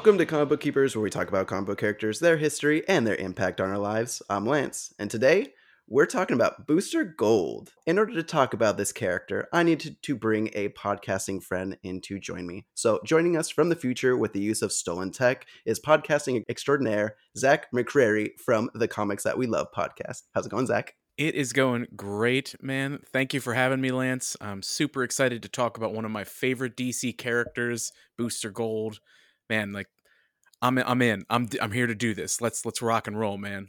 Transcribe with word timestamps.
Welcome 0.00 0.16
to 0.16 0.24
Comic 0.24 0.48
Book 0.48 0.60
Keepers, 0.62 0.96
where 0.96 1.02
we 1.02 1.10
talk 1.10 1.28
about 1.28 1.46
comic 1.46 1.66
book 1.66 1.78
characters, 1.78 2.20
their 2.20 2.38
history, 2.38 2.82
and 2.88 3.06
their 3.06 3.16
impact 3.16 3.60
on 3.60 3.68
our 3.68 3.76
lives. 3.76 4.22
I'm 4.30 4.46
Lance, 4.46 4.94
and 4.98 5.10
today 5.10 5.48
we're 5.86 6.06
talking 6.06 6.34
about 6.34 6.66
Booster 6.66 7.04
Gold. 7.04 7.74
In 7.84 7.98
order 7.98 8.14
to 8.14 8.22
talk 8.22 8.54
about 8.54 8.78
this 8.78 8.92
character, 8.92 9.46
I 9.52 9.62
needed 9.62 9.98
to 10.00 10.16
bring 10.16 10.48
a 10.54 10.70
podcasting 10.70 11.42
friend 11.42 11.76
in 11.82 12.00
to 12.00 12.18
join 12.18 12.46
me. 12.46 12.64
So, 12.72 13.00
joining 13.04 13.36
us 13.36 13.50
from 13.50 13.68
the 13.68 13.76
future 13.76 14.16
with 14.16 14.32
the 14.32 14.40
use 14.40 14.62
of 14.62 14.72
stolen 14.72 15.10
tech 15.10 15.44
is 15.66 15.78
podcasting 15.78 16.44
extraordinaire 16.48 17.16
Zach 17.36 17.66
McCrary 17.70 18.30
from 18.42 18.70
the 18.72 18.88
Comics 18.88 19.24
That 19.24 19.36
We 19.36 19.46
Love 19.46 19.66
podcast. 19.76 20.22
How's 20.32 20.46
it 20.46 20.50
going, 20.50 20.66
Zach? 20.66 20.94
It 21.18 21.34
is 21.34 21.52
going 21.52 21.88
great, 21.94 22.54
man. 22.62 23.00
Thank 23.12 23.34
you 23.34 23.40
for 23.40 23.52
having 23.52 23.82
me, 23.82 23.90
Lance. 23.90 24.34
I'm 24.40 24.62
super 24.62 25.02
excited 25.02 25.42
to 25.42 25.50
talk 25.50 25.76
about 25.76 25.92
one 25.92 26.06
of 26.06 26.10
my 26.10 26.24
favorite 26.24 26.74
DC 26.74 27.18
characters, 27.18 27.92
Booster 28.16 28.50
Gold. 28.50 29.00
Man, 29.50 29.72
like 29.72 29.88
I'm 30.62 30.78
I'm 30.78 31.02
in. 31.02 31.26
I'm 31.28 31.48
I'm 31.60 31.72
here 31.72 31.86
to 31.86 31.94
do 31.94 32.14
this. 32.14 32.40
Let's 32.40 32.64
let's 32.64 32.80
rock 32.80 33.06
and 33.06 33.18
roll, 33.18 33.36
man. 33.36 33.68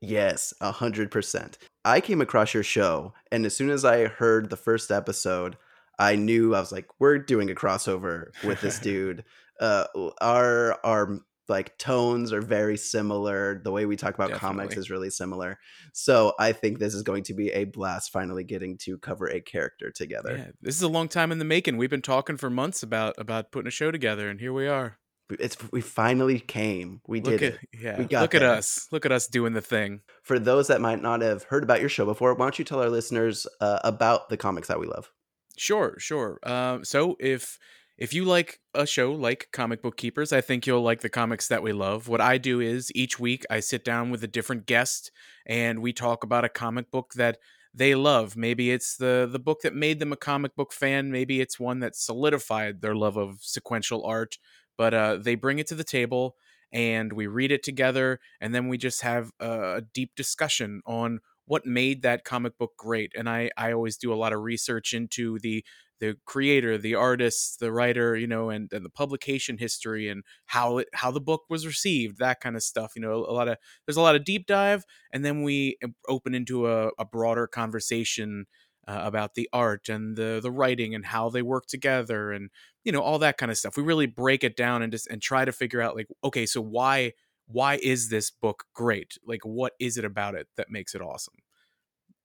Yes, 0.00 0.52
a 0.60 0.72
hundred 0.72 1.10
percent. 1.10 1.56
I 1.84 2.00
came 2.00 2.20
across 2.20 2.52
your 2.52 2.62
show, 2.62 3.14
and 3.30 3.46
as 3.46 3.56
soon 3.56 3.70
as 3.70 3.84
I 3.84 4.06
heard 4.06 4.50
the 4.50 4.56
first 4.56 4.90
episode, 4.90 5.56
I 5.98 6.16
knew 6.16 6.54
I 6.54 6.60
was 6.60 6.72
like, 6.72 6.88
"We're 6.98 7.18
doing 7.18 7.50
a 7.50 7.54
crossover 7.54 8.32
with 8.44 8.60
this 8.60 8.78
dude." 8.80 9.24
Uh, 9.60 9.84
our 10.20 10.78
our 10.84 11.20
like 11.48 11.76
tones 11.76 12.32
are 12.32 12.40
very 12.40 12.76
similar. 12.76 13.60
The 13.62 13.72
way 13.72 13.84
we 13.84 13.96
talk 13.96 14.14
about 14.14 14.30
Definitely. 14.30 14.56
comics 14.56 14.76
is 14.78 14.88
really 14.88 15.10
similar. 15.10 15.58
So 15.92 16.32
I 16.38 16.52
think 16.52 16.78
this 16.78 16.94
is 16.94 17.02
going 17.02 17.24
to 17.24 17.34
be 17.34 17.50
a 17.50 17.64
blast. 17.64 18.10
Finally, 18.10 18.44
getting 18.44 18.78
to 18.78 18.96
cover 18.98 19.28
a 19.28 19.40
character 19.40 19.90
together. 19.90 20.36
Yeah, 20.36 20.50
this 20.62 20.76
is 20.76 20.82
a 20.82 20.88
long 20.88 21.08
time 21.08 21.30
in 21.30 21.38
the 21.38 21.44
making. 21.44 21.76
We've 21.76 21.90
been 21.90 22.00
talking 22.00 22.38
for 22.38 22.48
months 22.48 22.82
about 22.82 23.14
about 23.18 23.52
putting 23.52 23.68
a 23.68 23.72
show 23.72 23.90
together, 23.90 24.30
and 24.30 24.40
here 24.40 24.54
we 24.54 24.66
are. 24.66 24.96
It's 25.38 25.56
we 25.72 25.80
finally 25.80 26.40
came. 26.40 27.00
We 27.06 27.20
Look 27.20 27.38
did 27.38 27.54
at 27.54 27.60
it. 27.62 27.68
yeah. 27.80 27.98
We 27.98 28.04
got 28.06 28.22
Look 28.22 28.34
at 28.34 28.42
us. 28.42 28.88
Look 28.90 29.06
at 29.06 29.12
us 29.12 29.26
doing 29.26 29.52
the 29.52 29.60
thing. 29.60 30.00
For 30.22 30.38
those 30.38 30.68
that 30.68 30.80
might 30.80 31.02
not 31.02 31.20
have 31.20 31.44
heard 31.44 31.62
about 31.62 31.80
your 31.80 31.88
show 31.88 32.04
before, 32.04 32.34
why 32.34 32.46
don't 32.46 32.58
you 32.58 32.64
tell 32.64 32.80
our 32.80 32.90
listeners 32.90 33.46
uh, 33.60 33.78
about 33.84 34.28
the 34.28 34.36
comics 34.36 34.68
that 34.68 34.80
we 34.80 34.86
love? 34.86 35.10
Sure, 35.56 35.94
sure. 35.98 36.38
Um, 36.42 36.84
so 36.84 37.16
if 37.20 37.58
if 37.98 38.14
you 38.14 38.24
like 38.24 38.60
a 38.74 38.86
show 38.86 39.12
like 39.12 39.48
Comic 39.52 39.82
Book 39.82 39.96
Keepers, 39.96 40.32
I 40.32 40.40
think 40.40 40.66
you'll 40.66 40.82
like 40.82 41.02
the 41.02 41.10
comics 41.10 41.48
that 41.48 41.62
we 41.62 41.72
love. 41.72 42.08
What 42.08 42.22
I 42.22 42.38
do 42.38 42.58
is 42.60 42.90
each 42.94 43.20
week 43.20 43.44
I 43.50 43.60
sit 43.60 43.84
down 43.84 44.10
with 44.10 44.24
a 44.24 44.28
different 44.28 44.64
guest 44.66 45.10
and 45.46 45.80
we 45.82 45.92
talk 45.92 46.24
about 46.24 46.44
a 46.44 46.48
comic 46.48 46.90
book 46.90 47.12
that 47.16 47.36
they 47.74 47.94
love. 47.94 48.36
Maybe 48.36 48.70
it's 48.70 48.96
the 48.96 49.28
the 49.30 49.38
book 49.38 49.60
that 49.62 49.74
made 49.74 49.98
them 50.00 50.12
a 50.12 50.16
comic 50.16 50.56
book 50.56 50.72
fan. 50.72 51.10
Maybe 51.10 51.40
it's 51.40 51.60
one 51.60 51.80
that 51.80 51.94
solidified 51.94 52.80
their 52.80 52.96
love 52.96 53.16
of 53.16 53.38
sequential 53.42 54.04
art. 54.04 54.38
But 54.80 54.94
uh, 54.94 55.16
they 55.18 55.34
bring 55.34 55.58
it 55.58 55.66
to 55.66 55.74
the 55.74 55.84
table 55.84 56.36
and 56.72 57.12
we 57.12 57.26
read 57.26 57.52
it 57.52 57.62
together, 57.62 58.18
and 58.40 58.54
then 58.54 58.68
we 58.68 58.78
just 58.78 59.02
have 59.02 59.30
a, 59.40 59.82
deep 59.92 60.12
discussion 60.16 60.80
on 60.86 61.20
what 61.44 61.66
made 61.66 62.00
that 62.00 62.24
comic 62.24 62.56
book 62.56 62.72
great. 62.78 63.12
And 63.14 63.28
I 63.28 63.50
I 63.58 63.72
always 63.72 63.98
do 63.98 64.10
a 64.10 64.16
lot 64.22 64.32
of 64.32 64.40
research 64.40 64.94
into 64.94 65.38
the 65.40 65.64
the 65.98 66.16
creator, 66.24 66.78
the 66.78 66.94
artist, 66.94 67.60
the 67.60 67.70
writer, 67.70 68.16
you 68.16 68.26
know, 68.26 68.48
and, 68.48 68.72
and 68.72 68.82
the 68.86 68.90
publication 68.90 69.58
history 69.58 70.08
and 70.08 70.22
how 70.46 70.78
it 70.78 70.88
how 70.94 71.10
the 71.10 71.20
book 71.20 71.42
was 71.50 71.66
received, 71.66 72.18
that 72.18 72.40
kind 72.40 72.56
of 72.56 72.62
stuff. 72.62 72.92
You 72.96 73.02
know, 73.02 73.12
a 73.16 73.34
lot 73.34 73.48
of 73.48 73.58
there's 73.86 73.98
a 73.98 74.00
lot 74.08 74.16
of 74.16 74.24
deep 74.24 74.46
dive, 74.46 74.84
and 75.12 75.24
then 75.26 75.42
we 75.42 75.76
uh, 75.84 75.88
open 76.08 76.34
into 76.34 76.66
a, 76.72 76.90
a 76.98 77.04
broader 77.04 77.46
conversation 77.46 78.46
uh, 78.90 79.02
about 79.04 79.34
the 79.34 79.48
art 79.52 79.88
and 79.88 80.16
the 80.16 80.40
the 80.42 80.50
writing 80.50 80.94
and 80.94 81.06
how 81.06 81.28
they 81.30 81.42
work 81.42 81.66
together 81.66 82.32
and 82.32 82.50
you 82.82 82.90
know 82.90 83.00
all 83.00 83.20
that 83.20 83.38
kind 83.38 83.50
of 83.50 83.58
stuff. 83.58 83.76
We 83.76 83.84
really 83.84 84.06
break 84.06 84.42
it 84.42 84.56
down 84.56 84.82
and 84.82 84.90
just 84.90 85.06
and 85.06 85.22
try 85.22 85.44
to 85.44 85.52
figure 85.52 85.80
out 85.80 85.94
like, 85.94 86.08
okay, 86.24 86.44
so 86.44 86.60
why 86.60 87.12
why 87.46 87.78
is 87.82 88.08
this 88.08 88.30
book 88.30 88.64
great? 88.74 89.16
Like, 89.24 89.44
what 89.44 89.74
is 89.78 89.96
it 89.96 90.04
about 90.04 90.34
it 90.34 90.48
that 90.56 90.70
makes 90.70 90.94
it 90.94 91.02
awesome? 91.02 91.34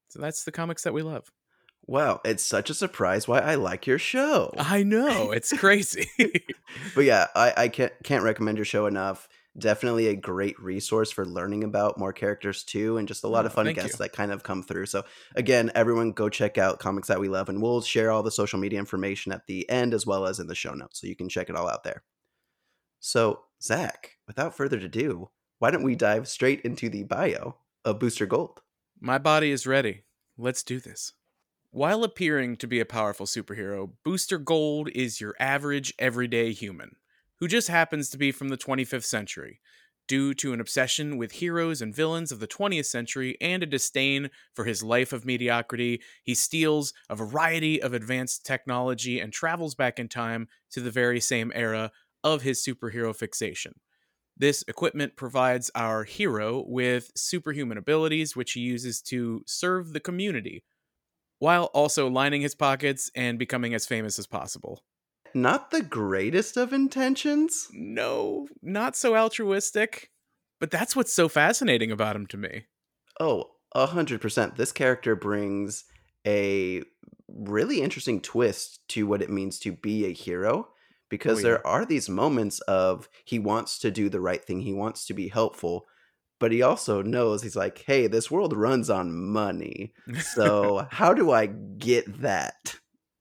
So 0.09 0.19
that's 0.19 0.43
the 0.43 0.51
comics 0.51 0.83
that 0.83 0.93
we 0.93 1.01
love. 1.03 1.31
Wow, 1.87 2.21
it's 2.25 2.43
such 2.43 2.71
a 2.71 2.73
surprise 2.73 3.27
why 3.27 3.39
I 3.39 3.55
like 3.55 3.85
your 3.85 3.99
show. 3.99 4.51
I 4.57 4.81
know 4.81 5.31
it's 5.31 5.53
crazy. 5.57 6.09
but 6.95 7.03
yeah, 7.03 7.27
I, 7.35 7.53
I 7.55 7.67
can't 7.67 7.93
can't 8.03 8.23
recommend 8.23 8.57
your 8.57 8.65
show 8.65 8.87
enough. 8.87 9.27
Definitely 9.57 10.07
a 10.07 10.15
great 10.15 10.59
resource 10.59 11.11
for 11.11 11.25
learning 11.25 11.63
about 11.63 11.97
more 11.97 12.11
characters 12.11 12.63
too, 12.65 12.97
and 12.97 13.07
just 13.07 13.23
a 13.23 13.27
lot 13.29 13.45
of 13.45 13.51
mm, 13.51 13.55
Oh, 13.55 13.55
fun 13.55 13.65
thank 13.65 13.73
guests 13.73 13.97
you. 13.97 13.99
that 13.99 14.11
kind 14.11 14.31
of 14.33 14.43
come 14.43 14.61
through. 14.63 14.87
So 14.87 15.03
again, 15.35 15.71
everyone 15.75 16.11
go 16.11 16.27
check 16.29 16.57
out 16.57 16.79
comics 16.79 17.07
that 17.07 17.21
we 17.21 17.29
love, 17.29 17.47
and 17.47 17.61
we'll 17.61 17.81
share 17.81 18.11
all 18.11 18.21
the 18.23 18.31
social 18.31 18.59
media 18.59 18.79
information 18.79 19.31
at 19.31 19.47
the 19.47 19.69
end 19.69 19.93
as 19.93 20.05
well 20.05 20.25
as 20.25 20.39
in 20.39 20.47
the 20.47 20.55
show 20.55 20.73
notes, 20.73 20.99
so 20.99 21.07
you 21.07 21.15
can 21.15 21.29
check 21.29 21.49
it 21.49 21.55
all 21.55 21.69
out 21.69 21.83
there. 21.85 22.03
So 22.99 23.45
Zach, 23.61 24.17
without 24.27 24.55
further 24.55 24.77
ado, 24.79 25.29
why 25.59 25.71
don't 25.71 25.83
we 25.83 25.95
dive 25.95 26.27
straight 26.27 26.61
into 26.61 26.89
the 26.89 27.03
bio 27.03 27.57
of 27.85 27.99
Booster 27.99 28.25
Gold? 28.25 28.61
My 28.99 29.17
body 29.17 29.51
is 29.51 29.65
ready. 29.67 30.03
Let's 30.37 30.63
do 30.63 30.79
this. 30.79 31.13
While 31.71 32.03
appearing 32.03 32.57
to 32.57 32.67
be 32.67 32.79
a 32.79 32.85
powerful 32.85 33.25
superhero, 33.25 33.91
Booster 34.03 34.37
Gold 34.37 34.89
is 34.95 35.21
your 35.21 35.35
average, 35.39 35.93
everyday 35.99 36.53
human 36.53 36.95
who 37.39 37.47
just 37.47 37.67
happens 37.67 38.09
to 38.09 38.17
be 38.17 38.31
from 38.31 38.49
the 38.49 38.57
25th 38.57 39.03
century. 39.03 39.59
Due 40.07 40.35
to 40.35 40.53
an 40.53 40.61
obsession 40.61 41.17
with 41.17 41.31
heroes 41.33 41.81
and 41.81 41.95
villains 41.95 42.31
of 42.31 42.39
the 42.39 42.47
20th 42.47 42.85
century 42.85 43.35
and 43.41 43.63
a 43.63 43.65
disdain 43.65 44.29
for 44.53 44.65
his 44.65 44.83
life 44.83 45.11
of 45.11 45.25
mediocrity, 45.25 45.99
he 46.23 46.35
steals 46.35 46.93
a 47.09 47.15
variety 47.15 47.81
of 47.81 47.93
advanced 47.93 48.45
technology 48.45 49.19
and 49.19 49.33
travels 49.33 49.73
back 49.73 49.97
in 49.97 50.07
time 50.07 50.47
to 50.69 50.79
the 50.79 50.91
very 50.91 51.19
same 51.19 51.51
era 51.55 51.91
of 52.23 52.43
his 52.43 52.63
superhero 52.63 53.15
fixation. 53.15 53.73
This 54.37 54.63
equipment 54.67 55.15
provides 55.15 55.71
our 55.73 56.03
hero 56.03 56.63
with 56.67 57.11
superhuman 57.15 57.77
abilities, 57.77 58.35
which 58.35 58.51
he 58.51 58.59
uses 58.59 59.01
to 59.03 59.43
serve 59.47 59.93
the 59.93 59.99
community, 59.99 60.63
while 61.39 61.65
also 61.65 62.09
lining 62.09 62.41
his 62.41 62.53
pockets 62.53 63.09
and 63.15 63.39
becoming 63.39 63.73
as 63.73 63.87
famous 63.87 64.19
as 64.19 64.27
possible. 64.27 64.83
Not 65.35 65.69
the 65.69 65.83
greatest 65.83 66.57
of 66.57 66.73
intentions. 66.73 67.67
No, 67.73 68.47
not 68.63 68.95
so 68.95 69.15
altruistic, 69.15 70.09
but 70.59 70.71
that's 70.71 70.95
what's 70.95 71.13
so 71.13 71.27
fascinating 71.29 71.91
about 71.91 72.15
him 72.15 72.25
to 72.27 72.37
me. 72.37 72.65
Oh, 73.19 73.51
a 73.73 73.85
hundred 73.87 74.21
percent. 74.21 74.55
This 74.55 74.71
character 74.71 75.15
brings 75.15 75.83
a 76.25 76.83
really 77.27 77.81
interesting 77.81 78.21
twist 78.21 78.79
to 78.89 79.05
what 79.05 79.21
it 79.21 79.29
means 79.29 79.59
to 79.59 79.71
be 79.73 80.05
a 80.05 80.13
hero 80.13 80.69
because 81.09 81.39
Oh, 81.39 81.41
yeah. 81.41 81.43
there 81.43 81.67
are 81.67 81.85
these 81.85 82.09
moments 82.09 82.59
of 82.61 83.09
he 83.25 83.37
wants 83.37 83.77
to 83.79 83.91
do 83.91 84.09
the 84.09 84.21
right 84.21 84.43
thing, 84.43 84.61
he 84.61 84.73
wants 84.73 85.05
to 85.07 85.13
be 85.13 85.27
helpful, 85.27 85.85
but 86.39 86.51
he 86.51 86.61
also 86.61 87.01
knows 87.01 87.43
he's 87.43 87.55
like, 87.55 87.83
hey, 87.85 88.07
this 88.07 88.31
world 88.31 88.55
runs 88.55 88.89
on 88.89 89.13
money. 89.13 89.93
So 90.17 90.87
how 90.91 91.13
do 91.13 91.31
I 91.31 91.47
get 91.47 92.21
that? 92.21 92.75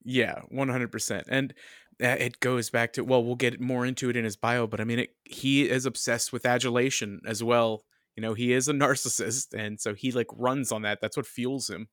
Yeah, 0.04 0.42
100%. 0.52 1.24
And 1.28 1.54
it 1.98 2.40
goes 2.40 2.70
back 2.70 2.92
to, 2.94 3.04
well, 3.04 3.22
we'll 3.22 3.36
get 3.36 3.60
more 3.60 3.86
into 3.86 4.10
it 4.10 4.16
in 4.16 4.24
his 4.24 4.36
bio, 4.36 4.66
but 4.66 4.80
I 4.80 4.84
mean, 4.84 5.00
it, 5.00 5.10
he 5.24 5.68
is 5.68 5.86
obsessed 5.86 6.32
with 6.32 6.46
adulation 6.46 7.20
as 7.26 7.42
well. 7.42 7.84
You 8.16 8.22
know, 8.22 8.34
he 8.34 8.52
is 8.52 8.68
a 8.68 8.72
narcissist. 8.74 9.54
And 9.54 9.80
so 9.80 9.94
he 9.94 10.12
like 10.12 10.28
runs 10.32 10.72
on 10.72 10.82
that. 10.82 11.00
That's 11.00 11.16
what 11.16 11.26
fuels 11.26 11.68
him. 11.68 11.88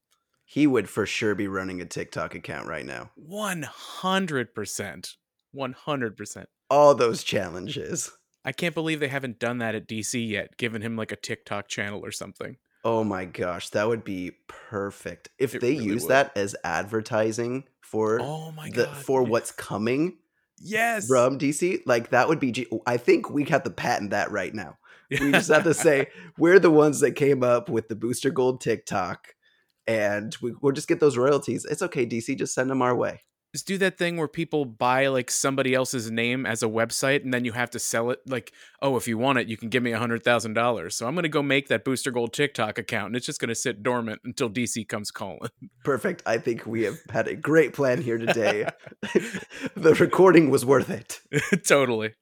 He 0.45 0.67
would 0.67 0.89
for 0.89 1.05
sure 1.05 1.33
be 1.33 1.47
running 1.47 1.81
a 1.81 1.85
TikTok 1.85 2.35
account 2.35 2.67
right 2.67 2.85
now. 2.85 3.11
100%. 3.17 5.15
100%. 5.55 6.45
All 6.69 6.95
those 6.95 7.23
challenges. 7.23 8.11
I 8.43 8.51
can't 8.51 8.75
believe 8.75 8.99
they 8.99 9.07
haven't 9.07 9.39
done 9.39 9.59
that 9.59 9.75
at 9.75 9.87
DC 9.87 10.27
yet, 10.27 10.57
given 10.57 10.81
him 10.81 10.95
like 10.95 11.11
a 11.11 11.15
TikTok 11.15 11.67
channel 11.67 12.03
or 12.03 12.11
something. 12.11 12.57
Oh 12.83 13.03
my 13.03 13.25
gosh, 13.25 13.69
that 13.69 13.87
would 13.87 14.03
be 14.03 14.31
perfect. 14.47 15.29
If 15.37 15.55
It 15.55 15.61
they 15.61 15.71
really 15.73 15.85
use 15.85 16.03
would. 16.03 16.09
that 16.11 16.31
as 16.35 16.55
advertising 16.63 17.65
for 17.81 18.19
Oh 18.21 18.51
my 18.51 18.69
the 18.69 18.85
god. 18.85 18.97
for 18.97 19.23
what's 19.23 19.51
coming 19.51 20.17
Yes. 20.63 21.07
from 21.07 21.37
DC, 21.39 21.81
like 21.85 22.09
that 22.11 22.27
would 22.29 22.39
be. 22.39 22.51
G- 22.51 22.67
I 22.85 22.97
think 22.97 23.29
we 23.29 23.43
have 23.45 23.63
to 23.63 23.69
patent 23.71 24.11
that 24.11 24.31
right 24.31 24.53
now. 24.53 24.77
We 25.09 25.31
just 25.31 25.49
have 25.49 25.63
to 25.65 25.73
say 25.73 26.07
we're 26.37 26.59
the 26.59 26.69
ones 26.71 26.99
that 27.01 27.11
came 27.13 27.43
up 27.43 27.67
with 27.69 27.87
the 27.89 27.95
Booster 27.95 28.29
Gold 28.29 28.61
TikTok, 28.61 29.33
and 29.87 30.35
we, 30.41 30.53
we'll 30.61 30.71
just 30.73 30.87
get 30.87 30.99
those 30.99 31.17
royalties. 31.17 31.65
It's 31.65 31.81
okay, 31.81 32.05
DC. 32.05 32.37
Just 32.37 32.53
send 32.53 32.69
them 32.69 32.81
our 32.81 32.95
way. 32.95 33.21
Just 33.53 33.68
do 33.68 33.77
that 33.77 33.98
thing 33.98 34.18
where 34.18 34.27
people 34.27 34.65
buy 34.65 35.07
like 35.07 35.30
somebody 35.30 35.74
else's 35.74 36.09
name 36.09 36.45
as 36.45 36.63
a 36.63 36.68
website 36.68 37.24
and 37.24 37.33
then 37.33 37.45
you 37.45 37.51
have 37.51 37.69
to 37.69 37.80
sell 37.80 38.12
it 38.12 38.19
like 38.27 38.51
oh 38.81 38.95
if 38.95 39.07
you 39.07 39.18
want 39.18 39.38
it 39.39 39.48
you 39.48 39.57
can 39.57 39.69
give 39.69 39.83
me 39.83 39.92
a 39.92 40.00
hundred 40.00 40.24
thousand 40.24 40.53
dollars 40.53 40.95
so 40.95 41.07
i'm 41.07 41.15
gonna 41.15 41.27
go 41.30 41.44
make 41.44 41.68
that 41.68 41.83
booster 41.83 42.12
gold 42.12 42.33
tiktok 42.33 42.77
account 42.77 43.07
and 43.07 43.15
it's 43.15 43.25
just 43.25 43.39
gonna 43.39 43.56
sit 43.56 43.83
dormant 43.83 44.21
until 44.24 44.50
dc 44.50 44.88
comes 44.88 45.12
calling 45.12 45.50
Perfect. 45.83 46.21
I 46.25 46.38
think 46.38 46.65
we 46.65 46.83
have 46.83 47.00
had 47.09 47.27
a 47.27 47.36
great 47.36 47.74
plan 47.74 48.01
here 48.01 48.18
today. 48.18 48.68
the 49.75 49.95
recording 50.00 50.50
was 50.50 50.65
worth 50.65 50.89
it. 50.89 51.21
totally 51.68 52.13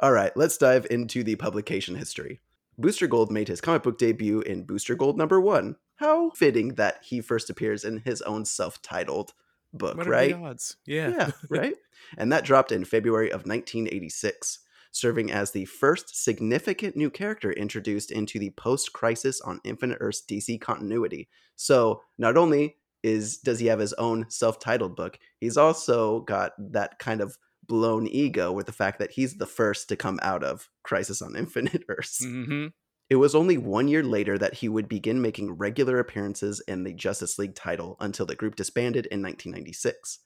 All 0.00 0.12
right, 0.12 0.32
let's 0.36 0.56
dive 0.56 0.86
into 0.90 1.22
the 1.22 1.36
publication 1.36 1.96
history. 1.96 2.40
Booster 2.78 3.06
Gold 3.06 3.30
made 3.30 3.48
his 3.48 3.60
comic 3.60 3.82
book 3.82 3.98
debut 3.98 4.40
in 4.40 4.64
Booster 4.64 4.94
Gold 4.94 5.18
number 5.18 5.40
one. 5.40 5.76
How 5.96 6.30
fitting 6.30 6.74
that 6.74 7.00
he 7.02 7.20
first 7.20 7.50
appears 7.50 7.84
in 7.84 7.98
his 7.98 8.22
own 8.22 8.44
self 8.44 8.80
titled 8.82 9.34
book, 9.72 9.96
what 9.96 10.06
right? 10.06 10.34
odds 10.34 10.76
yeah 10.86 11.08
yeah, 11.08 11.30
right? 11.48 11.74
And 12.18 12.32
that 12.32 12.44
dropped 12.44 12.72
in 12.72 12.84
February 12.84 13.30
of 13.30 13.46
1986. 13.46 14.58
serving 14.94 15.32
as 15.32 15.52
the 15.52 15.64
first 15.64 16.22
significant 16.22 16.96
new 16.96 17.10
character 17.10 17.50
introduced 17.52 18.10
into 18.10 18.38
the 18.38 18.50
post-crisis 18.50 19.40
on 19.40 19.60
Infinite 19.64 19.98
Earths 20.00 20.22
DC 20.28 20.60
continuity. 20.60 21.28
So, 21.56 22.02
not 22.18 22.36
only 22.36 22.76
is 23.02 23.38
does 23.38 23.58
he 23.58 23.66
have 23.66 23.80
his 23.80 23.94
own 23.94 24.26
self-titled 24.28 24.94
book, 24.94 25.18
he's 25.40 25.56
also 25.56 26.20
got 26.20 26.52
that 26.58 26.98
kind 26.98 27.20
of 27.20 27.36
blown 27.66 28.06
ego 28.06 28.52
with 28.52 28.66
the 28.66 28.72
fact 28.72 28.98
that 28.98 29.12
he's 29.12 29.34
the 29.38 29.46
first 29.46 29.88
to 29.88 29.96
come 29.96 30.18
out 30.22 30.44
of 30.44 30.68
Crisis 30.82 31.22
on 31.22 31.36
Infinite 31.36 31.84
Earths. 31.88 32.24
Mm-hmm. 32.24 32.66
It 33.12 33.16
was 33.16 33.34
only 33.34 33.58
one 33.58 33.88
year 33.88 34.02
later 34.02 34.38
that 34.38 34.54
he 34.54 34.70
would 34.70 34.88
begin 34.88 35.20
making 35.20 35.58
regular 35.58 35.98
appearances 35.98 36.60
in 36.66 36.82
the 36.82 36.94
Justice 36.94 37.38
League 37.38 37.54
title 37.54 37.98
until 38.00 38.24
the 38.24 38.34
group 38.34 38.56
disbanded 38.56 39.04
in 39.04 39.20
1996. 39.20 40.20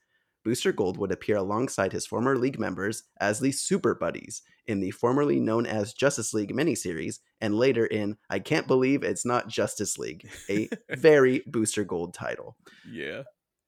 Booster 0.45 0.71
Gold 0.71 0.97
would 0.97 1.11
appear 1.11 1.35
alongside 1.35 1.93
his 1.93 2.07
former 2.07 2.39
League 2.39 2.61
members 2.61 3.03
as 3.21 3.41
the 3.41 3.51
Super 3.51 3.97
Buddies 3.97 4.43
in 4.69 4.79
the 4.79 4.93
formerly 4.93 5.41
known 5.41 5.67
as 5.67 5.95
Justice 5.95 6.33
League 6.33 6.55
miniseries, 6.55 7.19
and 7.41 7.59
later 7.59 7.87
in 7.87 8.19
I 8.31 8.39
Can't 8.39 8.69
Believe 8.69 9.03
It's 9.03 9.27
Not 9.27 9.49
Justice 9.49 9.99
League, 9.99 10.31
a 10.49 10.69
very 10.97 11.43
Booster 11.49 11.83
Gold 11.83 12.15
title. 12.15 12.57
Yeah. 12.89 13.25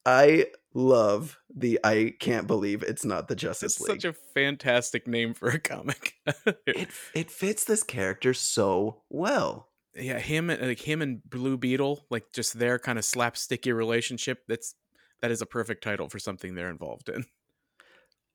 I 0.07 0.47
love 0.75 1.39
the 1.55 1.79
I 1.83 2.15
Can't 2.21 2.47
Believe 2.47 2.83
It's 2.83 3.05
Not 3.05 3.29
the 3.29 3.37
Justice 3.37 3.77
It's 3.77 3.81
League. 3.89 4.01
such 4.03 4.05
a 4.05 4.13
fantastic 4.35 5.07
name 5.07 5.35
for 5.35 5.49
a 5.49 5.59
comic. 5.59 6.15
it, 6.67 6.89
it 7.15 7.31
fits 7.31 7.65
this 7.65 7.83
character 7.83 8.35
so 8.35 9.03
well. 9.09 9.69
yeah, 9.95 10.19
him 10.19 10.49
like 10.49 10.81
him 10.87 11.03
and 11.03 11.23
Blue 11.29 11.57
Beetle, 11.57 12.07
like 12.11 12.33
just 12.33 12.59
their 12.59 12.79
kind 12.79 12.99
of 12.99 13.05
slapsticky 13.05 13.75
relationship. 13.75 14.45
That's 14.47 14.75
that 15.21 15.31
is 15.31 15.43
a 15.43 15.47
perfect 15.47 15.83
title 15.83 16.09
for 16.09 16.19
something 16.19 16.55
they're 16.55 16.71
involved 16.71 17.09
in. 17.09 17.25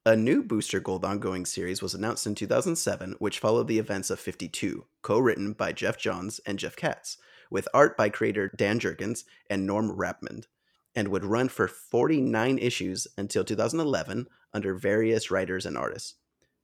A 0.06 0.18
new 0.18 0.44
Booster 0.44 0.82
Gold 0.82 1.06
ongoing 1.06 1.46
series 1.46 1.82
was 1.82 1.94
announced 1.94 2.28
in 2.28 2.36
2007, 2.36 3.16
which 3.20 3.40
followed 3.40 3.70
the 3.70 3.80
events 3.80 4.10
of 4.10 4.20
52, 4.20 4.86
co 5.02 5.18
written 5.18 5.54
by 5.54 5.72
Geoff 5.72 5.98
Johns 5.98 6.42
and 6.46 6.60
Jeff 6.60 6.76
Katz, 6.76 7.18
with 7.50 7.70
art 7.74 7.96
by 7.96 8.10
creator 8.10 8.52
Dan 8.54 8.82
Jurgens 8.82 9.24
and 9.50 9.66
Norm 9.66 9.96
Rapmund, 9.96 10.48
and 10.96 11.08
would 11.08 11.26
run 11.26 11.50
for 11.50 11.68
49 11.68 12.58
issues 12.58 13.08
until 13.18 13.44
2011 13.44 14.28
under 14.54 14.76
various 14.76 15.32
writers 15.32 15.66
and 15.66 15.78
artists. 15.78 16.16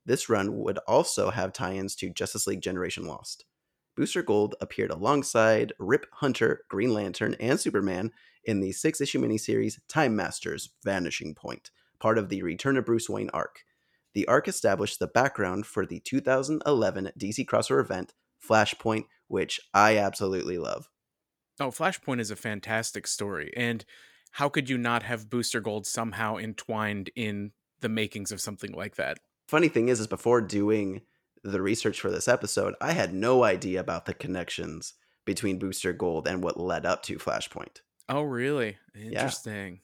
This 0.06 0.30
run 0.30 0.58
would 0.58 0.78
also 0.80 1.30
have 1.30 1.54
tie 1.54 1.74
ins 1.76 1.96
to 1.98 2.10
Justice 2.10 2.48
League 2.48 2.62
Generation 2.62 3.06
Lost. 3.06 3.46
Booster 3.96 4.24
Gold 4.24 4.56
appeared 4.62 4.92
alongside 4.92 5.74
Rip 5.78 6.06
Hunter, 6.14 6.62
Green 6.70 6.94
Lantern, 6.94 7.36
and 7.40 7.60
Superman 7.60 8.12
in 8.44 8.62
the 8.62 8.72
six 8.72 9.02
issue 9.02 9.20
miniseries 9.20 9.80
Time 9.88 10.16
Masters 10.16 10.70
Vanishing 10.84 11.36
Point 11.36 11.72
part 12.00 12.18
of 12.18 12.30
the 12.30 12.42
Return 12.42 12.78
of 12.78 12.86
Bruce 12.86 13.10
Wayne 13.10 13.30
arc. 13.34 13.64
The 14.14 14.28
arc 14.28 14.48
established 14.48 15.00
the 15.00 15.08
background 15.08 15.66
for 15.66 15.86
the 15.86 16.00
2011 16.00 17.12
DC 17.20 17.46
crossover 17.46 17.82
event, 17.82 18.14
Flashpoint, 18.48 19.06
which 19.28 19.60
I 19.74 19.98
absolutely 19.98 20.58
love. 20.58 20.90
Oh, 21.60 21.70
Flashpoint 21.70 22.22
is 22.22 22.32
a 22.32 22.36
fantastic 22.36 23.06
story. 23.06 23.52
And 23.56 23.86
how 24.32 24.50
could 24.50 24.70
you 24.70 24.78
not 24.78 25.04
have 25.04 25.30
Booster 25.30 25.60
Gold 25.60 25.88
somehow 25.88 26.38
entwined 26.38 27.10
in 27.16 27.52
the 27.82 27.90
makings 27.90 28.32
of 28.32 28.42
something 28.42 28.72
like 28.72 28.96
that? 28.96 29.20
Funny 29.48 29.68
thing 29.68 29.90
is, 29.90 30.00
is 30.00 30.08
before 30.08 30.42
doing 30.42 31.02
the 31.44 31.62
research 31.62 32.00
for 32.00 32.12
this 32.12 32.28
episode, 32.28 32.76
I 32.82 32.92
had 32.92 33.14
no 33.14 33.44
idea 33.44 33.80
about 33.80 34.06
the 34.06 34.14
connections 34.14 34.94
between 35.26 35.60
Booster 35.60 35.94
Gold 35.94 36.28
and 36.28 36.44
what 36.44 36.60
led 36.60 36.86
up 36.86 37.04
to 37.04 37.18
Flashpoint. 37.18 37.82
Oh, 38.08 38.22
really? 38.22 38.78
Interesting. 38.96 39.82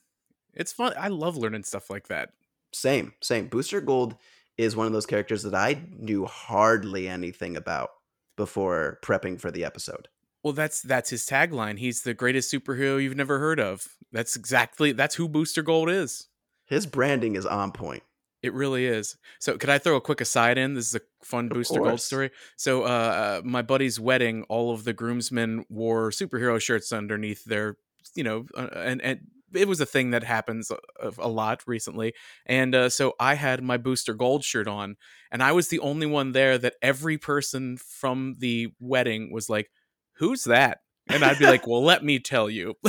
It's 0.53 0.73
fun. 0.73 0.93
I 0.97 1.09
love 1.09 1.37
learning 1.37 1.63
stuff 1.63 1.89
like 1.89 2.07
that. 2.07 2.31
Same, 2.73 3.13
same. 3.21 3.47
Booster 3.47 3.81
Gold 3.81 4.15
is 4.57 4.75
one 4.75 4.87
of 4.87 4.93
those 4.93 5.05
characters 5.05 5.43
that 5.43 5.55
I 5.55 5.81
knew 5.97 6.25
hardly 6.25 7.07
anything 7.07 7.55
about 7.57 7.91
before 8.35 8.99
prepping 9.01 9.39
for 9.39 9.51
the 9.51 9.65
episode. 9.65 10.07
Well, 10.45 10.53
that's 10.53 10.83
that's 10.83 11.09
his 11.09 11.25
tagline. 11.25 11.79
He's 11.79 12.03
the 12.03 12.13
greatest 12.13 12.53
superhero 12.53 13.01
you've 13.01 13.15
never 13.15 13.39
heard 13.39 13.59
of. 13.59 13.87
That's 14.11 14.35
exactly 14.35 14.91
that's 14.91 15.15
who 15.15 15.27
Booster 15.27 15.63
Gold 15.63 15.89
is. 15.89 16.27
His 16.67 16.85
branding 16.85 17.35
is 17.35 17.47
on 17.47 17.71
point. 17.71 18.03
It 18.43 18.53
really 18.53 18.85
is. 18.85 19.17
So, 19.39 19.57
could 19.57 19.71
I 19.71 19.79
throw 19.79 19.95
a 19.95 20.01
quick 20.01 20.21
aside 20.21 20.59
in? 20.59 20.75
This 20.75 20.89
is 20.89 20.95
a 20.97 21.01
fun 21.23 21.45
Of 21.45 21.53
Booster 21.53 21.79
Gold 21.79 21.99
story. 21.99 22.29
So, 22.57 22.83
uh, 22.83 22.85
uh, 22.85 23.41
my 23.43 23.63
buddy's 23.63 23.99
wedding, 23.99 24.43
all 24.43 24.71
of 24.71 24.83
the 24.83 24.93
groomsmen 24.93 25.65
wore 25.67 26.11
superhero 26.11 26.61
shirts 26.61 26.93
underneath 26.93 27.43
their, 27.45 27.77
you 28.13 28.23
know, 28.23 28.45
uh, 28.55 28.67
and 28.75 29.01
and 29.01 29.21
it 29.55 29.67
was 29.67 29.81
a 29.81 29.85
thing 29.87 30.11
that 30.11 30.23
happens 30.23 30.69
a, 30.69 31.11
a 31.17 31.27
lot 31.27 31.63
recently. 31.65 32.13
And 32.45 32.75
uh, 32.75 32.89
so, 32.89 33.15
I 33.19 33.33
had 33.33 33.63
my 33.63 33.77
Booster 33.77 34.13
Gold 34.13 34.43
shirt 34.43 34.67
on, 34.67 34.97
and 35.31 35.41
I 35.41 35.53
was 35.53 35.69
the 35.69 35.79
only 35.79 36.05
one 36.05 36.33
there 36.33 36.59
that 36.59 36.75
every 36.83 37.17
person 37.17 37.77
from 37.77 38.35
the 38.37 38.67
wedding 38.79 39.33
was 39.33 39.49
like, 39.49 39.71
"Who's 40.17 40.43
that?" 40.45 40.79
And 41.07 41.23
I'd 41.23 41.39
be 41.39 41.45
like, 41.45 41.67
"Well, 41.67 41.83
let 41.83 42.03
me 42.03 42.19
tell 42.19 42.49
you." 42.49 42.75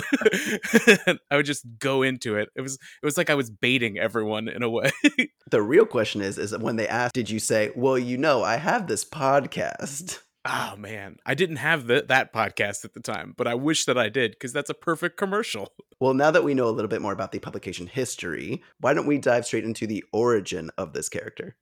I 1.31 1.37
would 1.37 1.47
just 1.47 1.67
go 1.79 2.03
into 2.03 2.37
it. 2.37 2.49
It 2.57 2.63
was 2.63 2.75
it 2.75 3.07
was 3.07 3.17
like 3.17 3.31
I 3.31 3.35
was 3.35 3.51
baiting 3.51 3.99
everyone 3.99 4.49
in 4.49 4.63
a 4.63 4.71
way. 4.71 4.91
The 5.49 5.63
real 5.63 5.87
question 5.87 6.23
is 6.23 6.39
is 6.39 6.57
when 6.59 6.75
they 6.75 6.89
asked, 6.89 7.15
did 7.15 7.31
you 7.31 7.39
say, 7.39 7.71
"Well, 7.77 7.97
you 7.97 8.19
know, 8.19 8.43
I 8.43 8.57
have 8.57 8.89
this 8.89 9.05
podcast." 9.05 10.19
Oh 10.49 10.77
man, 10.77 11.17
I 11.27 11.35
didn't 11.35 11.57
have 11.57 11.89
the, 11.89 12.05
that 12.09 12.33
podcast 12.33 12.85
at 12.85 12.95
the 12.95 13.01
time, 13.01 13.35
but 13.37 13.49
I 13.49 13.55
wish 13.55 13.85
that 13.87 13.99
I 13.99 14.09
did 14.09 14.33
because 14.33 14.53
that's 14.53 14.71
a 14.71 14.75
perfect 14.75 15.17
commercial. 15.17 15.73
Well, 15.99 16.13
now 16.13 16.31
that 16.31 16.45
we 16.45 16.53
know 16.53 16.69
a 16.69 16.77
little 16.77 16.91
bit 16.91 17.01
more 17.01 17.15
about 17.15 17.33
the 17.33 17.39
publication 17.39 17.87
history, 17.87 18.63
why 18.81 18.93
don't 18.93 19.07
we 19.07 19.17
dive 19.17 19.47
straight 19.47 19.65
into 19.65 19.87
the 19.87 20.05
origin 20.13 20.71
of 20.77 20.93
this 20.93 21.09
character? 21.09 21.57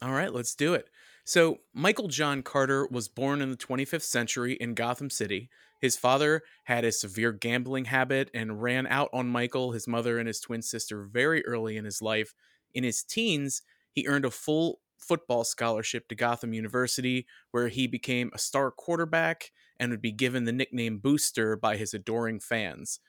All 0.00 0.12
right, 0.12 0.32
let's 0.32 0.54
do 0.54 0.74
it. 0.74 0.88
So, 1.28 1.58
Michael 1.74 2.06
John 2.06 2.44
Carter 2.44 2.86
was 2.86 3.08
born 3.08 3.42
in 3.42 3.50
the 3.50 3.56
25th 3.56 4.04
century 4.04 4.52
in 4.52 4.74
Gotham 4.74 5.10
City. 5.10 5.50
His 5.80 5.96
father 5.96 6.42
had 6.66 6.84
a 6.84 6.92
severe 6.92 7.32
gambling 7.32 7.86
habit 7.86 8.30
and 8.32 8.62
ran 8.62 8.86
out 8.86 9.10
on 9.12 9.26
Michael, 9.26 9.72
his 9.72 9.88
mother, 9.88 10.20
and 10.20 10.28
his 10.28 10.38
twin 10.38 10.62
sister 10.62 11.02
very 11.02 11.44
early 11.44 11.76
in 11.76 11.84
his 11.84 12.00
life. 12.00 12.32
In 12.74 12.84
his 12.84 13.02
teens, 13.02 13.62
he 13.90 14.06
earned 14.06 14.24
a 14.24 14.30
full 14.30 14.78
football 14.98 15.42
scholarship 15.42 16.06
to 16.08 16.14
Gotham 16.14 16.54
University, 16.54 17.26
where 17.50 17.66
he 17.66 17.88
became 17.88 18.30
a 18.32 18.38
star 18.38 18.70
quarterback 18.70 19.50
and 19.80 19.90
would 19.90 20.00
be 20.00 20.12
given 20.12 20.44
the 20.44 20.52
nickname 20.52 20.98
Booster 20.98 21.56
by 21.56 21.76
his 21.76 21.92
adoring 21.92 22.38
fans. 22.38 23.00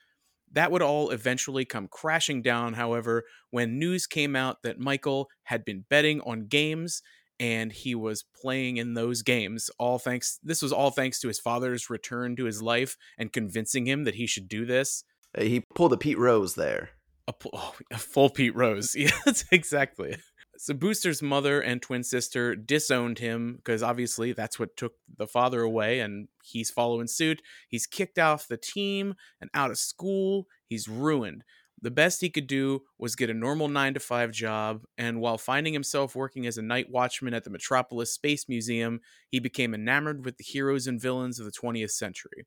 That 0.50 0.72
would 0.72 0.82
all 0.82 1.10
eventually 1.10 1.64
come 1.64 1.88
crashing 1.88 2.42
down, 2.42 2.74
however, 2.74 3.24
when 3.50 3.78
news 3.78 4.06
came 4.06 4.34
out 4.34 4.62
that 4.62 4.80
Michael 4.80 5.28
had 5.44 5.64
been 5.64 5.84
betting 5.88 6.20
on 6.22 6.48
games 6.48 7.00
and 7.40 7.72
he 7.72 7.94
was 7.94 8.24
playing 8.40 8.76
in 8.76 8.94
those 8.94 9.22
games. 9.22 9.70
All 9.78 9.98
thanks, 9.98 10.38
this 10.42 10.62
was 10.62 10.72
all 10.72 10.90
thanks 10.90 11.20
to 11.20 11.28
his 11.28 11.38
father's 11.38 11.90
return 11.90 12.36
to 12.36 12.44
his 12.44 12.62
life 12.62 12.96
and 13.16 13.32
convincing 13.32 13.86
him 13.86 14.04
that 14.04 14.16
he 14.16 14.26
should 14.26 14.48
do 14.48 14.66
this. 14.66 15.04
He 15.36 15.60
pulled 15.74 15.92
a 15.92 15.96
Pete 15.96 16.18
Rose 16.18 16.54
there. 16.54 16.90
A, 17.26 17.34
oh, 17.52 17.74
a 17.92 17.98
full 17.98 18.30
Pete 18.30 18.56
Rose. 18.56 18.94
Yeah, 18.96 19.10
that's 19.24 19.44
exactly. 19.52 20.16
So 20.56 20.74
Booster's 20.74 21.22
mother 21.22 21.60
and 21.60 21.80
twin 21.80 22.02
sister 22.02 22.56
disowned 22.56 23.20
him 23.20 23.54
because 23.56 23.80
obviously 23.80 24.32
that's 24.32 24.58
what 24.58 24.76
took 24.76 24.94
the 25.16 25.28
father 25.28 25.62
away, 25.62 26.00
and 26.00 26.26
he's 26.42 26.68
following 26.68 27.06
suit. 27.06 27.42
He's 27.68 27.86
kicked 27.86 28.18
off 28.18 28.48
the 28.48 28.56
team 28.56 29.14
and 29.40 29.50
out 29.54 29.70
of 29.70 29.78
school. 29.78 30.48
He's 30.66 30.88
ruined. 30.88 31.44
The 31.80 31.90
best 31.90 32.20
he 32.20 32.30
could 32.30 32.46
do 32.48 32.82
was 32.98 33.14
get 33.14 33.30
a 33.30 33.34
normal 33.34 33.68
9 33.68 33.94
to 33.94 34.00
5 34.00 34.32
job, 34.32 34.84
and 34.96 35.20
while 35.20 35.38
finding 35.38 35.72
himself 35.72 36.16
working 36.16 36.46
as 36.46 36.58
a 36.58 36.62
night 36.62 36.90
watchman 36.90 37.34
at 37.34 37.44
the 37.44 37.50
Metropolis 37.50 38.12
Space 38.12 38.48
Museum, 38.48 39.00
he 39.30 39.38
became 39.38 39.74
enamored 39.74 40.24
with 40.24 40.36
the 40.38 40.44
heroes 40.44 40.86
and 40.86 41.00
villains 41.00 41.38
of 41.38 41.46
the 41.46 41.52
20th 41.52 41.92
century. 41.92 42.46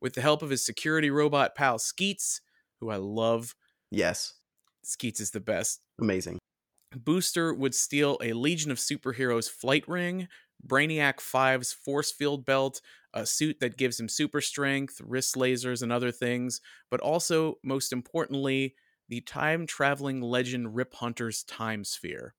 With 0.00 0.14
the 0.14 0.22
help 0.22 0.42
of 0.42 0.50
his 0.50 0.64
security 0.64 1.10
robot 1.10 1.54
pal 1.54 1.78
Skeets, 1.78 2.40
who 2.80 2.90
I 2.90 2.96
love, 2.96 3.54
Yes. 3.90 4.34
Skeets 4.84 5.20
is 5.20 5.30
the 5.30 5.40
best. 5.40 5.80
Amazing. 6.00 6.38
Booster 6.96 7.52
would 7.52 7.74
steal 7.74 8.18
a 8.22 8.32
Legion 8.32 8.70
of 8.70 8.78
Superheroes 8.78 9.50
flight 9.50 9.86
ring, 9.88 10.28
Brainiac 10.66 11.16
5's 11.16 11.72
force 11.72 12.10
field 12.12 12.44
belt, 12.44 12.80
a 13.16 13.26
suit 13.26 13.58
that 13.60 13.76
gives 13.76 13.98
him 13.98 14.08
super 14.08 14.40
strength, 14.40 15.00
wrist 15.02 15.34
lasers, 15.34 15.82
and 15.82 15.90
other 15.90 16.12
things, 16.12 16.60
but 16.90 17.00
also, 17.00 17.58
most 17.64 17.92
importantly, 17.92 18.74
the 19.08 19.22
time 19.22 19.66
traveling 19.66 20.20
legend 20.20 20.76
Rip 20.76 20.94
Hunter's 20.94 21.42
time 21.44 21.82
sphere. 21.82 22.34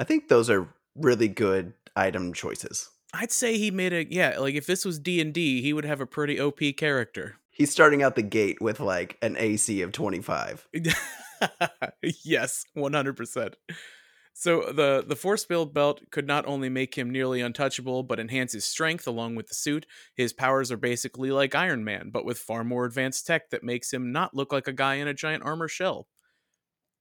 I 0.00 0.04
think 0.04 0.28
those 0.28 0.48
are 0.48 0.68
really 0.96 1.28
good 1.28 1.74
item 1.94 2.32
choices. 2.32 2.88
I'd 3.14 3.30
say 3.30 3.58
he 3.58 3.70
made 3.70 3.92
a 3.92 4.10
yeah, 4.10 4.38
like 4.38 4.54
if 4.54 4.66
this 4.66 4.84
was 4.84 4.98
D&D, 4.98 5.60
he 5.60 5.72
would 5.72 5.84
have 5.84 6.00
a 6.00 6.06
pretty 6.06 6.40
OP 6.40 6.60
character. 6.76 7.36
He's 7.50 7.70
starting 7.70 8.02
out 8.02 8.16
the 8.16 8.22
gate 8.22 8.62
with 8.62 8.80
like 8.80 9.18
an 9.20 9.36
AC 9.36 9.82
of 9.82 9.92
25. 9.92 10.66
yes, 12.24 12.64
100%. 12.74 13.54
So 14.34 14.72
the 14.72 15.04
the 15.06 15.16
force 15.16 15.44
field 15.44 15.74
belt 15.74 16.00
could 16.10 16.26
not 16.26 16.46
only 16.46 16.68
make 16.68 16.96
him 16.96 17.10
nearly 17.10 17.40
untouchable, 17.40 18.02
but 18.02 18.18
enhance 18.18 18.52
his 18.52 18.64
strength 18.64 19.06
along 19.06 19.34
with 19.34 19.48
the 19.48 19.54
suit. 19.54 19.86
His 20.14 20.32
powers 20.32 20.72
are 20.72 20.76
basically 20.76 21.30
like 21.30 21.54
Iron 21.54 21.84
Man, 21.84 22.10
but 22.10 22.24
with 22.24 22.38
far 22.38 22.64
more 22.64 22.84
advanced 22.86 23.26
tech 23.26 23.50
that 23.50 23.62
makes 23.62 23.92
him 23.92 24.10
not 24.10 24.34
look 24.34 24.52
like 24.52 24.66
a 24.68 24.72
guy 24.72 24.94
in 24.94 25.08
a 25.08 25.14
giant 25.14 25.44
armor 25.44 25.68
shell. 25.68 26.08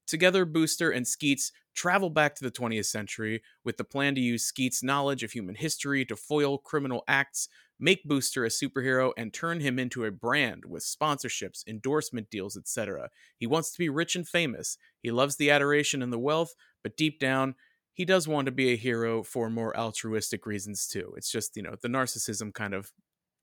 Together, 0.08 0.44
Booster 0.46 0.92
and 0.92 1.08
Skeets 1.08 1.54
travel 1.74 2.10
back 2.10 2.36
to 2.36 2.44
the 2.44 2.52
20th 2.52 2.88
century 2.88 3.42
with 3.64 3.78
the 3.78 3.84
plan 3.86 4.14
to 4.16 4.22
use 4.22 4.44
Skeets' 4.44 4.84
knowledge 4.84 5.24
of 5.24 5.32
human 5.32 5.56
history 5.56 6.04
to 6.06 6.18
foil 6.18 6.58
criminal 6.58 7.04
acts, 7.08 7.48
make 7.80 8.04
Booster 8.04 8.44
a 8.44 8.50
superhero, 8.50 9.14
and 9.16 9.34
turn 9.34 9.62
him 9.62 9.80
into 9.80 10.04
a 10.04 10.12
brand 10.12 10.66
with 10.66 10.84
sponsorships, 10.84 11.66
endorsement 11.66 12.30
deals, 12.30 12.58
etc. 12.58 13.10
He 13.38 13.48
wants 13.48 13.72
to 13.72 13.78
be 13.80 13.88
rich 13.88 14.18
and 14.18 14.28
famous. 14.28 14.78
He 15.02 15.12
loves 15.12 15.38
the 15.38 15.50
adoration 15.50 16.02
and 16.02 16.12
the 16.12 16.20
wealth, 16.20 16.56
but 16.84 16.98
deep 16.98 17.20
down, 17.20 17.56
he 17.94 18.06
does 18.06 18.28
want 18.28 18.46
to 18.46 18.52
be 18.52 18.72
a 18.72 18.78
hero 18.78 19.24
for 19.24 19.50
more 19.50 19.76
altruistic 19.78 20.46
reasons 20.46 20.88
too. 20.88 21.14
It's 21.18 21.32
just, 21.32 21.56
you 21.56 21.64
know, 21.64 21.76
the 21.82 21.88
narcissism 21.88 22.54
kind 22.54 22.74
of 22.74 22.92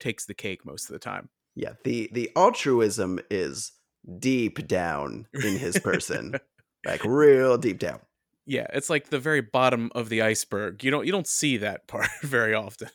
takes 0.00 0.26
the 0.26 0.34
cake 0.34 0.64
most 0.64 0.88
of 0.88 0.92
the 0.92 0.98
time. 0.98 1.28
Yeah, 1.54 1.72
the 1.84 2.08
the 2.12 2.30
altruism 2.36 3.18
is 3.30 3.72
deep 4.18 4.66
down 4.66 5.26
in 5.34 5.58
his 5.58 5.78
person. 5.78 6.34
like 6.86 7.04
real 7.04 7.58
deep 7.58 7.78
down. 7.78 8.00
Yeah, 8.46 8.66
it's 8.72 8.88
like 8.88 9.10
the 9.10 9.18
very 9.18 9.42
bottom 9.42 9.90
of 9.94 10.08
the 10.08 10.22
iceberg. 10.22 10.82
You 10.84 10.90
don't 10.90 11.04
you 11.04 11.12
don't 11.12 11.26
see 11.26 11.58
that 11.58 11.86
part 11.86 12.08
very 12.22 12.54
often. 12.54 12.90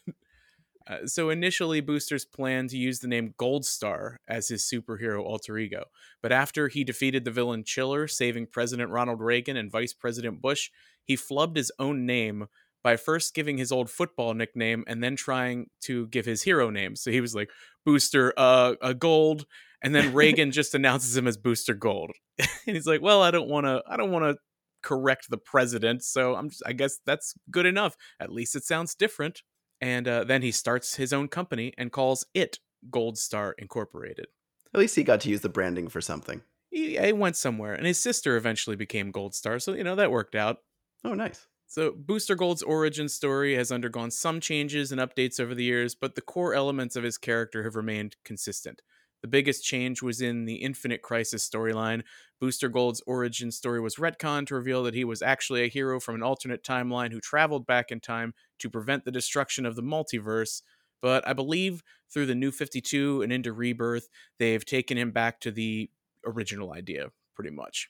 Uh, 0.85 1.05
so 1.05 1.29
initially, 1.29 1.79
Booster's 1.79 2.25
planned 2.25 2.69
to 2.71 2.77
use 2.77 2.99
the 2.99 3.07
name 3.07 3.33
Gold 3.37 3.65
Star 3.65 4.19
as 4.27 4.49
his 4.49 4.63
superhero 4.63 5.23
alter 5.23 5.57
ego, 5.57 5.85
but 6.21 6.31
after 6.31 6.67
he 6.67 6.83
defeated 6.83 7.23
the 7.23 7.31
villain 7.31 7.63
Chiller, 7.63 8.07
saving 8.07 8.47
President 8.47 8.89
Ronald 8.89 9.21
Reagan 9.21 9.55
and 9.55 9.71
Vice 9.71 9.93
President 9.93 10.41
Bush, 10.41 10.69
he 11.05 11.15
flubbed 11.15 11.55
his 11.55 11.71
own 11.79 12.05
name 12.05 12.47
by 12.83 12.97
first 12.97 13.33
giving 13.33 13.57
his 13.57 13.71
old 13.71 13.89
football 13.89 14.33
nickname 14.33 14.83
and 14.87 15.01
then 15.01 15.15
trying 15.15 15.69
to 15.81 16.07
give 16.07 16.25
his 16.25 16.43
hero 16.43 16.69
name. 16.69 16.95
So 16.95 17.11
he 17.11 17.21
was 17.21 17.33
like 17.33 17.49
Booster 17.85 18.33
uh, 18.37 18.75
a 18.81 18.93
Gold, 18.93 19.45
and 19.81 19.95
then 19.95 20.13
Reagan 20.13 20.51
just 20.51 20.75
announces 20.75 21.15
him 21.15 21.27
as 21.27 21.37
Booster 21.37 21.73
Gold, 21.73 22.11
and 22.39 22.49
he's 22.65 22.87
like, 22.87 23.01
"Well, 23.01 23.21
I 23.21 23.31
don't 23.31 23.49
want 23.49 23.65
to, 23.65 23.81
I 23.87 23.97
don't 23.97 24.11
want 24.11 24.25
to 24.25 24.37
correct 24.81 25.29
the 25.29 25.37
president, 25.37 26.03
so 26.03 26.35
I'm, 26.35 26.49
just, 26.49 26.61
I 26.65 26.73
guess 26.73 26.99
that's 27.05 27.33
good 27.49 27.65
enough. 27.65 27.95
At 28.19 28.31
least 28.31 28.55
it 28.55 28.63
sounds 28.63 28.95
different." 28.95 29.41
And 29.83 30.07
uh, 30.07 30.23
then 30.23 30.43
he 30.43 30.51
starts 30.51 30.95
his 30.95 31.11
own 31.11 31.27
company 31.27 31.73
and 31.77 31.91
calls 31.91 32.25
it 32.33 32.59
Gold 32.89 33.17
Star 33.17 33.53
Incorporated. 33.57 34.27
At 34.73 34.79
least 34.79 34.95
he 34.95 35.03
got 35.03 35.19
to 35.21 35.29
use 35.29 35.41
the 35.41 35.49
branding 35.49 35.89
for 35.89 35.99
something. 35.99 36.39
He, 36.69 36.97
he 36.97 37.11
went 37.11 37.35
somewhere, 37.35 37.73
and 37.73 37.85
his 37.85 37.99
sister 37.99 38.37
eventually 38.37 38.77
became 38.77 39.11
Gold 39.11 39.35
Star, 39.35 39.59
so 39.59 39.73
you 39.73 39.83
know 39.83 39.97
that 39.97 40.09
worked 40.09 40.35
out. 40.35 40.59
Oh, 41.03 41.13
nice. 41.13 41.47
So, 41.67 41.91
Booster 41.91 42.35
Gold's 42.35 42.63
origin 42.63 43.09
story 43.09 43.55
has 43.55 43.73
undergone 43.73 44.09
some 44.09 44.39
changes 44.39 44.93
and 44.93 45.01
updates 45.01 45.37
over 45.37 45.53
the 45.53 45.65
years, 45.65 45.95
but 45.95 46.15
the 46.15 46.21
core 46.21 46.53
elements 46.53 46.95
of 46.95 47.03
his 47.03 47.17
character 47.17 47.65
have 47.65 47.75
remained 47.75 48.15
consistent. 48.23 48.81
The 49.23 49.27
biggest 49.27 49.63
change 49.63 50.03
was 50.03 50.21
in 50.21 50.45
the 50.45 50.57
Infinite 50.57 51.01
Crisis 51.01 51.49
storyline. 51.49 52.03
Booster 52.39 52.69
Gold's 52.69 53.01
origin 53.07 53.51
story 53.51 53.81
was 53.81 53.95
retconned 53.95 54.47
to 54.47 54.55
reveal 54.55 54.83
that 54.83 54.93
he 54.93 55.03
was 55.03 55.23
actually 55.23 55.63
a 55.63 55.69
hero 55.69 55.99
from 55.99 56.13
an 56.13 56.23
alternate 56.23 56.63
timeline 56.63 57.11
who 57.11 57.19
traveled 57.19 57.65
back 57.65 57.89
in 57.89 57.99
time 57.99 58.35
to 58.59 58.69
prevent 58.69 59.05
the 59.05 59.11
destruction 59.11 59.65
of 59.65 59.75
the 59.75 59.81
multiverse. 59.81 60.61
But 61.01 61.27
I 61.27 61.33
believe 61.33 61.81
through 62.13 62.27
the 62.27 62.35
New 62.35 62.51
52 62.51 63.23
and 63.23 63.33
into 63.33 63.51
Rebirth, 63.51 64.07
they've 64.37 64.63
taken 64.63 64.97
him 64.97 65.11
back 65.11 65.39
to 65.41 65.51
the 65.51 65.89
original 66.25 66.73
idea, 66.73 67.07
pretty 67.35 67.51
much 67.51 67.89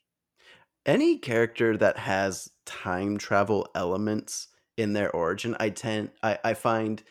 any 0.86 1.18
character 1.18 1.78
that 1.78 1.98
has 1.98 2.50
time 2.66 3.18
travel 3.18 3.68
elements 3.76 4.48
in 4.78 4.94
their 4.94 5.12
origin, 5.12 5.56
I 5.60 5.70
tend 5.70 6.12
I, 6.22 6.40
I 6.44 6.54
find 6.54 7.04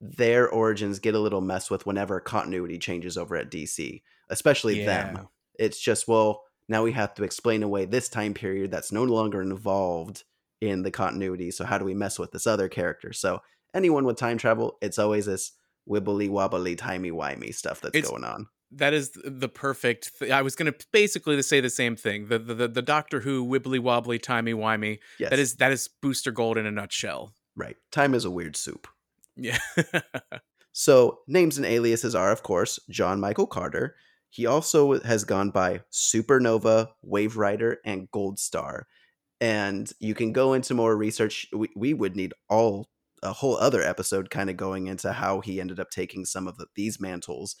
their 0.00 0.48
origins 0.48 0.98
get 0.98 1.14
a 1.14 1.20
little 1.20 1.40
messed 1.40 1.70
with 1.70 1.86
whenever 1.86 2.20
continuity 2.20 2.78
changes 2.78 3.16
over 3.16 3.36
at 3.36 3.50
DC, 3.50 4.02
especially 4.28 4.80
yeah. 4.80 5.12
them. 5.12 5.28
It's 5.58 5.80
just 5.80 6.08
well, 6.08 6.42
now 6.68 6.82
we 6.82 6.92
have 6.92 7.14
to 7.14 7.24
explain 7.24 7.62
away 7.62 7.84
this 7.84 8.08
time 8.08 8.34
period 8.34 8.70
that's 8.70 8.92
no 8.92 9.04
longer 9.04 9.40
involved 9.40 10.24
in 10.60 10.82
the 10.82 10.90
continuity. 10.90 11.50
So 11.50 11.64
how 11.64 11.78
do 11.78 11.84
we 11.84 11.94
mess 11.94 12.18
with 12.18 12.32
this 12.32 12.46
other 12.46 12.68
character? 12.68 13.12
So 13.12 13.40
anyone 13.74 14.04
with 14.04 14.16
time 14.16 14.38
travel, 14.38 14.78
it's 14.80 14.98
always 14.98 15.26
this 15.26 15.52
wibbly 15.88 16.28
wobbly 16.28 16.76
timey 16.76 17.10
wimey 17.10 17.54
stuff 17.54 17.80
that's 17.80 17.96
it's, 17.96 18.10
going 18.10 18.24
on 18.24 18.48
that 18.76 18.92
is 18.92 19.12
the 19.24 19.48
perfect. 19.48 20.18
Th- 20.18 20.30
I 20.30 20.42
was 20.42 20.54
going 20.54 20.72
to 20.72 20.86
basically 20.92 21.36
to 21.36 21.42
say 21.42 21.60
the 21.60 21.70
same 21.70 21.96
thing. 21.96 22.28
The, 22.28 22.38
the 22.38 22.68
the 22.68 22.82
Doctor 22.82 23.20
Who 23.20 23.46
wibbly 23.46 23.78
wobbly 23.78 24.18
timey 24.18 24.52
wimey. 24.52 24.98
Yes. 25.18 25.30
That 25.30 25.38
is 25.38 25.56
that 25.56 25.72
is 25.72 25.88
Booster 26.02 26.30
Gold 26.30 26.56
in 26.56 26.66
a 26.66 26.70
nutshell. 26.70 27.32
Right. 27.56 27.76
Time 27.92 28.14
is 28.14 28.24
a 28.24 28.30
weird 28.30 28.56
soup. 28.56 28.88
Yeah. 29.36 29.58
so 30.72 31.20
names 31.26 31.56
and 31.56 31.66
aliases 31.66 32.14
are, 32.14 32.32
of 32.32 32.42
course, 32.42 32.78
John 32.90 33.20
Michael 33.20 33.46
Carter. 33.46 33.96
He 34.30 34.46
also 34.46 35.00
has 35.00 35.24
gone 35.24 35.50
by 35.50 35.82
Supernova, 35.92 36.88
Wave 37.02 37.36
Rider, 37.36 37.78
and 37.84 38.10
Gold 38.10 38.38
Star. 38.38 38.86
And 39.40 39.90
you 40.00 40.14
can 40.14 40.32
go 40.32 40.54
into 40.54 40.74
more 40.74 40.96
research. 40.96 41.46
We, 41.52 41.68
we 41.76 41.94
would 41.94 42.16
need 42.16 42.34
all 42.48 42.88
a 43.22 43.32
whole 43.32 43.56
other 43.56 43.82
episode 43.82 44.30
kind 44.30 44.50
of 44.50 44.56
going 44.56 44.86
into 44.86 45.12
how 45.12 45.40
he 45.40 45.60
ended 45.60 45.80
up 45.80 45.90
taking 45.90 46.24
some 46.24 46.46
of 46.46 46.58
the, 46.58 46.66
these 46.74 47.00
mantles 47.00 47.56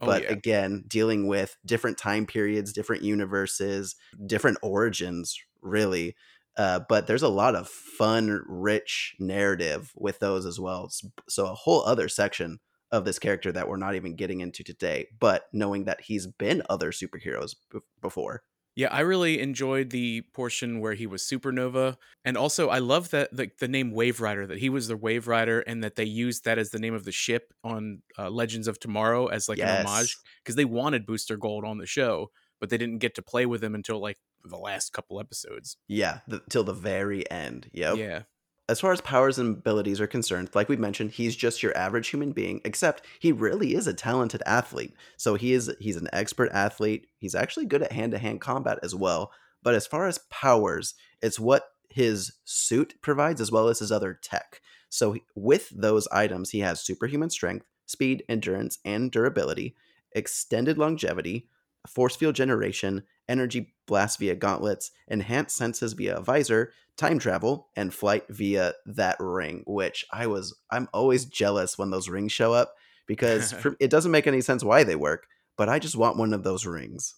Oh, 0.00 0.06
but 0.06 0.24
yeah. 0.24 0.32
again 0.32 0.84
dealing 0.86 1.26
with 1.26 1.56
different 1.64 1.96
time 1.96 2.26
periods 2.26 2.74
different 2.74 3.02
universes 3.02 3.96
different 4.26 4.58
origins 4.62 5.38
really 5.62 6.14
uh, 6.56 6.80
but 6.88 7.06
there's 7.06 7.22
a 7.22 7.28
lot 7.28 7.54
of 7.54 7.68
fun 7.68 8.42
rich 8.46 9.14
narrative 9.18 9.92
with 9.96 10.18
those 10.18 10.46
as 10.46 10.58
well 10.58 10.90
so 11.28 11.46
a 11.46 11.54
whole 11.54 11.82
other 11.84 12.08
section 12.08 12.58
of 12.92 13.04
this 13.04 13.18
character 13.18 13.50
that 13.50 13.68
we're 13.68 13.76
not 13.76 13.94
even 13.94 14.16
getting 14.16 14.40
into 14.40 14.62
today 14.62 15.06
but 15.18 15.46
knowing 15.52 15.84
that 15.84 16.02
he's 16.02 16.26
been 16.26 16.62
other 16.68 16.90
superheroes 16.90 17.54
b- 17.70 17.80
before 18.00 18.42
yeah, 18.76 18.88
I 18.92 19.00
really 19.00 19.40
enjoyed 19.40 19.88
the 19.88 20.20
portion 20.34 20.80
where 20.80 20.92
he 20.92 21.06
was 21.06 21.22
Supernova, 21.22 21.96
and 22.26 22.36
also 22.36 22.68
I 22.68 22.78
love 22.78 23.08
that 23.08 23.34
the, 23.34 23.50
the 23.58 23.68
name 23.68 23.90
Wave 23.90 24.20
Rider 24.20 24.46
that 24.46 24.58
he 24.58 24.68
was 24.68 24.86
the 24.86 24.98
Wave 24.98 25.26
Rider, 25.26 25.60
and 25.60 25.82
that 25.82 25.96
they 25.96 26.04
used 26.04 26.44
that 26.44 26.58
as 26.58 26.70
the 26.70 26.78
name 26.78 26.92
of 26.92 27.06
the 27.06 27.12
ship 27.12 27.54
on 27.64 28.02
uh, 28.18 28.28
Legends 28.28 28.68
of 28.68 28.78
Tomorrow 28.78 29.28
as 29.28 29.48
like 29.48 29.56
yes. 29.56 29.80
an 29.80 29.86
homage 29.86 30.18
because 30.44 30.56
they 30.56 30.66
wanted 30.66 31.06
Booster 31.06 31.38
Gold 31.38 31.64
on 31.64 31.78
the 31.78 31.86
show, 31.86 32.30
but 32.60 32.68
they 32.68 32.76
didn't 32.76 32.98
get 32.98 33.14
to 33.14 33.22
play 33.22 33.46
with 33.46 33.64
him 33.64 33.74
until 33.74 33.98
like 33.98 34.18
the 34.48 34.58
last 34.58 34.92
couple 34.92 35.20
episodes. 35.20 35.76
Yeah, 35.88 36.20
the, 36.28 36.42
till 36.50 36.64
the 36.64 36.72
very 36.72 37.28
end. 37.30 37.70
Yep. 37.72 37.96
Yeah 37.96 38.22
as 38.68 38.80
far 38.80 38.92
as 38.92 39.00
powers 39.00 39.38
and 39.38 39.56
abilities 39.58 40.00
are 40.00 40.06
concerned, 40.06 40.50
like 40.54 40.68
we 40.68 40.76
mentioned, 40.76 41.12
he's 41.12 41.36
just 41.36 41.62
your 41.62 41.76
average 41.76 42.08
human 42.08 42.32
being, 42.32 42.60
except 42.64 43.02
he 43.20 43.30
really 43.30 43.74
is 43.74 43.86
a 43.86 43.94
talented 43.94 44.42
athlete. 44.44 44.92
So 45.16 45.34
he 45.34 45.52
is 45.52 45.72
he's 45.78 45.96
an 45.96 46.08
expert 46.12 46.50
athlete. 46.52 47.06
He's 47.18 47.34
actually 47.34 47.66
good 47.66 47.82
at 47.82 47.92
hand-to-hand 47.92 48.40
combat 48.40 48.78
as 48.82 48.94
well. 48.94 49.30
But 49.62 49.74
as 49.74 49.86
far 49.86 50.06
as 50.06 50.20
powers, 50.30 50.94
it's 51.22 51.38
what 51.38 51.68
his 51.90 52.32
suit 52.44 52.94
provides 53.02 53.40
as 53.40 53.52
well 53.52 53.68
as 53.68 53.78
his 53.78 53.92
other 53.92 54.18
tech. 54.20 54.60
So 54.88 55.16
with 55.34 55.70
those 55.70 56.08
items, 56.08 56.50
he 56.50 56.60
has 56.60 56.84
superhuman 56.84 57.30
strength, 57.30 57.66
speed, 57.86 58.24
endurance, 58.28 58.78
and 58.84 59.10
durability, 59.10 59.76
extended 60.12 60.76
longevity, 60.76 61.48
force 61.86 62.16
field 62.16 62.34
generation, 62.34 63.04
energy 63.28 63.74
blast 63.86 64.18
via 64.18 64.34
gauntlets, 64.34 64.90
enhanced 65.08 65.56
senses 65.56 65.92
via 65.92 66.16
a 66.16 66.22
visor, 66.22 66.72
time 66.96 67.18
travel, 67.18 67.68
and 67.76 67.92
flight 67.92 68.24
via 68.28 68.74
that 68.86 69.16
ring, 69.20 69.62
which 69.66 70.04
I 70.12 70.26
was 70.26 70.56
I'm 70.70 70.88
always 70.92 71.24
jealous 71.24 71.78
when 71.78 71.90
those 71.90 72.08
rings 72.08 72.32
show 72.32 72.52
up 72.52 72.74
because 73.06 73.52
for, 73.60 73.76
it 73.80 73.90
doesn't 73.90 74.12
make 74.12 74.26
any 74.26 74.40
sense 74.40 74.64
why 74.64 74.84
they 74.84 74.96
work, 74.96 75.26
but 75.56 75.68
I 75.68 75.78
just 75.78 75.96
want 75.96 76.16
one 76.16 76.32
of 76.32 76.44
those 76.44 76.66
rings. 76.66 77.14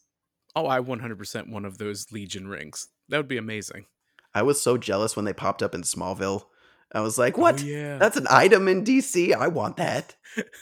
Oh, 0.56 0.66
I 0.66 0.80
100% 0.80 1.50
one 1.50 1.64
of 1.64 1.78
those 1.78 2.10
Legion 2.10 2.48
rings. 2.48 2.88
That 3.08 3.18
would 3.18 3.28
be 3.28 3.36
amazing. 3.36 3.86
I 4.34 4.42
was 4.42 4.60
so 4.60 4.76
jealous 4.76 5.14
when 5.14 5.24
they 5.24 5.32
popped 5.32 5.62
up 5.62 5.74
in 5.74 5.82
Smallville 5.82 6.44
I 6.92 7.00
was 7.00 7.18
like, 7.18 7.36
what? 7.36 7.60
Oh, 7.62 7.66
yeah. 7.66 7.98
That's 7.98 8.16
an 8.16 8.26
item 8.30 8.66
in 8.68 8.84
DC. 8.84 9.34
I 9.34 9.48
want 9.48 9.76
that. 9.76 10.16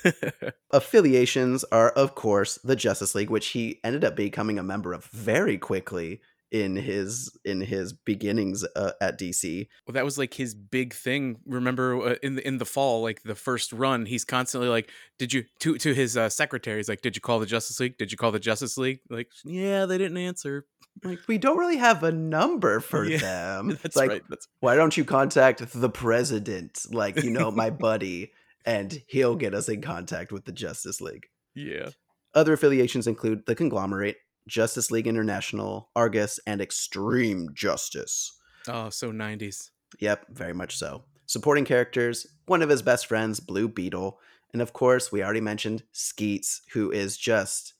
Affiliations 0.70 1.64
are, 1.70 1.90
of 1.90 2.14
course, 2.14 2.58
the 2.64 2.76
Justice 2.76 3.14
League, 3.14 3.30
which 3.30 3.48
he 3.48 3.80
ended 3.84 4.04
up 4.04 4.16
becoming 4.16 4.58
a 4.58 4.62
member 4.62 4.92
of 4.92 5.04
very 5.06 5.58
quickly 5.58 6.20
in 6.52 6.76
his 6.76 7.36
in 7.44 7.60
his 7.60 7.92
beginnings 7.92 8.64
uh, 8.76 8.92
at 9.00 9.18
DC. 9.18 9.66
Well, 9.86 9.94
that 9.94 10.04
was 10.04 10.16
like 10.16 10.34
his 10.34 10.54
big 10.54 10.94
thing. 10.94 11.38
Remember 11.44 12.00
uh, 12.10 12.14
in 12.22 12.36
the 12.36 12.46
in 12.46 12.58
the 12.58 12.64
fall, 12.64 13.02
like 13.02 13.22
the 13.22 13.34
first 13.34 13.72
run, 13.72 14.06
he's 14.06 14.24
constantly 14.24 14.68
like, 14.68 14.90
"Did 15.18 15.32
you 15.32 15.44
to 15.60 15.76
to 15.78 15.92
his 15.92 16.16
uh, 16.16 16.28
secretaries 16.28 16.88
like, 16.88 17.02
did 17.02 17.16
you 17.16 17.20
call 17.20 17.40
the 17.40 17.46
Justice 17.46 17.80
League? 17.80 17.98
Did 17.98 18.12
you 18.12 18.18
call 18.18 18.32
the 18.32 18.38
Justice 18.38 18.78
League?" 18.78 19.00
Like, 19.10 19.28
yeah, 19.44 19.86
they 19.86 19.98
didn't 19.98 20.18
answer. 20.18 20.66
Like, 21.04 21.20
we 21.28 21.38
don't 21.38 21.58
really 21.58 21.76
have 21.76 22.02
a 22.02 22.12
number 22.12 22.80
for 22.80 23.04
yeah, 23.04 23.18
them. 23.18 23.78
That's 23.82 23.96
like, 23.96 24.10
right. 24.10 24.22
That's... 24.28 24.48
why 24.60 24.76
don't 24.76 24.96
you 24.96 25.04
contact 25.04 25.62
the 25.72 25.90
president? 25.90 26.80
Like, 26.90 27.22
you 27.22 27.30
know, 27.30 27.50
my 27.50 27.70
buddy, 27.86 28.32
and 28.64 29.02
he'll 29.06 29.36
get 29.36 29.54
us 29.54 29.68
in 29.68 29.82
contact 29.82 30.32
with 30.32 30.44
the 30.44 30.52
Justice 30.52 31.00
League. 31.00 31.26
Yeah. 31.54 31.90
Other 32.34 32.54
affiliations 32.54 33.06
include 33.06 33.46
the 33.46 33.54
conglomerate, 33.54 34.16
Justice 34.48 34.90
League 34.90 35.06
International, 35.06 35.90
Argus, 35.96 36.38
and 36.46 36.60
Extreme 36.60 37.50
Justice. 37.54 38.32
Oh, 38.68 38.90
so 38.90 39.12
90s. 39.12 39.70
Yep, 40.00 40.26
very 40.30 40.52
much 40.52 40.76
so. 40.76 41.04
Supporting 41.26 41.64
characters, 41.64 42.26
one 42.46 42.62
of 42.62 42.68
his 42.68 42.82
best 42.82 43.06
friends, 43.06 43.40
Blue 43.40 43.68
Beetle, 43.68 44.18
and 44.52 44.62
of 44.62 44.72
course, 44.72 45.10
we 45.10 45.22
already 45.22 45.40
mentioned 45.40 45.82
Skeets, 45.92 46.62
who 46.72 46.90
is 46.90 47.16
just 47.16 47.74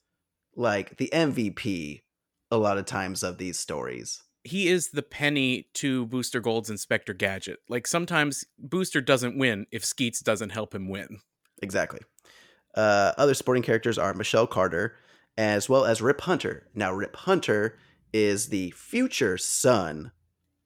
like 0.57 0.97
the 0.97 1.11
MVP 1.13 2.03
a 2.51 2.57
lot 2.59 2.79
of 2.79 2.85
times 2.87 3.23
of 3.23 3.39
these 3.39 3.59
stories. 3.59 4.23
he 4.45 4.69
is 4.69 4.91
the 4.91 5.03
penny 5.03 5.69
to 5.75 6.07
Booster 6.07 6.39
Gold's 6.41 6.71
Inspector 6.71 7.13
Gadget. 7.15 7.59
Like 7.69 7.87
sometimes 7.87 8.45
Booster 8.59 9.01
doesn't 9.01 9.37
win 9.37 9.67
if 9.73 9.85
Skeets 9.85 10.21
doesn't 10.21 10.51
help 10.51 10.73
him 10.75 10.89
win. 10.89 11.19
Exactly. 11.63 12.01
Uh, 12.77 13.13
other 13.19 13.35
supporting 13.35 13.65
characters 13.65 13.99
are 13.99 14.15
Michelle 14.15 14.47
Carter, 14.47 14.95
as 15.37 15.69
well 15.69 15.85
as 15.85 16.01
Rip 16.01 16.21
Hunter. 16.21 16.69
Now, 16.75 16.93
Rip 16.93 17.17
Hunter 17.17 17.77
is 18.13 18.49
the 18.51 18.71
future 18.71 19.37
son 19.37 20.13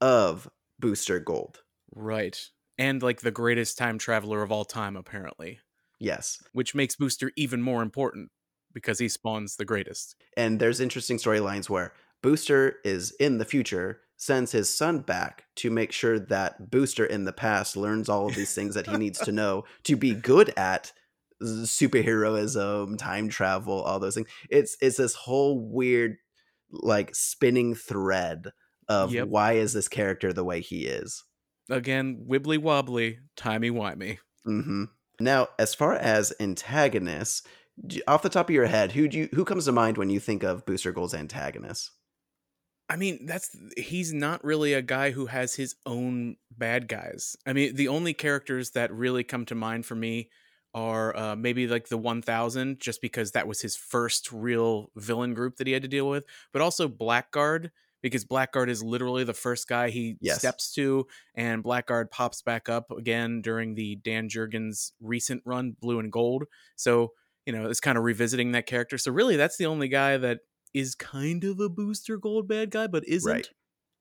of 0.01 0.51
Booster 0.79 1.19
Gold. 1.19 1.63
Right. 1.95 2.39
And 2.77 3.03
like 3.03 3.21
the 3.23 3.31
greatest 3.31 3.79
time 3.79 3.97
traveler 3.99 4.43
of 4.43 4.53
all 4.53 4.65
time, 4.67 4.97
apparently. 4.97 5.61
Yes. 5.99 6.43
Which 6.53 6.75
makes 6.75 6.97
Booster 6.97 7.31
even 7.37 7.63
more 7.63 7.83
important 7.83 8.31
because 8.73 8.99
he 8.99 9.09
spawns 9.09 9.57
the 9.57 9.65
greatest. 9.65 10.17
And 10.37 10.61
there's 10.61 10.81
interesting 10.81 11.17
storylines 11.19 11.69
where 11.69 11.93
Booster 12.23 12.77
is 12.85 13.13
in 13.13 13.39
the 13.39 13.45
future, 13.45 14.03
sends 14.17 14.53
his 14.53 14.69
son 14.73 15.01
back 15.01 15.45
to 15.57 15.71
make 15.71 15.93
sure 15.93 16.19
that 16.19 16.71
Booster 16.71 17.05
in 17.07 17.25
the 17.25 17.33
past 17.33 17.77
learns 17.77 18.09
all 18.09 18.29
of 18.29 18.35
these 18.35 18.55
things 18.55 18.75
that 18.75 18.87
he 18.87 18.97
needs 18.97 19.21
to 19.23 19.33
know 19.33 19.65
to 19.85 19.97
be 19.97 20.15
good 20.15 20.53
at 20.57 20.93
superheroism, 21.43 22.99
time 22.99 23.29
travel, 23.29 23.81
all 23.83 23.99
those 23.99 24.15
things. 24.15 24.29
It's 24.51 24.77
it's 24.81 24.97
this 24.99 25.15
whole 25.15 25.59
weird 25.71 26.17
like 26.71 27.15
spinning 27.15 27.75
thread 27.75 28.53
of 28.89 29.13
Yep. 29.13 29.29
why 29.29 29.53
is 29.55 29.73
this 29.73 29.89
character 29.89 30.33
the 30.33 30.45
way 30.45 30.61
he 30.61 30.87
is. 30.87 31.25
Again, 31.69 32.27
wibbly 32.29 32.59
wobbly, 32.59 33.21
timey 33.37 33.71
wimey. 33.71 34.19
hmm 34.45 34.85
Now, 35.21 35.49
as 35.59 35.75
far 35.75 35.95
as 35.95 36.33
antagonists, 36.41 37.43
off 38.07 38.23
the 38.23 38.29
top 38.29 38.49
of 38.49 38.55
your 38.55 38.67
head, 38.67 38.93
who 38.93 39.09
do 39.09 39.19
you 39.19 39.29
who 39.35 39.45
comes 39.45 39.65
to 39.67 39.73
mind 39.73 39.99
when 39.99 40.11
you 40.11 40.21
think 40.21 40.43
of 40.43 40.65
Booster 40.67 40.93
Gold's 40.93 41.15
antagonists? 41.15 41.93
I 42.89 42.97
mean, 42.97 43.25
that's 43.27 43.57
he's 43.77 44.13
not 44.13 44.43
really 44.45 44.73
a 44.75 44.83
guy 44.83 45.13
who 45.13 45.27
has 45.27 45.55
his 45.55 45.77
own 45.87 46.37
bad 46.51 46.89
guys. 46.89 47.37
I 47.47 47.53
mean, 47.53 47.77
the 47.77 47.89
only 47.89 48.15
characters 48.15 48.73
that 48.73 48.93
really 48.93 49.23
come 49.23 49.45
to 49.47 49.55
mind 49.55 49.87
for 49.87 49.95
me 49.95 50.31
are 50.75 51.17
uh, 51.17 51.37
maybe 51.37 51.67
like 51.69 51.89
the 51.89 51.99
1000 51.99 52.81
just 52.81 53.01
because 53.01 53.33
that 53.33 53.47
was 53.47 53.61
his 53.61 53.77
first 53.77 54.33
real 54.33 54.91
villain 54.97 55.35
group 55.35 55.57
that 55.57 55.67
he 55.67 55.73
had 55.73 55.83
to 55.83 55.89
deal 55.89 56.09
with, 56.09 56.27
but 56.53 56.63
also 56.63 56.89
Blackguard 56.89 57.71
because 58.03 58.25
Blackguard 58.25 58.69
is 58.71 58.83
literally 58.83 59.25
the 59.25 59.35
first 59.35 59.69
guy 59.69 59.91
he 59.91 60.17
Yes. 60.21 60.39
steps 60.39 60.73
to 60.75 61.07
and 61.35 61.63
Blackguard 61.63 62.11
pops 62.11 62.43
back 62.43 62.69
up 62.69 62.91
again 62.91 63.41
during 63.43 63.75
the 63.75 63.97
Dan 63.97 64.29
Jurgens 64.29 64.93
recent 65.01 65.43
run 65.45 65.77
Blue 65.81 65.99
and 66.01 66.11
Gold. 66.11 66.45
So, 66.77 67.13
you 67.47 67.53
know, 67.53 67.69
is 67.69 67.81
kind 67.81 67.97
of 67.99 68.05
revisiting 68.05 68.53
that 68.53 68.67
character. 68.67 68.99
So 68.99 69.13
really 69.13 69.37
that's 69.37 69.57
the 69.57 69.67
only 69.67 69.89
guy 69.89 70.17
that 70.17 70.41
is 70.75 70.95
kind 70.95 71.43
of 71.45 71.59
a 71.61 71.69
booster 71.69 72.17
gold 72.17 72.47
bad 72.49 72.71
guy, 72.71 72.87
but 72.87 73.07
isn't. 73.09 73.31
Right. 73.31 73.49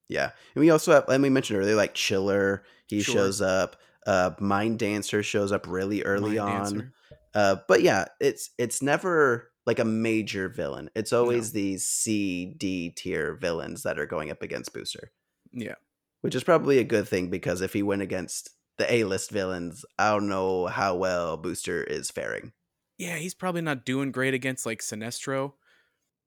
Yeah, 0.08 0.31
and 0.55 0.62
we 0.62 0.72
also 0.72 0.91
have, 0.93 1.08
and 1.08 1.22
we 1.22 1.29
mentioned 1.29 1.60
earlier, 1.60 1.75
like 1.75 1.93
Chiller. 1.93 2.63
He 2.88 3.01
Sure. 3.01 3.13
shows 3.13 3.41
up. 3.41 3.75
Uh, 4.08 4.31
Mind 4.39 4.79
Dancer 4.79 5.22
shows 5.22 5.51
up 5.51 5.67
really 5.67 6.03
early 6.03 6.38
Mind 6.38 6.50
on. 6.50 6.63
Dancer. 6.63 6.93
Uh, 7.36 7.55
but 7.67 7.84
yeah, 7.84 8.05
it's 8.19 8.50
it's 8.58 8.81
never 8.81 9.51
like 9.67 9.77
a 9.77 9.86
major 9.86 10.50
villain. 10.50 10.89
It's 10.96 11.13
always 11.13 11.51
these 11.51 11.86
C 11.86 12.55
D 12.58 12.89
tier 12.89 13.36
villains 13.36 13.84
that 13.84 13.99
are 13.99 14.08
going 14.08 14.32
up 14.32 14.41
against 14.41 14.73
Booster, 14.73 15.12
Yeah. 15.54 15.75
which 16.21 16.34
is 16.34 16.43
probably 16.43 16.80
a 16.80 16.84
good 16.84 17.08
thing 17.08 17.30
because 17.30 17.62
if 17.62 17.73
he 17.73 17.84
went 17.84 18.02
against 18.02 18.49
the 18.80 18.91
A 18.91 19.04
list 19.04 19.30
villains, 19.30 19.86
I 19.99 20.10
don't 20.10 20.28
know 20.28 20.65
how 20.65 20.95
well 20.95 21.38
Booster 21.38 21.84
is 21.84 22.10
faring. 22.10 22.54
Yeah, 23.00 23.16
he's 23.16 23.34
probably 23.34 23.62
not 23.62 23.86
doing 23.86 24.12
great 24.12 24.34
against 24.34 24.66
like 24.66 24.82
Sinestro. 24.82 25.54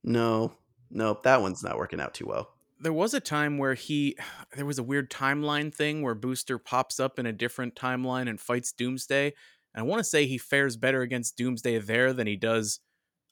No, 0.02 0.54
nope, 0.90 1.22
that 1.22 1.42
one's 1.42 1.62
not 1.62 1.76
working 1.76 2.00
out 2.00 2.14
too 2.14 2.26
well. 2.26 2.48
There 2.80 2.94
was 2.94 3.14
a 3.14 3.20
time 3.20 3.58
where 3.58 3.74
he 3.74 4.16
there 4.56 4.66
was 4.66 4.78
a 4.78 4.82
weird 4.82 5.10
timeline 5.10 5.72
thing 5.72 6.02
where 6.02 6.14
Booster 6.14 6.58
pops 6.58 6.98
up 6.98 7.18
in 7.18 7.26
a 7.26 7.32
different 7.32 7.76
timeline 7.76 8.28
and 8.28 8.40
fights 8.40 8.72
Doomsday. 8.72 9.34
And 9.74 9.84
I 9.84 9.86
want 9.86 10.00
to 10.00 10.04
say 10.04 10.26
he 10.26 10.38
fares 10.38 10.76
better 10.76 11.02
against 11.02 11.36
Doomsday 11.36 11.78
there 11.78 12.12
than 12.14 12.26
he 12.26 12.36
does 12.36 12.80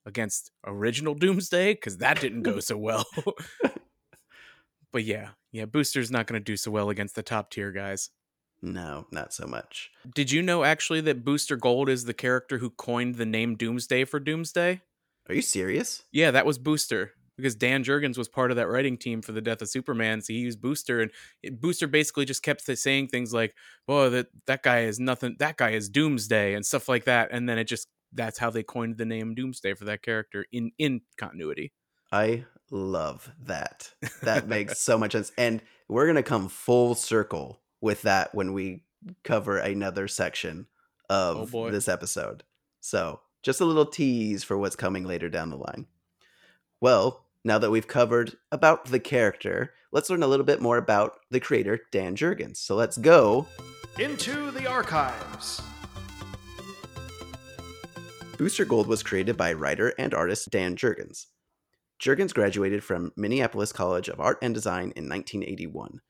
against 0.04 0.50
original 0.66 1.14
Doomsday 1.14 1.74
because 1.74 1.96
that 1.98 2.20
didn't 2.20 2.42
go 2.42 2.60
so 2.60 2.76
well. 2.76 3.06
but 4.92 5.04
yeah, 5.04 5.30
yeah, 5.50 5.64
Booster's 5.64 6.10
not 6.10 6.26
going 6.26 6.38
to 6.40 6.44
do 6.44 6.58
so 6.58 6.70
well 6.70 6.90
against 6.90 7.14
the 7.14 7.22
top 7.22 7.50
tier 7.50 7.72
guys. 7.72 8.10
No, 8.62 9.06
not 9.10 9.32
so 9.32 9.46
much. 9.46 9.90
Did 10.14 10.30
you 10.30 10.42
know 10.42 10.64
actually 10.64 11.00
that 11.02 11.24
Booster 11.24 11.56
Gold 11.56 11.88
is 11.88 12.04
the 12.04 12.14
character 12.14 12.58
who 12.58 12.70
coined 12.70 13.14
the 13.14 13.26
name 13.26 13.56
Doomsday 13.56 14.04
for 14.04 14.20
Doomsday? 14.20 14.82
Are 15.28 15.34
you 15.34 15.42
serious? 15.42 16.02
Yeah, 16.12 16.30
that 16.32 16.46
was 16.46 16.58
Booster 16.58 17.12
because 17.36 17.54
Dan 17.54 17.84
Jurgens 17.84 18.18
was 18.18 18.28
part 18.28 18.50
of 18.50 18.56
that 18.58 18.68
writing 18.68 18.98
team 18.98 19.22
for 19.22 19.32
the 19.32 19.40
Death 19.40 19.62
of 19.62 19.68
Superman. 19.68 20.20
So 20.20 20.32
he 20.32 20.40
used 20.40 20.60
Booster, 20.60 21.00
and 21.00 21.60
Booster 21.60 21.86
basically 21.86 22.24
just 22.24 22.42
kept 22.42 22.62
saying 22.62 23.08
things 23.08 23.32
like, 23.32 23.54
"Oh, 23.88 24.10
that 24.10 24.28
that 24.46 24.62
guy 24.62 24.80
is 24.80 25.00
nothing. 25.00 25.36
That 25.38 25.56
guy 25.56 25.70
is 25.70 25.88
Doomsday," 25.88 26.54
and 26.54 26.64
stuff 26.64 26.88
like 26.88 27.04
that. 27.04 27.30
And 27.32 27.48
then 27.48 27.58
it 27.58 27.64
just 27.64 27.88
that's 28.12 28.38
how 28.38 28.50
they 28.50 28.62
coined 28.62 28.98
the 28.98 29.04
name 29.04 29.34
Doomsday 29.34 29.74
for 29.74 29.84
that 29.86 30.02
character 30.02 30.46
in 30.52 30.72
in 30.78 31.02
continuity. 31.16 31.72
I 32.12 32.44
love 32.70 33.30
that. 33.42 33.92
That 34.22 34.48
makes 34.48 34.78
so 34.82 34.98
much 34.98 35.12
sense. 35.12 35.32
And 35.38 35.62
we're 35.88 36.06
going 36.06 36.16
to 36.16 36.22
come 36.22 36.48
full 36.48 36.94
circle 36.94 37.59
with 37.80 38.02
that 38.02 38.34
when 38.34 38.52
we 38.52 38.84
cover 39.24 39.58
another 39.58 40.08
section 40.08 40.66
oh, 41.08 41.42
of 41.42 41.54
Oh, 41.54 41.70
this 41.70 41.88
episode. 41.88 42.44
So, 42.80 43.20
just 43.42 43.60
a 43.60 43.64
little 43.64 43.86
tease 43.86 44.44
for 44.44 44.58
what's 44.58 44.76
coming 44.76 45.04
later 45.04 45.28
down 45.28 45.50
the 45.50 45.56
line. 45.56 45.86
Well, 46.80 47.26
now 47.44 47.58
that 47.58 47.70
we've 47.70 47.88
covered 47.88 48.36
about 48.52 48.86
the 48.86 49.00
character, 49.00 49.72
let's 49.92 50.10
learn 50.10 50.22
a 50.22 50.26
little 50.26 50.46
bit 50.46 50.60
more 50.60 50.76
about 50.76 51.16
the 51.30 51.40
creator, 51.40 51.80
Dan 51.90 52.16
Jurgens. 52.16 52.58
So, 52.58 52.74
let's 52.74 52.98
go. 52.98 53.46
Into 53.98 54.50
the 54.50 54.66
archives. 54.66 55.60
Booster 58.38 58.64
Gold 58.64 58.86
was 58.86 59.02
created 59.02 59.36
by 59.36 59.52
writer 59.52 59.92
and 59.98 60.14
artist 60.14 60.48
Dan 60.50 60.74
Jurgens. 60.74 61.26
Jurgens 62.00 62.32
graduated 62.32 62.82
from 62.82 63.12
Minneapolis 63.14 63.72
College 63.72 64.08
of 64.08 64.18
Art 64.18 64.38
and 64.40 64.54
Design 64.54 64.92
in 64.96 65.10
1981. 65.10 66.00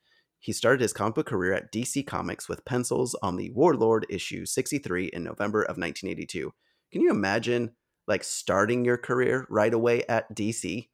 He 0.41 0.51
started 0.53 0.81
his 0.81 0.91
comic 0.93 1.15
book 1.15 1.27
career 1.27 1.53
at 1.53 1.71
DC 1.71 2.05
Comics 2.05 2.49
with 2.49 2.65
pencils 2.65 3.15
on 3.23 3.37
the 3.37 3.51
Warlord 3.51 4.05
issue 4.09 4.45
63 4.45 5.05
in 5.13 5.23
November 5.23 5.61
of 5.61 5.77
1982. 5.77 6.51
Can 6.91 7.01
you 7.01 7.11
imagine 7.11 7.71
like 8.07 8.23
starting 8.23 8.83
your 8.83 8.97
career 8.97 9.45
right 9.49 9.73
away 9.73 10.03
at 10.09 10.33
DC? 10.35 10.89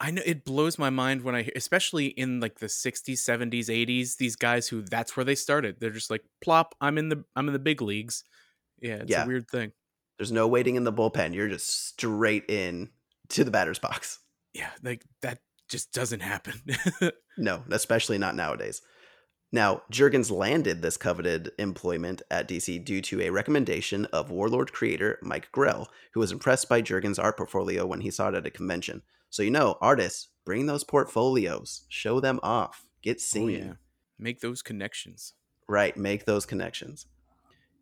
I 0.00 0.10
know 0.10 0.22
it 0.26 0.44
blows 0.44 0.78
my 0.78 0.90
mind 0.90 1.22
when 1.22 1.34
I, 1.34 1.42
hear, 1.42 1.52
especially 1.56 2.06
in 2.06 2.40
like 2.40 2.58
the 2.58 2.66
'60s, 2.66 3.18
'70s, 3.18 3.68
'80s, 3.68 4.16
these 4.16 4.36
guys 4.36 4.68
who 4.68 4.82
that's 4.82 5.16
where 5.16 5.24
they 5.24 5.34
started. 5.34 5.76
They're 5.78 5.90
just 5.90 6.10
like, 6.10 6.22
plop, 6.42 6.74
I'm 6.80 6.98
in 6.98 7.08
the 7.08 7.24
I'm 7.34 7.46
in 7.48 7.52
the 7.52 7.58
big 7.58 7.80
leagues. 7.80 8.24
Yeah, 8.80 8.96
it's 8.96 9.10
Yeah. 9.10 9.24
a 9.24 9.26
weird 9.26 9.48
thing. 9.50 9.72
There's 10.18 10.32
no 10.32 10.48
waiting 10.48 10.76
in 10.76 10.84
the 10.84 10.92
bullpen. 10.92 11.34
You're 11.34 11.48
just 11.48 11.88
straight 11.88 12.44
in 12.48 12.90
to 13.30 13.44
the 13.44 13.50
batter's 13.50 13.78
box. 13.78 14.18
Yeah, 14.54 14.70
like 14.82 15.04
that 15.22 15.40
just 15.68 15.92
doesn't 15.92 16.20
happen. 16.20 16.62
No, 17.36 17.64
especially 17.70 18.18
not 18.18 18.34
nowadays. 18.34 18.82
Now, 19.52 19.82
Jurgens 19.92 20.30
landed 20.30 20.82
this 20.82 20.96
coveted 20.96 21.52
employment 21.58 22.20
at 22.30 22.48
DC 22.48 22.84
due 22.84 23.00
to 23.02 23.22
a 23.22 23.30
recommendation 23.30 24.04
of 24.06 24.30
Warlord 24.30 24.72
creator 24.72 25.18
Mike 25.22 25.50
Grell, 25.52 25.88
who 26.12 26.20
was 26.20 26.32
impressed 26.32 26.68
by 26.68 26.82
Jurgens' 26.82 27.22
art 27.22 27.36
portfolio 27.36 27.86
when 27.86 28.00
he 28.00 28.10
saw 28.10 28.28
it 28.28 28.34
at 28.34 28.46
a 28.46 28.50
convention. 28.50 29.02
So, 29.30 29.42
you 29.42 29.50
know, 29.50 29.78
artists, 29.80 30.28
bring 30.44 30.66
those 30.66 30.84
portfolios, 30.84 31.84
show 31.88 32.20
them 32.20 32.40
off, 32.42 32.86
get 33.02 33.20
seen. 33.20 33.42
Oh, 33.42 33.46
seen. 33.46 33.66
yeah. 33.66 33.72
Make 34.18 34.40
those 34.40 34.62
connections. 34.62 35.34
Right, 35.68 35.96
make 35.96 36.24
those 36.24 36.46
connections. 36.46 37.06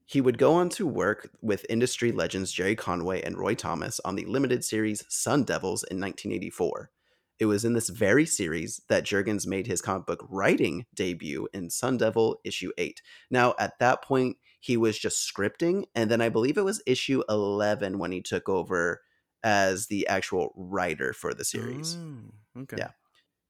He 0.06 0.20
would 0.20 0.36
go 0.36 0.54
on 0.54 0.68
to 0.70 0.86
work 0.86 1.30
with 1.40 1.64
industry 1.68 2.12
legends 2.12 2.52
Gerry 2.52 2.76
Conway 2.76 3.22
and 3.22 3.38
Roy 3.38 3.54
Thomas 3.54 4.00
on 4.04 4.16
the 4.16 4.26
limited 4.26 4.62
series 4.64 5.04
Sun 5.08 5.44
Devils 5.44 5.82
in 5.84 5.98
1984. 5.98 6.90
It 7.38 7.46
was 7.46 7.64
in 7.64 7.72
this 7.72 7.88
very 7.88 8.26
series 8.26 8.80
that 8.88 9.04
Jurgens 9.04 9.46
made 9.46 9.66
his 9.66 9.82
comic 9.82 10.06
book 10.06 10.24
writing 10.28 10.86
debut 10.94 11.48
in 11.52 11.70
Sun 11.70 11.98
Devil 11.98 12.38
issue 12.44 12.70
8. 12.78 13.02
Now, 13.30 13.54
at 13.58 13.78
that 13.80 14.02
point, 14.02 14.36
he 14.60 14.76
was 14.76 14.98
just 14.98 15.30
scripting, 15.30 15.84
and 15.94 16.10
then 16.10 16.20
I 16.20 16.28
believe 16.28 16.56
it 16.56 16.64
was 16.64 16.82
issue 16.86 17.22
11 17.28 17.98
when 17.98 18.12
he 18.12 18.22
took 18.22 18.48
over 18.48 19.02
as 19.42 19.88
the 19.88 20.06
actual 20.06 20.52
writer 20.56 21.12
for 21.12 21.34
the 21.34 21.44
series. 21.44 21.98
Oh, 22.00 22.62
okay. 22.62 22.76
Yeah. 22.78 22.90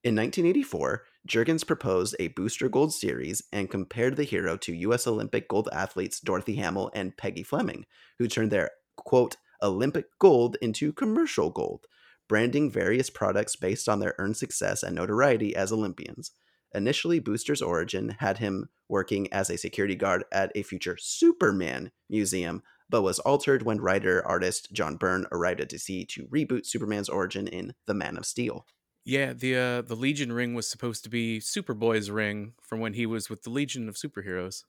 In 0.02 0.16
1984, 0.16 1.04
Jurgens 1.28 1.66
proposed 1.66 2.16
a 2.18 2.28
Booster 2.28 2.68
Gold 2.68 2.92
series 2.92 3.42
and 3.52 3.70
compared 3.70 4.16
the 4.16 4.24
hero 4.24 4.56
to 4.58 4.74
U.S. 4.74 5.06
Olympic 5.06 5.48
gold 5.48 5.68
athletes 5.72 6.20
Dorothy 6.20 6.56
Hamill 6.56 6.90
and 6.94 7.16
Peggy 7.16 7.42
Fleming, 7.42 7.86
who 8.18 8.28
turned 8.28 8.50
their, 8.50 8.70
quote, 8.96 9.36
Olympic 9.62 10.06
gold 10.18 10.58
into 10.60 10.92
commercial 10.92 11.48
gold, 11.48 11.86
branding 12.28 12.70
various 12.70 13.10
products 13.10 13.56
based 13.56 13.88
on 13.88 14.00
their 14.00 14.14
earned 14.18 14.36
success 14.36 14.82
and 14.82 14.94
notoriety 14.94 15.54
as 15.54 15.72
Olympians. 15.72 16.30
Initially, 16.74 17.20
Booster's 17.20 17.62
origin 17.62 18.16
had 18.18 18.38
him 18.38 18.68
working 18.88 19.32
as 19.32 19.48
a 19.48 19.56
security 19.56 19.94
guard 19.94 20.24
at 20.32 20.50
a 20.54 20.62
future 20.62 20.96
Superman 20.98 21.92
museum, 22.10 22.62
but 22.90 23.02
was 23.02 23.20
altered 23.20 23.62
when 23.62 23.80
writer 23.80 24.26
artist 24.26 24.72
John 24.72 24.96
Byrne 24.96 25.26
arrived 25.30 25.60
at 25.60 25.70
DC 25.70 26.08
to 26.08 26.26
reboot 26.26 26.66
Superman's 26.66 27.08
origin 27.08 27.46
in 27.46 27.74
The 27.86 27.94
Man 27.94 28.16
of 28.16 28.26
Steel. 28.26 28.66
Yeah, 29.04 29.34
the 29.34 29.56
uh, 29.56 29.82
the 29.82 29.94
Legion 29.94 30.32
ring 30.32 30.54
was 30.54 30.68
supposed 30.68 31.04
to 31.04 31.10
be 31.10 31.38
Superboy's 31.38 32.10
ring 32.10 32.54
from 32.62 32.80
when 32.80 32.94
he 32.94 33.04
was 33.06 33.28
with 33.28 33.42
the 33.42 33.50
Legion 33.50 33.88
of 33.88 33.96
Superheroes. 33.96 34.62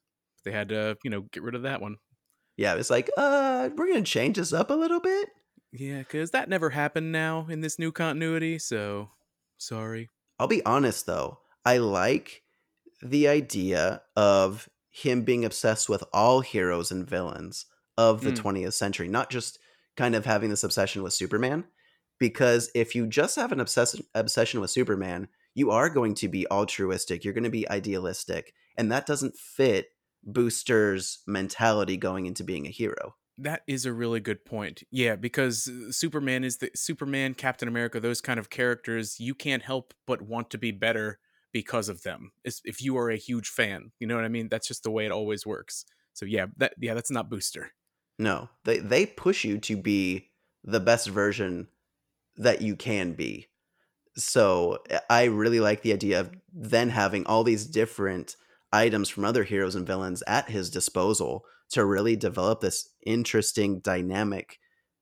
They 0.44 0.52
had 0.52 0.70
to, 0.70 0.98
you 1.04 1.10
know, 1.10 1.22
get 1.32 1.42
rid 1.42 1.56
of 1.56 1.64
that 1.64 1.82
one. 1.82 1.98
Yeah, 2.58 2.76
it's 2.76 2.90
like, 2.90 3.10
uh, 3.18 3.70
we're 3.76 3.88
gonna 3.88 4.04
change 4.04 4.38
this 4.38 4.54
up 4.54 4.70
a 4.70 4.76
little 4.76 5.00
bit. 5.00 5.30
Yeah, 5.78 6.00
because 6.00 6.32
that 6.32 6.50
never 6.50 6.70
happened 6.70 7.12
now 7.12 7.48
in 7.50 7.62
this 7.62 7.78
new 7.78 7.92
continuity. 7.92 8.60
So 8.60 9.10
sorry. 9.58 10.10
I'll 10.40 10.48
be 10.48 10.66
honest 10.66 11.06
though, 11.06 11.40
I 11.66 11.78
like 11.78 12.44
the 13.02 13.28
idea 13.28 14.02
of 14.16 14.70
him 14.90 15.24
being 15.24 15.44
obsessed 15.44 15.90
with 15.90 16.04
all 16.14 16.42
heroes 16.42 16.92
and 16.92 17.08
villains 17.08 17.66
of 17.98 18.22
the 18.22 18.32
Mm. 18.32 18.38
20th 18.38 18.74
century, 18.74 19.08
not 19.08 19.30
just 19.30 19.60
kind 19.98 20.16
of 20.16 20.26
having 20.26 20.50
this 20.50 20.64
obsession 20.64 21.04
with 21.04 21.14
Superman. 21.14 21.66
Because 22.18 22.72
if 22.74 22.96
you 22.96 23.08
just 23.08 23.36
have 23.36 23.52
an 23.52 23.60
obsession 23.60 24.06
obsession 24.14 24.62
with 24.62 24.72
Superman, 24.72 25.28
you 25.54 25.72
are 25.72 25.90
going 25.90 26.16
to 26.16 26.30
be 26.30 26.48
altruistic, 26.50 27.24
you're 27.26 27.34
going 27.34 27.44
to 27.44 27.50
be 27.50 27.70
idealistic, 27.70 28.54
and 28.78 28.90
that 28.92 29.06
doesn't 29.06 29.36
fit 29.38 29.90
Booster's 30.24 31.20
mentality 31.28 31.98
going 31.98 32.26
into 32.26 32.44
being 32.44 32.66
a 32.66 32.70
hero. 32.72 33.16
That 33.38 33.64
is 33.68 33.86
a 33.86 33.94
really 33.94 34.20
good 34.20 34.46
point. 34.46 34.84
Yeah, 34.92 35.16
because 35.16 35.68
uh, 35.68 35.92
Superman 35.92 36.44
is 36.44 36.58
the 36.58 36.72
Superman, 36.76 37.34
Captain 37.34 37.68
America, 37.68 38.00
those 38.00 38.22
kind 38.22 38.40
of 38.40 38.50
characters, 38.50 39.20
you 39.20 39.36
can't 39.36 39.64
help 39.64 39.94
but 40.08 40.22
want 40.22 40.50
to 40.52 40.58
be 40.58 40.72
better 40.72 41.20
because 41.52 41.90
of 41.90 42.04
them. 42.04 42.32
If 42.44 42.82
you 42.82 42.98
are 42.98 43.10
a 43.10 43.18
huge 43.18 43.50
fan, 43.50 43.92
you 44.00 44.08
know 44.08 44.16
what 44.16 44.26
I 44.26 44.30
mean? 44.30 44.50
That's 44.50 44.68
just 44.68 44.84
the 44.84 44.92
way 44.92 45.06
it 45.06 45.12
always 45.12 45.46
works. 45.46 45.86
So 46.14 46.26
yeah, 46.26 46.48
that 46.58 46.74
yeah, 46.80 46.94
that's 46.94 47.12
not 47.12 47.30
Booster. 47.30 47.72
No, 48.18 48.50
they 48.64 48.80
they 48.80 49.06
push 49.06 49.44
you 49.44 49.58
to 49.60 49.76
be 49.76 50.32
the 50.64 50.80
best 50.80 51.08
version 51.08 51.68
that 52.38 52.62
you 52.62 52.76
can 52.76 53.14
be. 53.14 53.48
So 54.18 54.80
I 55.10 55.26
really 55.26 55.60
like 55.60 55.82
the 55.82 55.94
idea 55.94 56.22
of 56.22 56.32
then 56.54 56.90
having 56.90 57.26
all 57.26 57.44
these 57.44 57.66
different 57.66 58.38
items 58.76 59.10
from 59.10 59.26
other 59.26 59.44
heroes 59.44 59.76
and 59.76 59.88
villains 59.88 60.22
at 60.28 60.50
his 60.50 60.70
disposal 60.70 61.46
to 61.70 61.86
really 61.86 62.16
develop 62.16 62.62
this 62.62 62.90
interesting 63.06 63.80
dynamic 63.80 64.60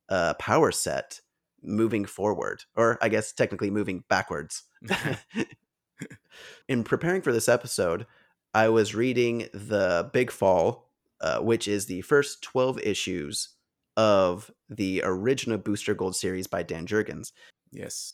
uh, 0.09 0.36
power 0.36 0.71
set 0.71 1.19
moving 1.62 2.05
forward, 2.05 2.63
or 2.75 2.97
I 3.01 3.09
guess 3.09 3.33
technically 3.33 3.71
moving 3.71 4.03
backwards. 4.09 4.63
In 6.67 6.83
preparing 6.83 7.21
for 7.21 7.31
this 7.31 7.49
episode, 7.49 8.05
I 8.53 8.69
was 8.69 8.95
reading 8.95 9.47
The 9.53 10.09
Big 10.13 10.29
Fall, 10.29 10.89
uh, 11.21 11.39
which 11.39 11.67
is 11.67 11.86
the 11.86 12.01
first 12.01 12.41
12 12.43 12.79
issues 12.81 13.49
of 13.95 14.51
the 14.69 15.01
original 15.03 15.57
Booster 15.57 15.93
Gold 15.93 16.15
series 16.15 16.47
by 16.47 16.63
Dan 16.63 16.86
Jurgens. 16.86 17.31
yes. 17.71 18.13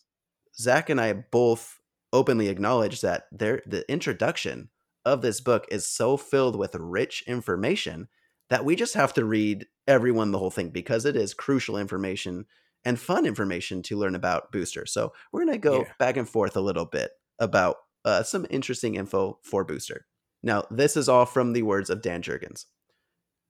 Zach 0.57 0.89
and 0.89 0.99
I 0.99 1.13
both 1.13 1.79
openly 2.11 2.49
acknowledge 2.49 3.01
that 3.01 3.27
there, 3.31 3.61
the 3.65 3.89
introduction 3.89 4.69
of 5.05 5.21
this 5.21 5.41
book 5.41 5.65
is 5.69 5.87
so 5.87 6.17
filled 6.17 6.55
with 6.55 6.75
rich 6.75 7.23
information 7.27 8.07
that 8.49 8.65
we 8.65 8.75
just 8.75 8.93
have 8.95 9.13
to 9.13 9.25
read 9.25 9.65
everyone 9.87 10.31
the 10.31 10.39
whole 10.39 10.49
thing 10.49 10.69
because 10.69 11.05
it 11.05 11.15
is 11.15 11.33
crucial 11.33 11.77
information 11.77 12.45
and 12.85 12.99
fun 12.99 13.25
information 13.25 13.81
to 13.83 13.97
learn 13.97 14.15
about 14.15 14.51
Booster. 14.51 14.85
So 14.85 15.13
we're 15.31 15.45
going 15.45 15.53
to 15.53 15.59
go 15.59 15.81
Yeah. 15.81 15.91
back 15.99 16.17
and 16.17 16.27
forth 16.27 16.55
a 16.55 16.61
little 16.61 16.85
bit 16.85 17.11
about 17.39 17.77
uh, 18.05 18.23
some 18.23 18.45
interesting 18.49 18.95
info 18.95 19.39
for 19.43 19.63
Booster. 19.63 20.05
Now, 20.41 20.63
this 20.71 20.95
is 20.95 21.09
all 21.09 21.25
from 21.25 21.51
the 21.53 21.63
words 21.63 21.89
of 21.89 22.01
Dan 22.01 22.21
Jurgens. 22.21 22.65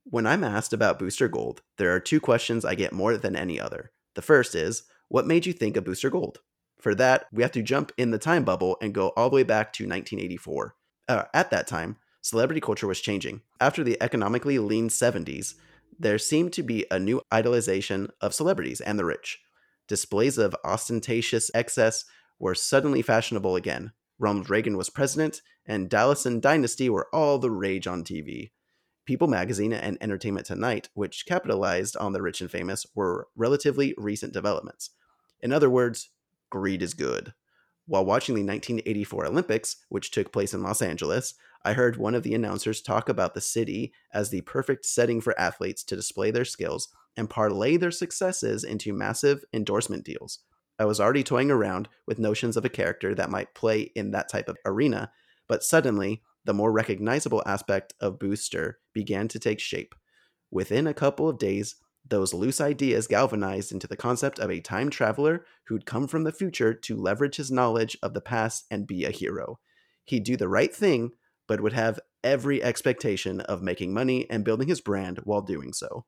When 0.06 0.26
I'm 0.26 0.44
asked 0.44 0.74
about 0.74 0.98
Booster 0.98 1.28
Gold, 1.28 1.62
there 1.78 1.94
are 1.94 2.00
two 2.00 2.20
questions 2.20 2.66
I 2.66 2.74
get 2.76 2.94
more 2.94 3.16
than 3.18 3.36
any 3.36 3.60
other. 3.60 3.92
The 4.16 4.24
first 4.24 4.56
is, 4.56 4.84
what 5.08 5.28
made 5.28 5.46
you 5.46 5.54
think 5.54 5.78
of 5.78 5.84
Booster 5.84 6.10
Gold? 6.10 6.40
For 6.80 6.96
that, 6.96 7.26
we 7.32 7.44
have 7.44 7.52
to 7.52 7.62
jump 7.62 7.92
in 7.98 8.10
the 8.12 8.18
time 8.18 8.44
bubble 8.44 8.78
and 8.82 8.94
go 8.94 9.10
all 9.10 9.30
the 9.30 9.36
way 9.36 9.44
back 9.44 9.72
to 9.74 9.84
1984. 9.84 10.76
Uh, 11.10 11.24
at 11.34 11.50
that 11.50 11.66
time, 11.66 11.98
celebrity 12.22 12.62
culture 12.62 12.88
was 12.88 13.02
changing. 13.02 13.42
After 13.60 13.84
the 13.84 13.98
economically 14.00 14.60
lean 14.60 14.90
70s, 14.90 15.56
there 15.98 16.20
seemed 16.20 16.54
to 16.54 16.64
be 16.64 16.86
a 16.92 17.00
new 17.00 17.22
idolization 17.32 18.10
of 18.22 18.36
celebrities 18.36 18.80
and 18.80 19.00
the 19.00 19.06
rich. 19.06 19.40
Displays 19.88 20.38
of 20.38 20.56
ostentatious 20.64 21.50
excess 21.56 22.06
were 22.38 22.54
suddenly 22.54 23.02
fashionable 23.02 23.56
again. 23.56 23.92
Ronald 24.20 24.52
Reagan 24.52 24.78
was 24.78 24.92
president, 24.92 25.42
and 25.66 25.90
Dallas 25.90 26.28
and 26.28 26.44
Dynasty 26.44 26.92
were 26.92 27.08
all 27.12 27.40
the 27.40 27.50
rage 27.50 27.88
on 27.88 28.04
TV. 28.04 28.52
People 29.06 29.28
magazine 29.28 29.74
and 29.74 29.98
Entertainment 30.00 30.46
Tonight, 30.46 30.90
which 30.94 31.26
capitalized 31.26 31.98
on 31.98 32.14
the 32.14 32.22
rich 32.22 32.40
and 32.40 32.52
famous, 32.52 32.86
were 32.94 33.28
relatively 33.36 33.96
recent 33.98 34.32
developments. 34.32 34.92
In 35.42 35.52
other 35.52 35.72
words, 35.72 36.10
greed 36.52 36.84
is 36.84 36.94
good. 36.94 37.34
While 37.90 38.06
watching 38.06 38.36
the 38.36 38.44
1984 38.44 39.26
Olympics, 39.26 39.78
which 39.90 40.12
took 40.12 40.32
place 40.32 40.54
in 40.54 40.62
Los 40.62 40.80
Angeles, 40.80 41.34
I 41.66 41.74
heard 41.74 41.98
one 41.98 42.14
of 42.14 42.22
the 42.22 42.36
announcers 42.36 42.84
talk 42.84 43.10
about 43.10 43.34
the 43.34 43.42
city 43.42 43.94
as 44.14 44.30
the 44.30 44.42
perfect 44.42 44.86
setting 44.86 45.22
for 45.22 45.38
athletes 45.40 45.84
to 45.86 45.96
display 45.96 46.30
their 46.30 46.46
skills 46.46 46.90
and 47.18 47.28
parlay 47.28 47.78
their 47.78 47.90
successes 47.90 48.64
into 48.64 48.94
massive 48.94 49.44
endorsement 49.52 50.06
deals. 50.06 50.38
I 50.78 50.86
was 50.86 51.00
already 51.00 51.24
toying 51.24 51.50
around 51.50 51.90
with 52.06 52.20
notions 52.20 52.56
of 52.56 52.64
a 52.64 52.70
character 52.70 53.16
that 53.16 53.32
might 53.32 53.56
play 53.56 53.92
in 53.96 54.12
that 54.12 54.30
type 54.30 54.50
of 54.50 54.58
arena, 54.68 55.12
but 55.48 55.64
suddenly, 55.64 56.22
the 56.46 56.54
more 56.54 56.72
recognizable 56.72 57.42
aspect 57.48 57.96
of 58.00 58.20
Booster 58.20 58.78
began 58.94 59.28
to 59.30 59.40
take 59.40 59.60
shape. 59.60 59.96
Within 60.52 60.86
a 60.86 60.94
couple 60.94 61.28
of 61.28 61.40
days, 61.40 61.74
those 62.10 62.34
loose 62.34 62.60
ideas 62.60 63.08
galvanized 63.08 63.72
into 63.72 63.88
the 63.88 63.98
concept 63.98 64.40
of 64.40 64.50
a 64.50 64.60
time 64.60 64.90
traveler 64.90 65.46
who'd 65.68 65.86
come 65.86 66.08
from 66.08 66.24
the 66.24 66.32
future 66.32 66.74
to 66.74 66.96
leverage 66.96 67.36
his 67.38 67.52
knowledge 67.52 67.98
of 68.02 68.14
the 68.14 68.22
past 68.22 68.66
and 68.70 68.88
be 68.88 69.06
a 69.06 69.12
hero. 69.12 69.60
He'd 70.06 70.24
do 70.24 70.36
the 70.36 70.50
right 70.50 70.74
thing, 70.74 71.12
but 71.48 71.62
would 71.62 71.74
have 71.74 72.00
every 72.24 72.64
expectation 72.64 73.42
of 73.42 73.62
making 73.62 73.94
money 73.94 74.30
and 74.30 74.44
building 74.44 74.68
his 74.68 74.82
brand 74.82 75.20
while 75.24 75.42
doing 75.42 75.74
so. 75.74 76.06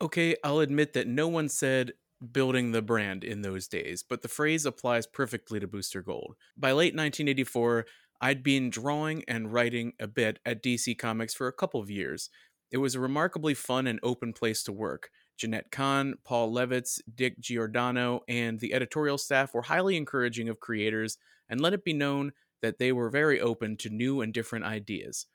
Okay, 0.00 0.36
I'll 0.44 0.60
admit 0.60 0.92
that 0.92 1.06
no 1.06 1.26
one 1.26 1.48
said 1.48 1.92
building 2.32 2.72
the 2.72 2.82
brand 2.82 3.24
in 3.24 3.42
those 3.42 3.68
days, 3.68 4.02
but 4.02 4.22
the 4.22 4.28
phrase 4.28 4.66
applies 4.66 5.06
perfectly 5.06 5.60
to 5.60 5.66
Booster 5.66 6.02
Gold. 6.02 6.36
By 6.56 6.72
late 6.72 6.94
1984, 6.94 7.86
I'd 8.20 8.42
been 8.42 8.70
drawing 8.70 9.24
and 9.28 9.52
writing 9.52 9.92
a 10.00 10.06
bit 10.06 10.38
at 10.44 10.62
DC 10.62 10.98
Comics 10.98 11.34
for 11.34 11.46
a 11.46 11.52
couple 11.52 11.80
of 11.80 11.90
years. 11.90 12.30
It 12.70 12.78
was 12.78 12.94
a 12.94 13.00
remarkably 13.00 13.54
fun 13.54 13.86
and 13.86 14.00
open 14.02 14.32
place 14.32 14.62
to 14.64 14.72
work. 14.72 15.10
Jenette 15.38 15.70
Kahn, 15.70 16.14
Paul 16.24 16.52
Levitz, 16.52 17.00
Dick 17.14 17.38
Giordano, 17.40 18.22
and 18.28 18.58
the 18.58 18.74
editorial 18.74 19.18
staff 19.18 19.54
were 19.54 19.62
highly 19.62 19.96
encouraging 19.96 20.48
of 20.48 20.60
creators 20.60 21.18
and 21.48 21.60
let 21.60 21.72
it 21.72 21.84
be 21.84 21.92
known 21.92 22.32
that 22.62 22.78
they 22.78 22.90
were 22.90 23.10
very 23.10 23.40
open 23.40 23.76
to 23.76 23.90
new 23.90 24.20
and 24.20 24.32
different 24.32 24.64
ideas. 24.64 25.26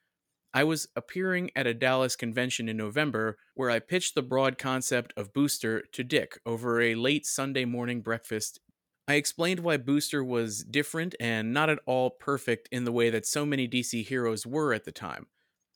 I 0.53 0.65
was 0.65 0.87
appearing 0.97 1.51
at 1.55 1.67
a 1.67 1.73
Dallas 1.73 2.17
convention 2.17 2.67
in 2.67 2.75
November 2.75 3.37
where 3.53 3.69
I 3.69 3.79
pitched 3.79 4.15
the 4.15 4.21
broad 4.21 4.57
concept 4.57 5.13
of 5.15 5.33
Booster 5.33 5.83
to 5.93 6.03
Dick 6.03 6.39
over 6.45 6.81
a 6.81 6.95
late 6.95 7.25
Sunday 7.25 7.63
morning 7.63 8.01
breakfast. 8.01 8.59
I 9.07 9.13
explained 9.13 9.61
why 9.61 9.77
Booster 9.77 10.23
was 10.23 10.63
different 10.63 11.15
and 11.19 11.53
not 11.53 11.69
at 11.69 11.79
all 11.85 12.09
perfect 12.09 12.67
in 12.71 12.83
the 12.83 12.91
way 12.91 13.09
that 13.09 13.25
so 13.25 13.45
many 13.45 13.67
DC 13.67 14.05
heroes 14.05 14.45
were 14.45 14.73
at 14.73 14.83
the 14.83 14.91
time. 14.91 15.27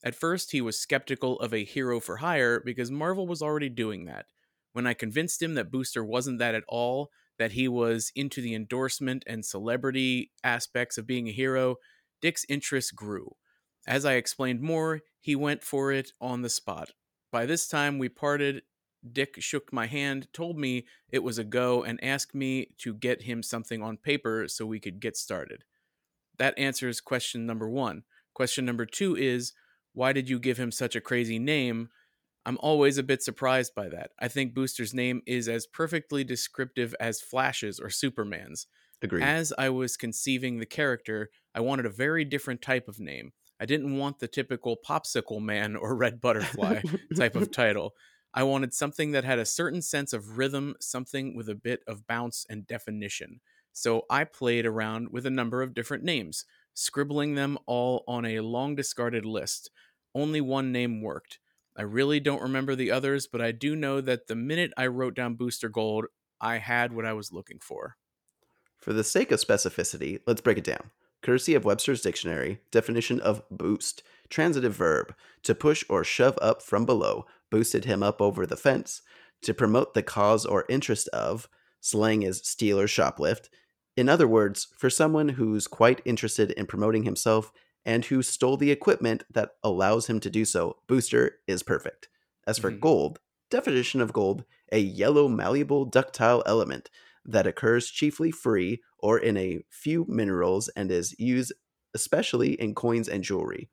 At 0.06 0.14
first, 0.14 0.52
he 0.52 0.60
was 0.60 0.78
skeptical 0.78 1.40
of 1.40 1.52
a 1.52 1.64
hero 1.64 1.98
for 1.98 2.18
hire 2.18 2.62
because 2.64 2.92
Marvel 2.92 3.26
was 3.26 3.42
already 3.42 3.68
doing 3.68 4.04
that. 4.04 4.26
When 4.72 4.86
I 4.86 4.94
convinced 4.94 5.42
him 5.42 5.54
that 5.54 5.72
Booster 5.72 6.04
wasn't 6.04 6.38
that 6.38 6.54
at 6.54 6.62
all, 6.68 7.10
that 7.40 7.52
he 7.52 7.66
was 7.66 8.12
into 8.14 8.40
the 8.40 8.54
endorsement 8.54 9.24
and 9.26 9.44
celebrity 9.44 10.30
aspects 10.44 10.96
of 10.96 11.08
being 11.08 11.26
a 11.26 11.32
hero, 11.32 11.78
Dick's 12.22 12.46
interest 12.48 12.94
grew. 12.94 13.34
As 13.84 14.04
I 14.04 14.12
explained 14.12 14.60
more, 14.60 15.00
he 15.20 15.34
went 15.34 15.64
for 15.64 15.90
it 15.90 16.12
on 16.20 16.42
the 16.42 16.50
spot. 16.50 16.92
By 17.32 17.44
this 17.44 17.66
time, 17.66 17.98
we 17.98 18.08
parted. 18.08 18.62
Dick 19.12 19.34
shook 19.40 19.72
my 19.72 19.86
hand, 19.86 20.28
told 20.32 20.56
me 20.56 20.86
it 21.10 21.24
was 21.24 21.36
a 21.36 21.44
go, 21.44 21.82
and 21.82 21.98
asked 22.00 22.32
me 22.32 22.68
to 22.78 22.94
get 22.94 23.22
him 23.22 23.42
something 23.42 23.82
on 23.82 23.96
paper 23.96 24.46
so 24.46 24.66
we 24.66 24.78
could 24.78 25.00
get 25.00 25.16
started. 25.16 25.64
That 26.38 26.56
answers 26.56 27.00
question 27.00 27.44
number 27.44 27.68
one. 27.68 28.04
Question 28.34 28.64
number 28.64 28.86
two 28.86 29.16
is 29.16 29.52
why 29.96 30.12
did 30.12 30.28
you 30.28 30.38
give 30.38 30.58
him 30.58 30.70
such 30.70 30.94
a 30.94 31.00
crazy 31.00 31.38
name? 31.38 31.88
I'm 32.44 32.58
always 32.60 32.98
a 32.98 33.02
bit 33.02 33.22
surprised 33.22 33.74
by 33.74 33.88
that. 33.88 34.10
I 34.20 34.28
think 34.28 34.54
Booster's 34.54 34.92
name 34.92 35.22
is 35.26 35.48
as 35.48 35.66
perfectly 35.66 36.22
descriptive 36.22 36.94
as 37.00 37.22
Flash's 37.22 37.80
or 37.80 37.88
Superman's. 37.88 38.66
Agreed. 39.00 39.22
As 39.22 39.54
I 39.56 39.70
was 39.70 39.96
conceiving 39.96 40.58
the 40.58 40.66
character, 40.66 41.30
I 41.54 41.60
wanted 41.60 41.86
a 41.86 41.90
very 41.90 42.26
different 42.26 42.60
type 42.60 42.88
of 42.88 43.00
name. 43.00 43.32
I 43.58 43.64
didn't 43.64 43.96
want 43.96 44.18
the 44.18 44.28
typical 44.28 44.76
popsicle 44.76 45.40
man 45.40 45.76
or 45.76 45.96
red 45.96 46.20
butterfly 46.20 46.82
type 47.16 47.34
of 47.34 47.50
title. 47.50 47.94
I 48.34 48.42
wanted 48.42 48.74
something 48.74 49.12
that 49.12 49.24
had 49.24 49.38
a 49.38 49.46
certain 49.46 49.80
sense 49.80 50.12
of 50.12 50.36
rhythm, 50.36 50.76
something 50.78 51.34
with 51.34 51.48
a 51.48 51.54
bit 51.54 51.80
of 51.86 52.06
bounce 52.06 52.44
and 52.50 52.66
definition. 52.66 53.40
So 53.72 54.04
I 54.10 54.24
played 54.24 54.66
around 54.66 55.08
with 55.10 55.24
a 55.24 55.30
number 55.30 55.62
of 55.62 55.74
different 55.74 56.04
names, 56.04 56.44
scribbling 56.74 57.34
them 57.34 57.58
all 57.66 58.04
on 58.06 58.24
a 58.24 58.40
long 58.40 58.74
discarded 58.74 59.24
list. 59.24 59.70
Only 60.16 60.40
one 60.40 60.72
name 60.72 61.02
worked. 61.02 61.40
I 61.76 61.82
really 61.82 62.20
don't 62.20 62.40
remember 62.40 62.74
the 62.74 62.90
others, 62.90 63.26
but 63.26 63.42
I 63.42 63.52
do 63.52 63.76
know 63.76 64.00
that 64.00 64.28
the 64.28 64.34
minute 64.34 64.72
I 64.74 64.86
wrote 64.86 65.14
down 65.14 65.34
Booster 65.34 65.68
Gold, 65.68 66.06
I 66.40 66.56
had 66.56 66.94
what 66.94 67.04
I 67.04 67.12
was 67.12 67.34
looking 67.34 67.58
for. 67.60 67.98
For 68.78 68.94
the 68.94 69.04
sake 69.04 69.30
of 69.30 69.40
specificity, 69.40 70.20
let's 70.26 70.40
break 70.40 70.56
it 70.56 70.64
down. 70.64 70.90
Courtesy 71.20 71.54
of 71.54 71.66
Webster's 71.66 72.00
Dictionary, 72.00 72.60
definition 72.70 73.20
of 73.20 73.42
boost 73.50 74.02
transitive 74.30 74.74
verb, 74.74 75.14
to 75.42 75.54
push 75.54 75.84
or 75.90 76.02
shove 76.02 76.38
up 76.40 76.62
from 76.62 76.86
below, 76.86 77.26
boosted 77.50 77.84
him 77.84 78.02
up 78.02 78.22
over 78.22 78.46
the 78.46 78.56
fence, 78.56 79.02
to 79.42 79.52
promote 79.52 79.92
the 79.92 80.02
cause 80.02 80.46
or 80.46 80.64
interest 80.70 81.08
of, 81.08 81.46
slang 81.82 82.22
is 82.22 82.40
steal 82.42 82.80
or 82.80 82.86
shoplift. 82.86 83.50
In 83.98 84.08
other 84.08 84.26
words, 84.26 84.68
for 84.78 84.88
someone 84.88 85.28
who's 85.28 85.68
quite 85.68 86.00
interested 86.06 86.52
in 86.52 86.64
promoting 86.64 87.02
himself 87.02 87.52
and 87.86 88.06
who 88.06 88.22
stole 88.22 88.58
the 88.58 88.72
equipment 88.72 89.24
that 89.30 89.52
allows 89.64 90.08
him 90.08 90.20
to 90.20 90.30
do 90.30 90.44
so, 90.44 90.78
booster 90.88 91.40
is 91.48 91.64
perfect. 91.64 92.10
As 92.46 92.58
for 92.58 92.70
Mhm. 92.70 92.80
gold, 92.80 93.20
definition 93.50 94.02
of 94.02 94.12
gold, 94.12 94.44
a 94.72 94.80
yellow 94.80 95.28
malleable 95.28 95.86
ductile 95.86 96.42
element 96.46 96.90
that 97.24 97.46
occurs 97.48 97.90
chiefly 97.90 98.32
free 98.32 98.82
or 98.98 99.18
in 99.18 99.38
a 99.38 99.64
few 99.70 100.04
minerals 100.08 100.68
and 100.70 100.90
is 100.92 101.18
used 101.18 101.54
especially 101.94 102.54
in 102.60 102.74
coins 102.74 103.08
and 103.08 103.24
jewelry. 103.24 103.70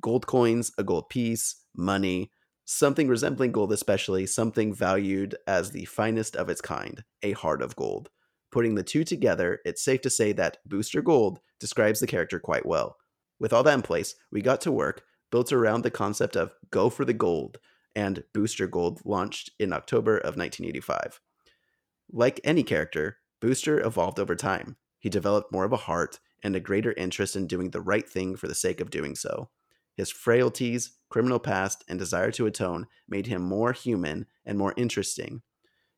Gold 0.00 0.26
coins, 0.26 0.72
a 0.78 0.84
gold 0.84 1.08
piece, 1.08 1.64
money, 1.74 2.30
something 2.64 3.08
resembling 3.08 3.52
gold, 3.52 3.72
especially 3.72 4.26
something 4.26 4.74
valued 4.74 5.36
as 5.46 5.70
the 5.70 5.84
finest 5.86 6.36
of 6.36 6.48
its 6.50 6.60
kind, 6.60 7.04
a 7.22 7.32
heart 7.32 7.62
of 7.62 7.76
gold. 7.76 8.10
Putting 8.50 8.74
the 8.74 8.82
two 8.82 9.04
together, 9.04 9.60
it's 9.64 9.82
safe 9.84 10.00
to 10.02 10.10
say 10.10 10.32
that 10.32 10.58
Booster 10.66 11.02
Gold 11.02 11.40
describes 11.60 12.00
the 12.00 12.06
character 12.06 12.40
quite 12.40 12.66
well. 12.66 12.96
With 13.38 13.52
all 13.52 13.62
that 13.62 13.74
in 13.74 13.82
place, 13.82 14.14
we 14.30 14.40
got 14.40 14.60
to 14.62 14.72
work, 14.72 15.04
built 15.30 15.52
around 15.52 15.82
the 15.82 15.90
concept 15.90 16.36
of 16.36 16.52
go 16.70 16.88
for 16.88 17.04
the 17.04 17.12
gold, 17.12 17.58
and 17.94 18.24
Booster 18.32 18.66
Gold 18.66 19.00
launched 19.04 19.50
in 19.58 19.72
October 19.72 20.16
of 20.16 20.36
1985. 20.36 21.20
Like 22.12 22.40
any 22.44 22.62
character, 22.62 23.18
Booster 23.40 23.80
evolved 23.80 24.18
over 24.18 24.34
time. 24.34 24.76
He 24.98 25.08
developed 25.08 25.52
more 25.52 25.64
of 25.64 25.72
a 25.72 25.76
heart 25.76 26.20
and 26.42 26.54
a 26.54 26.60
greater 26.60 26.92
interest 26.92 27.36
in 27.36 27.46
doing 27.46 27.70
the 27.70 27.80
right 27.80 28.08
thing 28.08 28.36
for 28.36 28.48
the 28.48 28.54
sake 28.54 28.80
of 28.80 28.90
doing 28.90 29.14
so. 29.14 29.50
His 29.96 30.10
frailties, 30.10 30.92
criminal 31.08 31.38
past, 31.38 31.84
and 31.88 31.98
desire 31.98 32.30
to 32.32 32.46
atone 32.46 32.86
made 33.08 33.26
him 33.26 33.42
more 33.42 33.72
human 33.72 34.26
and 34.44 34.58
more 34.58 34.74
interesting. 34.76 35.42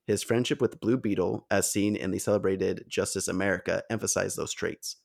His 0.06 0.22
friendship 0.22 0.60
with 0.60 0.80
Blue 0.80 0.96
Beetle, 0.96 1.46
as 1.50 1.70
seen 1.70 1.96
in 1.96 2.12
the 2.12 2.18
celebrated 2.18 2.84
Justice 2.88 3.28
America, 3.28 3.82
emphasized 3.90 4.36
those 4.36 4.54
traits. 4.54 4.96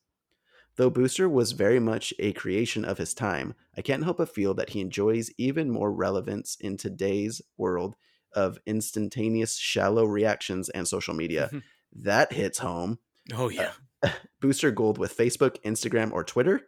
Though 0.76 0.90
Booster 0.90 1.28
was 1.28 1.52
very 1.52 1.78
much 1.78 2.12
a 2.18 2.32
creation 2.32 2.84
of 2.84 2.98
his 2.98 3.14
time, 3.14 3.54
I 3.76 3.82
can't 3.82 4.02
help 4.02 4.18
but 4.18 4.34
feel 4.34 4.54
that 4.54 4.70
he 4.70 4.80
enjoys 4.80 5.30
even 5.38 5.70
more 5.70 5.92
relevance 5.92 6.56
in 6.60 6.76
today's 6.76 7.40
world 7.56 7.94
of 8.32 8.58
instantaneous, 8.66 9.56
shallow 9.56 10.04
reactions 10.04 10.68
and 10.68 10.88
social 10.88 11.14
media. 11.14 11.46
Mm-hmm. 11.46 11.58
that 12.02 12.32
hits 12.32 12.58
home. 12.58 12.98
Oh 13.32 13.48
yeah. 13.48 13.70
Uh, 14.02 14.10
Booster 14.40 14.72
Gold 14.72 14.98
with 14.98 15.16
Facebook, 15.16 15.62
Instagram, 15.62 16.12
or 16.12 16.24
Twitter, 16.24 16.62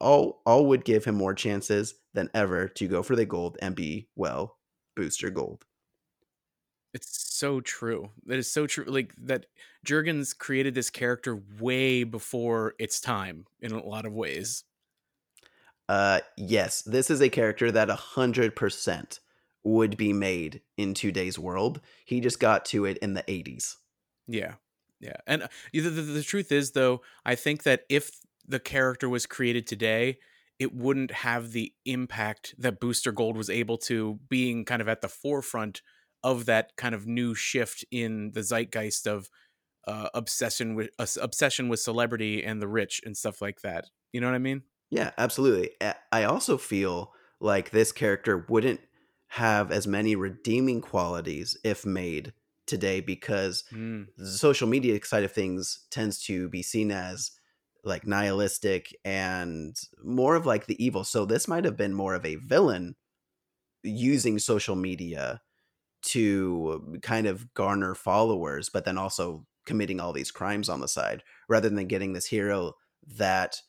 all 0.00 0.40
all 0.46 0.66
would 0.66 0.84
give 0.84 1.04
him 1.04 1.16
more 1.16 1.34
chances 1.34 1.94
than 2.14 2.30
ever 2.32 2.68
to 2.68 2.86
go 2.86 3.02
for 3.02 3.16
the 3.16 3.26
gold 3.26 3.58
and 3.60 3.74
be 3.74 4.08
well, 4.14 4.56
Booster 4.94 5.30
Gold. 5.30 5.64
It's 6.98 7.28
so 7.32 7.60
true. 7.60 8.10
That 8.26 8.38
is 8.40 8.50
so 8.50 8.66
true. 8.66 8.84
Like 8.84 9.14
that 9.22 9.46
Jurgens 9.86 10.36
created 10.36 10.74
this 10.74 10.90
character 10.90 11.40
way 11.60 12.02
before 12.02 12.74
its 12.76 13.00
time 13.00 13.46
in 13.60 13.70
a 13.70 13.86
lot 13.86 14.04
of 14.04 14.12
ways. 14.12 14.64
Uh, 15.88 16.20
yes, 16.36 16.82
this 16.82 17.08
is 17.08 17.20
a 17.22 17.28
character 17.28 17.70
that 17.70 17.88
a 17.88 17.94
hundred 17.94 18.56
percent 18.56 19.20
would 19.62 19.96
be 19.96 20.12
made 20.12 20.60
in 20.76 20.92
today's 20.92 21.38
world. 21.38 21.80
He 22.04 22.20
just 22.20 22.40
got 22.40 22.64
to 22.66 22.84
it 22.84 22.98
in 22.98 23.14
the 23.14 23.24
eighties. 23.28 23.76
Yeah. 24.26 24.54
Yeah. 24.98 25.18
And 25.24 25.44
uh, 25.44 25.48
the, 25.72 25.80
the, 25.80 26.02
the 26.02 26.22
truth 26.24 26.50
is 26.50 26.72
though, 26.72 27.02
I 27.24 27.36
think 27.36 27.62
that 27.62 27.84
if 27.88 28.10
the 28.44 28.58
character 28.58 29.08
was 29.08 29.24
created 29.24 29.68
today, 29.68 30.18
it 30.58 30.74
wouldn't 30.74 31.12
have 31.12 31.52
the 31.52 31.72
impact 31.84 32.56
that 32.58 32.80
Booster 32.80 33.12
Gold 33.12 33.36
was 33.36 33.48
able 33.48 33.78
to 33.78 34.18
being 34.28 34.64
kind 34.64 34.82
of 34.82 34.88
at 34.88 35.00
the 35.00 35.08
forefront 35.08 35.80
of 36.22 36.46
that 36.46 36.76
kind 36.76 36.94
of 36.94 37.06
new 37.06 37.34
shift 37.34 37.84
in 37.90 38.32
the 38.32 38.42
zeitgeist 38.42 39.06
of 39.06 39.30
uh, 39.86 40.10
obsession 40.14 40.74
with 40.76 40.90
uh, 40.98 41.06
obsession 41.20 41.68
with 41.68 41.80
celebrity 41.80 42.44
and 42.44 42.62
the 42.62 42.68
rich 42.68 43.00
and 43.04 43.16
stuff 43.16 43.42
like 43.42 43.62
that. 43.62 43.90
You 44.12 44.20
know 44.20 44.28
what 44.28 44.36
I 44.36 44.38
mean? 44.40 44.64
Yeah, 44.90 45.12
absolutely. 45.18 45.70
I 46.12 46.24
also 46.24 46.56
feel 46.56 47.12
like 47.40 47.70
this 47.70 47.92
character 47.92 48.46
wouldn't 48.48 48.80
have 49.28 49.70
as 49.70 49.86
many 49.86 50.16
redeeming 50.16 50.80
qualities 50.80 51.56
if 51.62 51.84
made 51.84 52.32
today 52.66 53.00
because 53.00 53.64
Mm. 53.70 54.08
the 54.16 54.26
social 54.26 54.66
media 54.66 54.98
side 55.04 55.24
of 55.24 55.32
things 55.32 55.86
tends 55.90 56.22
to 56.24 56.48
be 56.48 56.62
seen 56.62 56.90
as 56.90 57.32
like 57.84 58.06
nihilistic 58.06 58.94
and 59.04 59.76
more 60.02 60.34
of 60.36 60.46
like 60.46 60.66
the 60.66 60.82
evil. 60.82 61.04
So 61.04 61.26
this 61.26 61.46
might 61.46 61.64
have 61.64 61.76
been 61.76 61.94
more 61.94 62.14
of 62.14 62.24
a 62.24 62.36
villain 62.36 62.96
using 63.82 64.38
social 64.38 64.76
media 64.76 65.40
to 66.02 66.98
kind 67.02 67.26
of 67.26 67.52
garner 67.54 67.94
followers, 67.94 68.68
but 68.68 68.84
then 68.84 68.98
also 68.98 69.46
committing 69.66 70.00
all 70.00 70.12
these 70.12 70.30
crimes 70.30 70.68
on 70.68 70.80
the 70.80 70.88
side 70.88 71.22
rather 71.48 71.68
than 71.68 71.86
getting 71.86 72.12
this 72.12 72.26
hero 72.26 72.74
that 73.06 73.60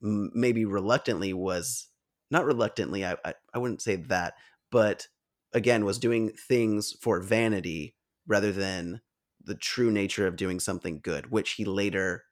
maybe 0.00 0.64
reluctantly 0.64 1.32
was 1.32 1.88
not 2.30 2.44
reluctantly, 2.44 3.04
I, 3.04 3.16
I, 3.24 3.34
I 3.54 3.58
wouldn't 3.58 3.82
say 3.82 3.96
that, 3.96 4.34
but 4.70 5.06
again, 5.52 5.84
was 5.84 5.98
doing 5.98 6.30
things 6.30 6.92
for 7.00 7.20
vanity 7.20 7.94
rather 8.26 8.52
than 8.52 9.00
the 9.42 9.54
true 9.54 9.90
nature 9.90 10.26
of 10.26 10.36
doing 10.36 10.58
something 10.58 11.00
good, 11.02 11.30
which 11.30 11.52
he 11.52 11.64
later 11.64 12.24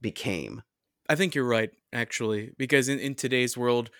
became. 0.00 0.62
I 1.08 1.14
think 1.14 1.34
you're 1.34 1.44
right, 1.46 1.70
actually, 1.92 2.52
because 2.58 2.88
in, 2.88 2.98
in 2.98 3.14
today's 3.14 3.56
world, 3.56 3.90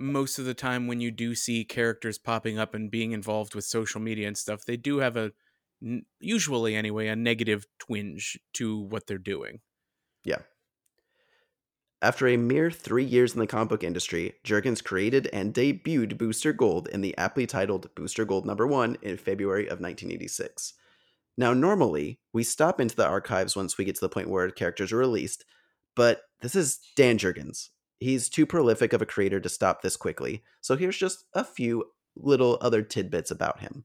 most 0.00 0.38
of 0.38 0.46
the 0.46 0.54
time 0.54 0.86
when 0.86 1.00
you 1.00 1.10
do 1.10 1.34
see 1.34 1.62
characters 1.64 2.16
popping 2.18 2.58
up 2.58 2.74
and 2.74 2.90
being 2.90 3.12
involved 3.12 3.54
with 3.54 3.64
social 3.64 4.00
media 4.00 4.26
and 4.26 4.36
stuff, 4.36 4.64
they 4.64 4.76
do 4.76 4.98
have 4.98 5.16
a 5.16 5.32
usually 6.20 6.74
anyway, 6.74 7.06
a 7.06 7.16
negative 7.16 7.66
twinge 7.78 8.38
to 8.54 8.78
what 8.78 9.06
they're 9.06 9.18
doing. 9.18 9.60
Yeah. 10.24 10.38
After 12.02 12.26
a 12.26 12.38
mere 12.38 12.70
three 12.70 13.04
years 13.04 13.34
in 13.34 13.40
the 13.40 13.46
comic 13.46 13.68
book 13.68 13.84
industry, 13.84 14.34
Jurgens 14.42 14.82
created 14.82 15.28
and 15.34 15.52
debuted 15.52 16.16
Booster 16.16 16.54
Gold 16.54 16.88
in 16.88 17.02
the 17.02 17.16
aptly 17.18 17.46
titled 17.46 17.94
Booster 17.94 18.24
Gold 18.24 18.46
number 18.46 18.66
one 18.66 18.96
in 19.02 19.18
February 19.18 19.64
of 19.64 19.80
1986. 19.80 20.74
Now, 21.36 21.52
normally, 21.52 22.20
we 22.32 22.42
stop 22.42 22.80
into 22.80 22.96
the 22.96 23.06
archives 23.06 23.54
once 23.54 23.76
we 23.76 23.84
get 23.84 23.96
to 23.96 24.00
the 24.00 24.08
point 24.08 24.30
where 24.30 24.50
characters 24.50 24.92
are 24.92 24.98
released, 24.98 25.44
but 25.94 26.22
this 26.40 26.54
is 26.54 26.80
Dan 26.96 27.18
Jurgens. 27.18 27.68
He's 28.00 28.30
too 28.30 28.46
prolific 28.46 28.92
of 28.94 29.02
a 29.02 29.06
creator 29.06 29.40
to 29.40 29.48
stop 29.48 29.82
this 29.82 29.96
quickly, 29.96 30.42
so 30.60 30.76
here's 30.76 30.96
just 30.96 31.26
a 31.34 31.44
few 31.44 31.84
little 32.16 32.58
other 32.60 32.82
tidbits 32.82 33.30
about 33.30 33.60
him. 33.60 33.84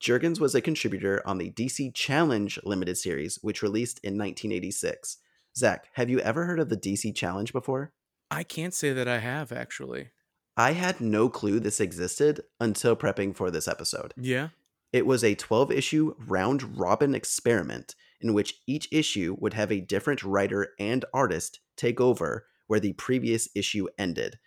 Jurgens 0.00 0.38
was 0.38 0.54
a 0.54 0.60
contributor 0.60 1.22
on 1.26 1.38
the 1.38 1.50
DC 1.50 1.94
Challenge 1.94 2.60
limited 2.64 2.96
series, 2.96 3.38
which 3.42 3.62
released 3.62 3.98
in 4.00 4.18
1986. 4.18 5.18
Zach, 5.56 5.86
have 5.94 6.08
you 6.08 6.20
ever 6.20 6.44
heard 6.44 6.60
of 6.60 6.68
the 6.68 6.76
DC 6.76 7.14
Challenge 7.14 7.52
before? 7.52 7.92
I 8.30 8.44
can't 8.44 8.74
say 8.74 8.92
that 8.92 9.08
I 9.08 9.18
have, 9.18 9.52
actually. 9.52 10.10
I 10.56 10.72
had 10.72 11.00
no 11.00 11.28
clue 11.28 11.60
this 11.60 11.80
existed 11.80 12.42
until 12.60 12.94
prepping 12.94 13.34
for 13.34 13.50
this 13.50 13.66
episode. 13.66 14.12
Yeah. 14.16 14.48
It 14.92 15.06
was 15.06 15.24
a 15.24 15.34
12 15.34 15.72
issue 15.72 16.14
round 16.26 16.78
robin 16.78 17.14
experiment 17.14 17.94
in 18.20 18.34
which 18.34 18.60
each 18.66 18.88
issue 18.92 19.36
would 19.38 19.54
have 19.54 19.72
a 19.72 19.80
different 19.80 20.22
writer 20.22 20.68
and 20.78 21.04
artist 21.14 21.60
take 21.76 22.00
over 22.00 22.46
where 22.70 22.80
the 22.80 22.92
previous 22.94 23.48
issue 23.56 23.88
ended. 23.98 24.38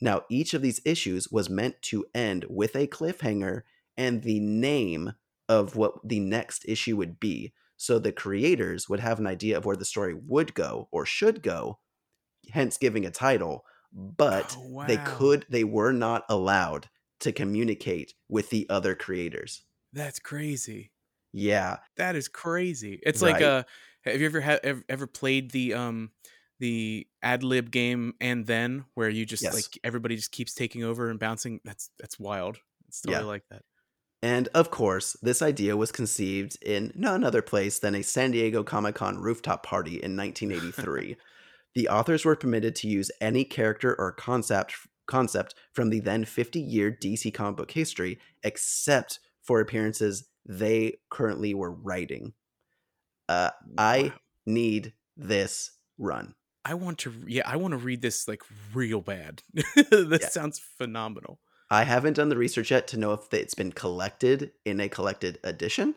Now, 0.00 0.24
each 0.28 0.54
of 0.54 0.62
these 0.62 0.80
issues 0.84 1.30
was 1.30 1.48
meant 1.50 1.80
to 1.84 2.04
end 2.14 2.44
with 2.50 2.76
a 2.76 2.86
cliffhanger 2.86 3.62
and 3.96 4.22
the 4.22 4.40
name 4.40 5.12
of 5.48 5.76
what 5.76 5.94
the 6.06 6.20
next 6.20 6.66
issue 6.68 6.96
would 6.98 7.18
be. 7.20 7.54
So 7.78 7.98
the 7.98 8.12
creators 8.12 8.88
would 8.90 9.00
have 9.00 9.18
an 9.18 9.26
idea 9.26 9.56
of 9.56 9.64
where 9.64 9.76
the 9.76 9.86
story 9.86 10.14
would 10.14 10.54
go 10.54 10.88
or 10.92 11.06
should 11.06 11.42
go, 11.42 11.80
hence 12.50 12.78
giving 12.78 13.06
a 13.06 13.10
title. 13.10 13.64
But 13.92 14.58
Oh, 14.58 14.68
they 14.82 14.98
could, 14.98 15.46
they 15.50 15.64
were 15.64 15.92
not 15.92 16.24
allowed 16.28 16.90
to 17.20 17.32
communicate 17.32 18.14
with 18.28 18.50
the 18.50 18.68
other 18.70 18.94
creators. 18.94 19.64
That's 19.92 20.18
crazy. 20.18 20.92
Yeah. 21.32 21.78
That 21.96 22.16
is 22.16 22.28
crazy. 22.28 23.00
It's 23.02 23.22
like 23.22 23.40
Right. 23.40 23.40
uh 23.40 23.64
have 24.04 24.20
you 24.20 24.26
ever 24.26 24.40
had 24.40 24.60
ever, 24.64 24.84
ever 24.88 25.06
played 25.06 25.50
the 25.50 25.74
um 25.74 26.12
the 26.60 27.06
ad 27.22 27.42
lib 27.42 27.70
game 27.72 28.14
and 28.20 28.46
then 28.46 28.84
where 28.94 29.08
you 29.08 29.26
just 29.26 29.42
Yes. 29.42 29.54
like 29.54 29.78
everybody 29.82 30.14
just 30.16 30.30
keeps 30.30 30.54
taking 30.54 30.84
over 30.84 31.10
and 31.10 31.18
bouncing? 31.18 31.60
That's 31.64 31.90
that's 31.98 32.18
wild. 32.18 32.58
It's 32.88 33.02
Yeah. 33.04 33.14
totally 33.16 33.32
like 33.32 33.44
that. 33.50 33.62
And 34.22 34.48
of 34.54 34.70
course, 34.70 35.16
this 35.22 35.40
idea 35.42 35.76
was 35.76 35.90
conceived 35.90 36.58
in 36.62 36.92
none 36.94 37.24
other 37.24 37.42
place 37.42 37.78
than 37.78 37.94
a 37.94 38.02
San 38.02 38.30
Diego 38.32 38.62
Comic 38.62 38.94
Con 38.94 39.18
rooftop 39.18 39.64
party 39.64 39.94
in 40.02 40.14
1983. 40.14 41.16
the 41.74 41.88
authors 41.88 42.24
were 42.24 42.36
permitted 42.36 42.76
to 42.76 42.88
use 42.88 43.10
any 43.20 43.44
character 43.44 43.94
or 43.98 44.12
concept 44.12 44.74
concept 45.06 45.54
from 45.72 45.90
the 45.90 46.00
then 46.00 46.24
50-year 46.24 46.96
DC 47.02 47.32
comic 47.34 47.56
book 47.56 47.70
history 47.72 48.18
except 48.44 49.18
for 49.42 49.60
appearances 49.60 50.28
they 50.46 50.98
currently 51.10 51.52
were 51.54 51.72
writing. 51.72 52.32
Uh, 53.28 53.50
I 53.78 54.12
need 54.46 54.92
this 55.16 55.72
run. 55.98 56.34
I 56.64 56.74
want 56.74 56.98
to, 57.00 57.12
yeah, 57.26 57.42
I 57.46 57.56
want 57.56 57.72
to 57.72 57.78
read 57.78 58.02
this 58.02 58.28
like 58.28 58.42
real 58.74 59.00
bad. 59.00 59.42
this 59.52 60.22
Yeah. 60.22 60.28
sounds 60.28 60.58
phenomenal. 60.58 61.40
I 61.70 61.84
haven't 61.84 62.14
done 62.14 62.28
the 62.28 62.36
research 62.36 62.70
yet 62.70 62.88
to 62.88 62.98
know 62.98 63.12
if 63.12 63.32
it's 63.32 63.54
been 63.54 63.72
collected 63.72 64.52
in 64.64 64.80
a 64.80 64.88
collected 64.88 65.38
edition, 65.44 65.94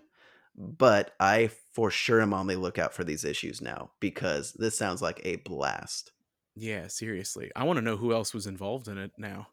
but 0.56 1.16
I 1.20 1.48
for 1.74 1.90
sure 1.92 2.22
am 2.22 2.34
on 2.34 2.48
the 2.48 2.56
lookout 2.56 2.94
for 2.94 3.04
these 3.04 3.26
issues 3.26 3.62
now 3.62 3.92
because 4.00 4.54
this 4.54 4.78
sounds 4.78 5.02
like 5.02 5.20
a 5.26 5.38
blast, 5.38 6.12
Yeah, 6.56 6.88
seriously. 6.88 7.52
I 7.56 7.64
want 7.64 7.78
to 7.78 7.82
know 7.82 7.98
who 7.98 8.14
else 8.14 8.34
was 8.34 8.48
involved 8.48 8.88
in 8.88 8.98
it 8.98 9.12
now. 9.18 9.48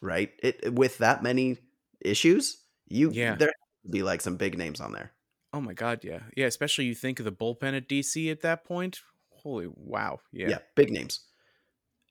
right? 0.00 0.32
It 0.42 0.74
with 0.74 0.98
that 0.98 1.22
many 1.22 1.58
issues, 2.00 2.64
you 2.86 3.10
Yeah. 3.12 3.36
there 3.36 3.52
be 3.88 4.02
like 4.02 4.20
some 4.20 4.36
big 4.36 4.58
names 4.58 4.80
on 4.80 4.92
there. 4.92 5.12
Oh 5.52 5.60
my 5.60 5.74
god, 5.74 6.04
yeah. 6.04 6.22
Yeah, 6.36 6.46
especially 6.46 6.84
you 6.86 6.94
think 6.94 7.18
of 7.18 7.24
the 7.24 7.32
bullpen 7.32 7.76
at 7.76 7.88
DC 7.88 8.30
at 8.30 8.40
that 8.42 8.64
point. 8.64 9.00
Holy 9.42 9.68
wow. 9.74 10.20
Yeah. 10.32 10.48
Yeah, 10.50 10.58
big 10.76 10.90
names. 10.90 11.20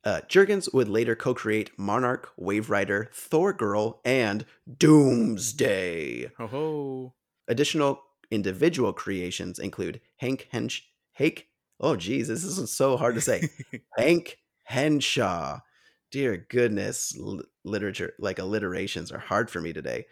Uh, 0.04 0.22
Jurgens 0.30 0.74
would 0.74 0.88
later 0.88 1.16
co-create 1.16 1.72
Monarch, 1.78 2.32
Wave 2.38 2.70
Rider, 2.70 3.10
Thor 3.14 3.52
Girl, 3.52 4.00
and 4.06 4.46
Doomsday. 4.78 6.32
Ho 6.38 6.48
ho. 6.48 7.14
Additional 7.48 8.02
individual 8.32 8.94
creations 8.94 9.60
include 9.60 10.00
Hank 10.18 10.48
Hench, 10.54 10.84
Hank. 11.14 11.48
Oh, 11.80 11.96
geez, 11.96 12.28
this 12.28 12.44
is 12.44 12.72
so 12.72 12.96
hard 12.98 13.16
to 13.16 13.22
say. 13.22 13.50
Hank 13.98 14.38
Henshaw. 14.64 15.60
Dear 16.12 16.46
goodness, 16.50 17.16
l- 17.20 17.42
literature 17.64 18.14
like 18.20 18.40
alliterations 18.40 19.12
are 19.12 19.20
hard 19.20 19.50
for 19.50 19.62
me 19.62 19.74
today. 19.74 20.06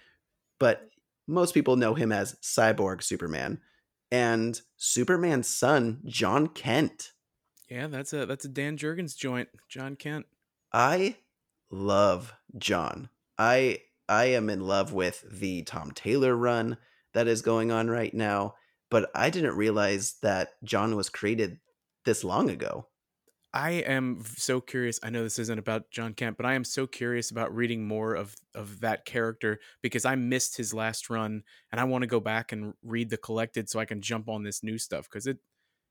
But 0.59 0.89
most 1.27 1.53
people 1.53 1.75
know 1.75 1.93
him 1.93 2.11
as 2.11 2.35
Cyborg 2.41 3.03
Superman 3.03 3.59
and 4.11 4.59
Superman's 4.75 5.47
son, 5.47 6.01
Jon 6.05 6.47
Kent. 6.47 7.13
yeah, 7.69 7.87
that's 7.87 8.13
a 8.13 8.25
that's 8.25 8.45
a 8.45 8.49
Dan 8.49 8.77
Jurgens 8.77 9.15
joint. 9.15 9.49
Jon 9.69 9.95
Kent. 9.95 10.25
I 10.73 11.17
love 11.69 12.33
Jon. 12.57 13.09
I 13.37 13.79
I 14.09 14.25
am 14.25 14.49
in 14.49 14.61
love 14.61 14.93
with 14.93 15.25
the 15.29 15.63
Tom 15.63 15.91
Taylor 15.91 16.35
run 16.35 16.77
that 17.13 17.27
is 17.27 17.41
going 17.41 17.71
on 17.71 17.89
right 17.89 18.13
now, 18.13 18.55
but 18.89 19.09
I 19.13 19.29
didn't 19.29 19.55
realize 19.57 20.15
that 20.21 20.51
Jon 20.63 20.95
was 20.95 21.09
created 21.09 21.59
this 22.05 22.23
long 22.23 22.49
ago. 22.49 22.87
I 23.57 23.71
am 23.71 24.21
so 24.23 24.61
curious. 24.61 24.99
I 25.01 25.09
know 25.09 25.23
this 25.23 25.39
isn't 25.39 25.57
about 25.57 25.89
Jon 25.89 26.13
Kent, 26.13 26.37
but 26.37 26.45
I 26.45 26.53
am 26.53 26.63
so 26.63 26.85
curious 26.85 27.31
about 27.31 27.55
reading 27.55 27.87
more 27.87 28.13
of 28.13 28.35
of 28.53 28.81
that 28.81 29.03
character 29.05 29.59
because 29.81 30.05
I 30.05 30.13
missed 30.13 30.57
his 30.57 30.75
last 30.75 31.09
run 31.09 31.41
and 31.71 31.81
I 31.81 31.85
want 31.85 32.03
to 32.03 32.07
go 32.07 32.19
back 32.19 32.51
and 32.51 32.75
read 32.83 33.09
the 33.09 33.17
collected 33.17 33.67
so 33.67 33.79
I 33.79 33.85
can 33.85 33.99
jump 33.99 34.29
on 34.29 34.43
this 34.43 34.61
new 34.61 34.77
stuff 34.77 35.07
because 35.09 35.25
it 35.25 35.39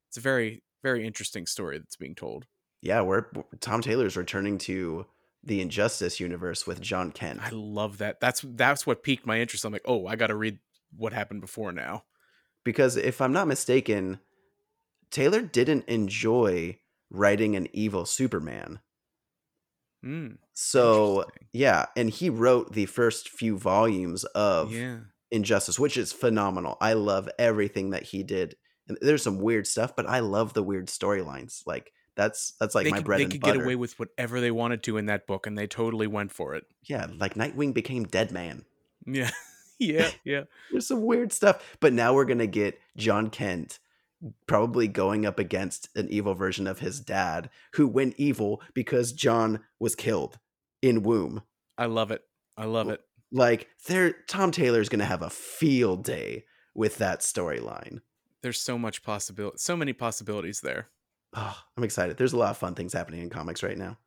it's 0.09 0.16
a 0.16 0.20
very 0.20 0.62
very 0.85 1.05
interesting 1.05 1.44
story 1.44 1.79
that's 1.79 1.96
being 1.96 2.14
told. 2.14 2.46
Yeah, 2.83 3.00
we're 3.00 3.24
Tom 3.59 3.83
Taylor's 3.83 4.16
returning 4.16 4.59
to 4.59 5.07
the 5.42 5.61
Injustice 5.61 6.20
universe 6.20 6.68
with 6.68 6.81
Jon 6.81 7.11
Kent. 7.11 7.40
I 7.42 7.50
love 7.50 7.98
that. 7.98 8.20
That's 8.20 8.44
that's 8.46 8.87
what 8.87 9.02
piqued 9.02 9.26
my 9.26 9.40
interest. 9.40 9.64
I'm 9.64 9.72
like, 9.72 9.83
oh, 9.87 10.07
I 10.07 10.14
got 10.14 10.29
to 10.29 10.37
read 10.37 10.61
what 10.96 11.12
happened 11.12 11.40
before 11.40 11.72
now. 11.72 12.05
because 12.62 12.96
if 12.96 13.20
I'm 13.20 13.33
not 13.33 13.48
mistaken, 13.48 14.20
Taylor 15.11 15.42
didn't 15.42 15.88
enjoy 15.88 16.79
writing 17.11 17.57
an 17.57 17.69
evil 17.73 18.05
Superman. 18.05 18.81
Mm, 20.05 20.38
So, 20.53 21.27
yeah, 21.53 21.87
and 21.97 22.11
he 22.11 22.31
wrote 22.31 22.73
the 22.73 22.87
first 22.87 23.29
few 23.29 23.59
volumes 23.59 24.25
of 24.25 24.73
yeah, 24.73 24.99
Injustice, 25.31 25.79
which 25.79 25.97
is 25.97 26.12
phenomenal. 26.12 26.77
I 26.81 26.92
love 26.92 27.29
everything 27.38 27.90
that 27.90 28.05
he 28.05 28.23
did. 28.23 28.57
And 28.88 28.97
there's 29.01 29.23
some 29.23 29.38
weird 29.40 29.66
stuff, 29.66 29.97
but 29.97 30.07
I 30.09 30.21
love 30.21 30.53
the 30.55 30.62
weird 30.62 30.87
storylines. 30.87 31.62
Like 31.66 31.92
that's 32.14 32.53
that's 32.61 32.75
like 32.75 32.85
they 32.85 32.90
my 32.90 32.99
could, 32.99 33.07
bread 33.07 33.19
they 33.19 33.25
and 33.25 33.33
could 33.33 33.40
butter. 33.40 33.59
get 33.59 33.64
away 33.64 33.75
with 33.75 33.99
whatever 33.99 34.40
they 34.40 34.53
wanted 34.53 34.85
to 34.85 34.97
in 34.97 35.07
that 35.07 35.27
book, 35.27 35.47
and 35.47 35.59
they 35.59 35.66
totally 35.66 36.07
went 36.07 36.31
for 36.31 36.55
it. 36.55 36.64
yeah, 36.85 37.07
like 37.19 37.35
Nightwing 37.35 37.75
became 37.75 38.05
Dead 38.05 38.31
Man. 38.31 38.64
Yeah, 39.05 39.31
yeah, 39.81 40.11
yeah. 40.25 40.42
There's 40.71 40.87
some 40.87 41.03
weird 41.03 41.33
stuff, 41.33 41.77
but 41.81 41.92
now 41.92 42.14
we're 42.14 42.25
gonna 42.27 42.47
get 42.47 42.79
Jon 42.97 43.29
Kent 43.29 43.81
probably 44.46 44.88
going 44.88 45.26
up 45.26 45.38
against 45.38 45.88
an 45.96 46.09
evil 46.11 46.35
version 46.35 46.66
of 46.66 46.81
his 46.81 47.00
dad, 47.00 47.50
who 47.74 47.87
went 47.87 48.14
evil 48.16 48.62
because 48.74 49.12
Jon 49.12 49.61
was 49.79 49.94
killed 49.94 50.38
in 50.83 51.02
womb. 51.02 51.42
I 51.79 51.87
love 51.87 52.11
it. 52.11 52.22
I 52.57 52.64
love 52.64 52.88
it. 52.88 53.00
Like, 53.33 53.68
there, 53.87 54.14
Tom 54.29 54.50
Taylor's 54.50 54.88
gonna 54.88 55.05
have 55.05 55.22
a 55.22 55.31
field 55.31 56.05
day 56.05 56.44
with 56.74 56.98
that 56.98 57.20
storyline. 57.20 58.00
There's 58.42 58.61
so 58.61 58.79
much 58.79 59.02
possibility, 59.02 59.59
so 59.59 59.76
many 59.76 59.92
possibilities 59.92 60.61
there. 60.61 60.88
Oh, 61.35 61.57
I'm 61.76 61.85
excited. 61.85 62.16
There's 62.16 62.33
a 62.33 62.38
lot 62.38 62.50
of 62.50 62.57
fun 62.57 62.74
things 62.74 62.92
happening 62.92 63.20
in 63.20 63.31
comics 63.31 63.62
right 63.62 63.76
now. 63.76 63.98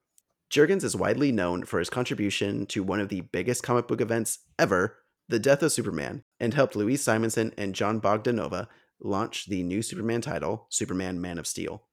Jurgens 0.50 0.84
is 0.84 0.96
widely 0.96 1.32
known 1.32 1.64
for 1.64 1.78
his 1.78 1.90
contribution 1.90 2.66
to 2.68 2.82
one 2.82 3.00
of 3.00 3.10
the 3.10 3.22
biggest 3.22 3.62
comic 3.62 3.88
book 3.88 4.02
events 4.02 4.40
ever, 4.58 4.98
the 5.28 5.38
death 5.38 5.62
of 5.62 5.72
Superman, 5.72 6.24
and 6.40 6.56
helped 6.56 6.76
Louise 6.76 7.04
Simonson 7.04 7.54
and 7.56 7.76
Jon 7.76 8.02
Bogdanove 8.02 8.68
launch 9.02 9.46
the 9.46 9.64
new 9.64 9.82
Superman 9.82 10.22
title, 10.22 10.66
Superman 10.70 11.22
Man 11.22 11.38
of 11.38 11.48
Steel. 11.48 11.84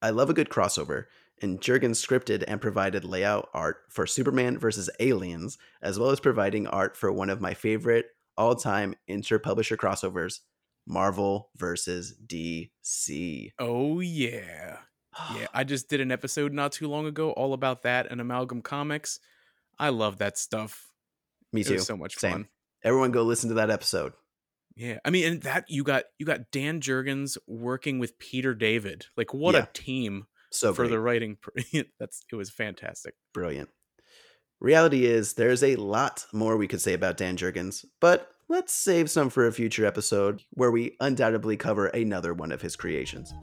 I 0.00 0.10
love 0.10 0.30
a 0.30 0.34
good 0.34 0.48
crossover, 0.48 1.04
and 1.40 1.60
Jurgens 1.60 2.04
scripted 2.04 2.44
and 2.46 2.60
provided 2.60 3.04
layout 3.04 3.48
art 3.54 3.82
for 3.88 4.06
Superman 4.06 4.58
vs. 4.58 4.90
Aliens, 5.00 5.58
as 5.80 5.98
well 5.98 6.10
as 6.10 6.20
providing 6.20 6.66
art 6.66 6.96
for 6.96 7.12
one 7.12 7.30
of 7.30 7.40
my 7.40 7.54
favorite 7.54 8.06
all 8.36 8.54
time 8.54 8.94
inter-publisher 9.06 9.76
crossovers, 9.76 10.40
Marvel 10.86 11.50
vs. 11.56 12.14
DC. 12.26 13.52
Oh 13.58 14.00
yeah, 14.00 14.78
yeah. 15.36 15.46
I 15.54 15.64
just 15.64 15.88
did 15.88 16.00
an 16.00 16.10
episode 16.10 16.52
not 16.52 16.72
too 16.72 16.88
long 16.88 17.06
ago 17.06 17.30
all 17.32 17.52
about 17.52 17.82
that 17.82 18.10
and 18.10 18.20
Amalgam 18.20 18.62
Comics. 18.62 19.20
I 19.78 19.90
love 19.90 20.18
that 20.18 20.38
stuff. 20.38 20.88
Me 21.52 21.62
too. 21.64 21.78
so 21.78 21.96
much 21.96 22.16
Same. 22.16 22.32
fun. 22.32 22.48
Everyone 22.84 23.12
go 23.12 23.22
listen 23.22 23.48
to 23.50 23.54
that 23.56 23.70
episode. 23.70 24.12
Yeah, 24.74 24.98
I 25.04 25.10
mean, 25.10 25.24
and 25.30 25.42
that 25.42 25.66
you 25.68 25.84
got 25.84 26.04
you 26.18 26.24
got 26.26 26.50
Dan 26.50 26.80
Jurgens 26.80 27.36
working 27.46 27.98
with 27.98 28.18
Peter 28.18 28.54
David. 28.54 29.06
Like, 29.16 29.34
what 29.34 29.54
Yeah. 29.54 29.64
a 29.64 29.72
team 29.72 30.26
So 30.50 30.72
for 30.72 30.82
great. 30.82 30.90
the 30.90 30.98
writing. 31.00 31.38
That's 32.00 32.24
it 32.32 32.36
was 32.36 32.50
fantastic. 32.50 33.14
Brilliant. 33.34 33.68
Reality 34.60 35.06
is, 35.06 35.34
there's 35.34 35.62
a 35.62 35.74
lot 35.76 36.24
more 36.32 36.56
we 36.56 36.68
could 36.68 36.80
say 36.80 36.94
about 36.94 37.16
Dan 37.16 37.36
Jurgens, 37.36 37.84
but 38.00 38.30
let's 38.48 38.72
save 38.72 39.10
some 39.10 39.28
for 39.28 39.46
a 39.46 39.52
future 39.52 39.84
episode 39.84 40.40
where 40.52 40.70
we 40.70 40.96
undoubtedly 41.00 41.56
cover 41.56 41.88
another 41.88 42.32
one 42.32 42.52
of 42.52 42.62
his 42.62 42.76
creations. 42.76 43.34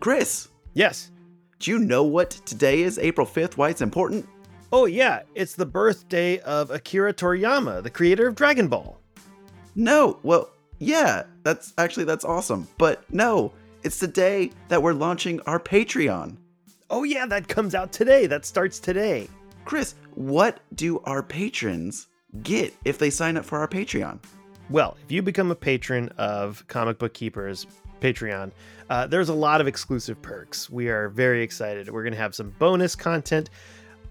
Chris, 0.00 0.48
Yes. 0.74 1.10
do 1.58 1.70
you 1.72 1.78
know 1.78 2.04
what 2.04 2.30
today 2.30 2.82
is, 2.82 2.98
April 2.98 3.26
5th, 3.26 3.56
why 3.56 3.70
it's 3.70 3.80
important? 3.82 4.28
Oh, 4.70 4.84
yeah. 4.84 5.22
It's 5.34 5.54
the 5.54 5.66
birthday 5.66 6.38
of 6.40 6.70
Akira 6.70 7.14
Toriyama, 7.14 7.82
the 7.82 7.90
creator 7.90 8.28
of 8.28 8.34
Dragon 8.34 8.68
Ball. 8.68 9.00
No, 9.74 10.18
well, 10.22 10.50
yeah, 10.78 11.24
that's 11.42 11.72
actually 11.78 12.04
that's 12.04 12.24
awesome. 12.24 12.68
But 12.76 13.02
no, 13.12 13.52
it's 13.82 13.98
the 13.98 14.08
day 14.08 14.50
that 14.68 14.82
we're 14.82 14.92
launching 14.92 15.40
our 15.42 15.58
Patreon. 15.58 16.36
Oh, 16.90 17.04
yeah. 17.04 17.26
That 17.26 17.48
comes 17.48 17.74
out 17.74 17.92
today. 17.92 18.26
That 18.26 18.44
starts 18.44 18.78
today. 18.78 19.28
Chris, 19.64 19.94
what 20.14 20.60
do 20.74 21.00
our 21.04 21.22
patrons 21.22 22.08
get 22.42 22.74
if 22.84 22.98
they 22.98 23.10
sign 23.10 23.36
up 23.36 23.44
for 23.44 23.58
our 23.58 23.68
Patreon? 23.68 24.18
Well, 24.70 24.96
if 25.02 25.10
you 25.10 25.22
become 25.22 25.50
a 25.50 25.54
patron 25.54 26.10
of 26.18 26.66
Comic 26.68 26.98
Book 26.98 27.14
Keepers 27.14 27.66
Patreon, 28.00 28.52
uh, 28.90 29.06
there's 29.06 29.28
a 29.28 29.34
lot 29.34 29.60
of 29.60 29.66
exclusive 29.66 30.20
perks. 30.20 30.68
We 30.68 30.88
are 30.88 31.08
very 31.08 31.42
excited. 31.42 31.90
We're 31.90 32.02
going 32.02 32.12
to 32.12 32.18
have 32.18 32.34
some 32.34 32.50
bonus 32.58 32.94
content, 32.94 33.50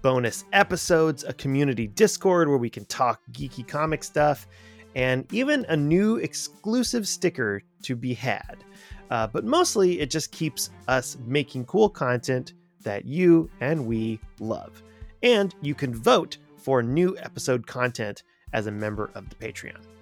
bonus 0.02 0.44
episodes, 0.52 1.24
a 1.24 1.32
community 1.32 1.86
Discord 1.86 2.48
where 2.48 2.58
we 2.58 2.70
can 2.70 2.84
talk 2.86 3.20
geeky 3.32 3.66
comic 3.66 4.04
stuff, 4.04 4.46
and 4.94 5.30
even 5.32 5.64
a 5.68 5.76
new 5.76 6.16
exclusive 6.16 7.06
sticker 7.06 7.62
to 7.82 7.94
be 7.94 8.14
had. 8.14 8.64
Uh, 9.10 9.26
but 9.26 9.44
mostly, 9.44 10.00
it 10.00 10.10
just 10.10 10.32
keeps 10.32 10.70
us 10.86 11.16
making 11.26 11.64
cool 11.64 11.88
content 11.88 12.54
that 12.82 13.04
you 13.04 13.50
and 13.60 13.86
we 13.86 14.20
love. 14.40 14.82
And 15.22 15.54
you 15.62 15.74
can 15.74 15.94
vote 15.94 16.38
for 16.56 16.82
new 16.82 17.16
episode 17.18 17.66
content 17.66 18.22
as 18.52 18.66
a 18.66 18.72
member 18.72 19.10
of 19.14 19.28
the 19.28 19.36
Patreon. 19.36 19.97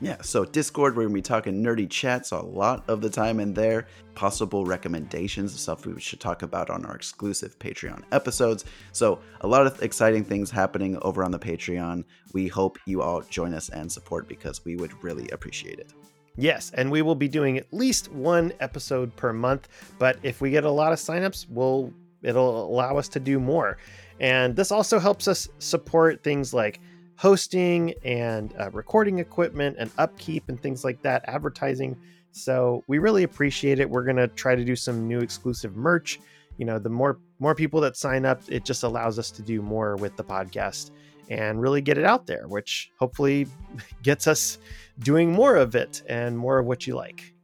Yeah, 0.00 0.20
so 0.22 0.44
Discord, 0.44 0.96
we're 0.96 1.04
gonna 1.04 1.14
be 1.14 1.22
talking 1.22 1.62
nerdy 1.62 1.88
chats 1.88 2.32
a 2.32 2.40
lot 2.40 2.84
of 2.88 3.00
the 3.00 3.08
time 3.08 3.38
in 3.38 3.54
there, 3.54 3.86
possible 4.14 4.64
recommendations 4.66 5.58
stuff 5.58 5.86
we 5.86 5.98
should 6.00 6.20
talk 6.20 6.42
about 6.42 6.68
on 6.68 6.84
our 6.84 6.96
exclusive 6.96 7.58
Patreon 7.58 8.02
episodes. 8.10 8.64
So, 8.92 9.20
a 9.42 9.46
lot 9.46 9.66
of 9.66 9.82
exciting 9.82 10.24
things 10.24 10.50
happening 10.50 10.98
over 11.02 11.22
on 11.24 11.30
the 11.30 11.38
Patreon. 11.38 12.04
We 12.32 12.48
hope 12.48 12.78
you 12.86 13.02
all 13.02 13.22
join 13.22 13.54
us 13.54 13.68
and 13.68 13.90
support 13.90 14.28
because 14.28 14.64
we 14.64 14.76
would 14.76 15.02
really 15.02 15.28
appreciate 15.30 15.78
it. 15.78 15.92
Yes, 16.36 16.72
and 16.74 16.90
we 16.90 17.02
will 17.02 17.14
be 17.14 17.28
doing 17.28 17.58
at 17.58 17.72
least 17.72 18.10
one 18.10 18.52
episode 18.58 19.14
per 19.14 19.32
month, 19.32 19.68
but 20.00 20.18
if 20.24 20.40
we 20.40 20.50
get 20.50 20.64
a 20.64 20.70
lot 20.70 20.92
of 20.92 20.98
signups, 20.98 21.46
we'll 21.48 21.92
it'll 22.22 22.68
allow 22.68 22.96
us 22.96 23.08
to 23.08 23.20
do 23.20 23.38
more. 23.38 23.76
And 24.18 24.56
this 24.56 24.72
also 24.72 24.98
helps 24.98 25.28
us 25.28 25.48
support 25.58 26.22
things 26.24 26.52
like 26.52 26.80
hosting 27.16 27.94
and 28.04 28.54
uh, 28.58 28.70
recording 28.70 29.18
equipment 29.18 29.76
and 29.78 29.90
upkeep 29.98 30.48
and 30.48 30.60
things 30.60 30.84
like 30.84 31.00
that, 31.02 31.24
advertising. 31.26 31.96
So 32.32 32.82
we 32.88 32.98
really 32.98 33.22
appreciate 33.22 33.78
it. 33.78 33.88
We're 33.88 34.04
gonna 34.04 34.28
try 34.28 34.54
to 34.54 34.64
do 34.64 34.76
some 34.76 35.06
new 35.06 35.20
exclusive 35.20 35.76
merch. 35.76 36.18
You 36.56 36.64
know, 36.64 36.78
the 36.78 36.88
more 36.88 37.18
more 37.38 37.54
people 37.54 37.80
that 37.82 37.96
sign 37.96 38.24
up, 38.24 38.42
it 38.48 38.64
just 38.64 38.82
allows 38.82 39.18
us 39.18 39.30
to 39.32 39.42
do 39.42 39.62
more 39.62 39.96
with 39.96 40.16
the 40.16 40.24
podcast 40.24 40.90
and 41.30 41.60
really 41.60 41.80
get 41.80 41.98
it 41.98 42.04
out 42.04 42.26
there, 42.26 42.46
which 42.48 42.90
hopefully 42.98 43.46
gets 44.02 44.26
us 44.26 44.58
doing 44.98 45.32
more 45.32 45.56
of 45.56 45.74
it 45.74 46.02
and 46.08 46.36
more 46.36 46.58
of 46.58 46.66
what 46.66 46.86
you 46.86 46.94
like. 46.94 47.34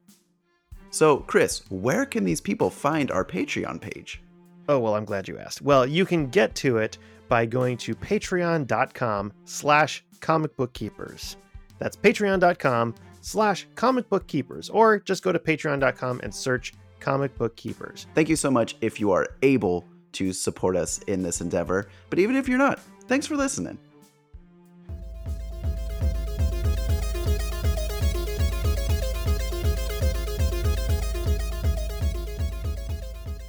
So, 0.90 1.18
Chris, 1.18 1.62
where 1.70 2.04
can 2.04 2.24
these 2.24 2.40
people 2.40 2.68
find 2.68 3.10
our 3.10 3.24
Patreon 3.24 3.80
page? 3.80 4.20
Oh, 4.68 4.78
well, 4.78 4.96
I'm 4.96 5.04
glad 5.04 5.28
you 5.28 5.38
asked. 5.38 5.62
Well, 5.62 5.86
you 5.86 6.04
can 6.04 6.26
get 6.28 6.54
to 6.56 6.78
it 6.78 6.98
by 7.30 7.46
going 7.46 7.78
to 7.78 7.94
patreon.com 7.94 9.32
slash 9.46 10.04
comicbookkeepers. 10.18 11.36
That's 11.78 11.96
patreon.com 11.96 12.94
slash 13.22 13.66
comicbookkeepers, 13.74 14.68
or 14.70 14.98
just 14.98 15.22
go 15.22 15.32
to 15.32 15.38
patreon.com 15.38 16.20
and 16.22 16.34
search 16.34 16.74
comic 16.98 17.36
book 17.38 17.56
keepers. 17.56 18.06
Thank 18.14 18.28
you 18.28 18.36
so 18.36 18.50
much 18.50 18.76
if 18.82 19.00
you 19.00 19.12
are 19.12 19.26
able 19.42 19.86
to 20.12 20.32
support 20.32 20.76
us 20.76 20.98
in 21.06 21.22
this 21.22 21.40
endeavor. 21.40 21.88
But 22.10 22.18
even 22.18 22.36
if 22.36 22.48
you're 22.48 22.58
not, 22.58 22.80
thanks 23.06 23.26
for 23.26 23.36
listening. 23.36 23.78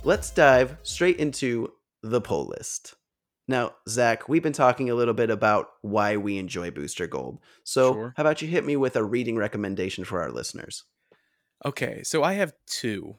Let's 0.03 0.32
dive 0.32 0.77
straight 0.82 1.17
into 1.17 1.73
the 2.01 2.21
poll 2.21 2.47
list. 2.57 2.95
Now, 3.52 3.76
Zach, 3.88 4.30
we've 4.30 4.41
been 4.41 4.54
talking 4.54 4.89
a 4.89 4.95
little 4.95 5.14
bit 5.14 5.30
about 5.30 5.72
why 5.82 6.16
we 6.18 6.38
enjoy 6.38 6.72
Booster 6.72 7.06
Gold. 7.06 7.39
So, 7.64 7.93
Sure. 7.93 8.14
how 8.16 8.22
about 8.24 8.41
you 8.41 8.47
hit 8.47 8.66
me 8.66 8.78
with 8.78 8.95
a 8.95 9.04
reading 9.04 9.36
recommendation 9.36 10.06
for 10.06 10.22
our 10.22 10.32
listeners? 10.32 10.86
Okay, 11.66 12.02
so 12.04 12.24
I 12.24 12.34
have 12.34 12.54
two, 12.66 13.18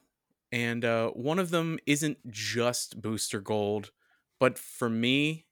and 0.51 0.85
uh, 0.85 1.11
one 1.11 1.39
of 1.39 1.51
them 1.51 1.79
isn't 1.87 2.19
just 2.31 3.01
Booster 3.01 3.41
Gold, 3.41 3.93
but 4.41 4.59
for 4.59 4.89
me, 4.89 5.47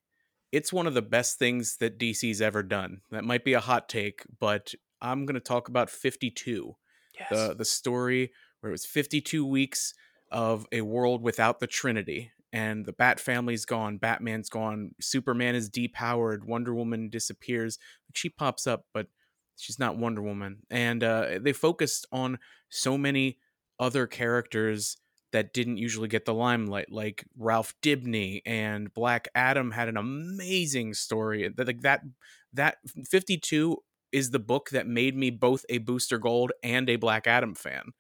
it's 0.50 0.72
one 0.72 0.86
of 0.88 0.94
the 0.94 1.02
best 1.02 1.38
things 1.38 1.76
that 1.76 1.98
DC's 1.98 2.40
ever 2.40 2.62
done. 2.62 3.02
That 3.10 3.22
might 3.24 3.44
be 3.44 3.52
a 3.52 3.60
hot 3.60 3.88
take, 3.88 4.24
but 4.40 4.74
I'm 5.00 5.24
going 5.26 5.34
to 5.34 5.40
talk 5.40 5.68
about 5.68 5.88
52, 5.90 6.74
the 7.30 7.54
the 7.54 7.64
story 7.64 8.32
where 8.60 8.70
it 8.70 8.72
was 8.72 8.86
52 8.86 9.44
weeks 9.46 9.94
of 10.32 10.66
a 10.72 10.80
world 10.80 11.22
without 11.22 11.60
the 11.60 11.66
Trinity, 11.68 12.32
and 12.52 12.84
the 12.84 12.92
Bat 12.92 13.20
family's 13.20 13.64
gone, 13.64 13.98
Batman's 13.98 14.48
gone, 14.48 14.94
Superman 15.00 15.54
is 15.54 15.70
depowered, 15.70 16.44
Wonder 16.44 16.74
Woman 16.74 17.08
disappears. 17.08 17.78
She 18.14 18.28
pops 18.28 18.66
up, 18.66 18.86
but 18.92 19.06
she's 19.56 19.78
not 19.78 19.96
Wonder 19.98 20.22
Woman, 20.22 20.58
and 20.70 21.04
uh, 21.04 21.38
they 21.40 21.52
focused 21.52 22.06
on 22.12 22.38
so 22.68 22.98
many 22.98 23.38
other 23.78 24.06
characters 24.06 24.96
that 25.32 25.52
didn't 25.52 25.76
usually 25.76 26.08
get 26.08 26.24
the 26.24 26.34
limelight, 26.34 26.90
like 26.90 27.24
Ralph 27.38 27.74
Dibny 27.82 28.42
and 28.44 28.92
Black 28.92 29.28
Adam 29.34 29.70
had 29.70 29.88
an 29.88 29.96
amazing 29.96 30.94
story. 30.94 31.48
That 31.48 31.66
like 31.66 31.82
that 31.82 32.02
that 32.52 32.78
52 33.08 33.76
is 34.12 34.30
the 34.30 34.38
book 34.40 34.70
that 34.70 34.86
made 34.86 35.16
me 35.16 35.30
both 35.30 35.64
a 35.68 35.78
Booster 35.78 36.18
Gold 36.18 36.52
and 36.62 36.90
a 36.90 36.96
Black 36.96 37.26
Adam 37.26 37.54
fan. 37.54 37.92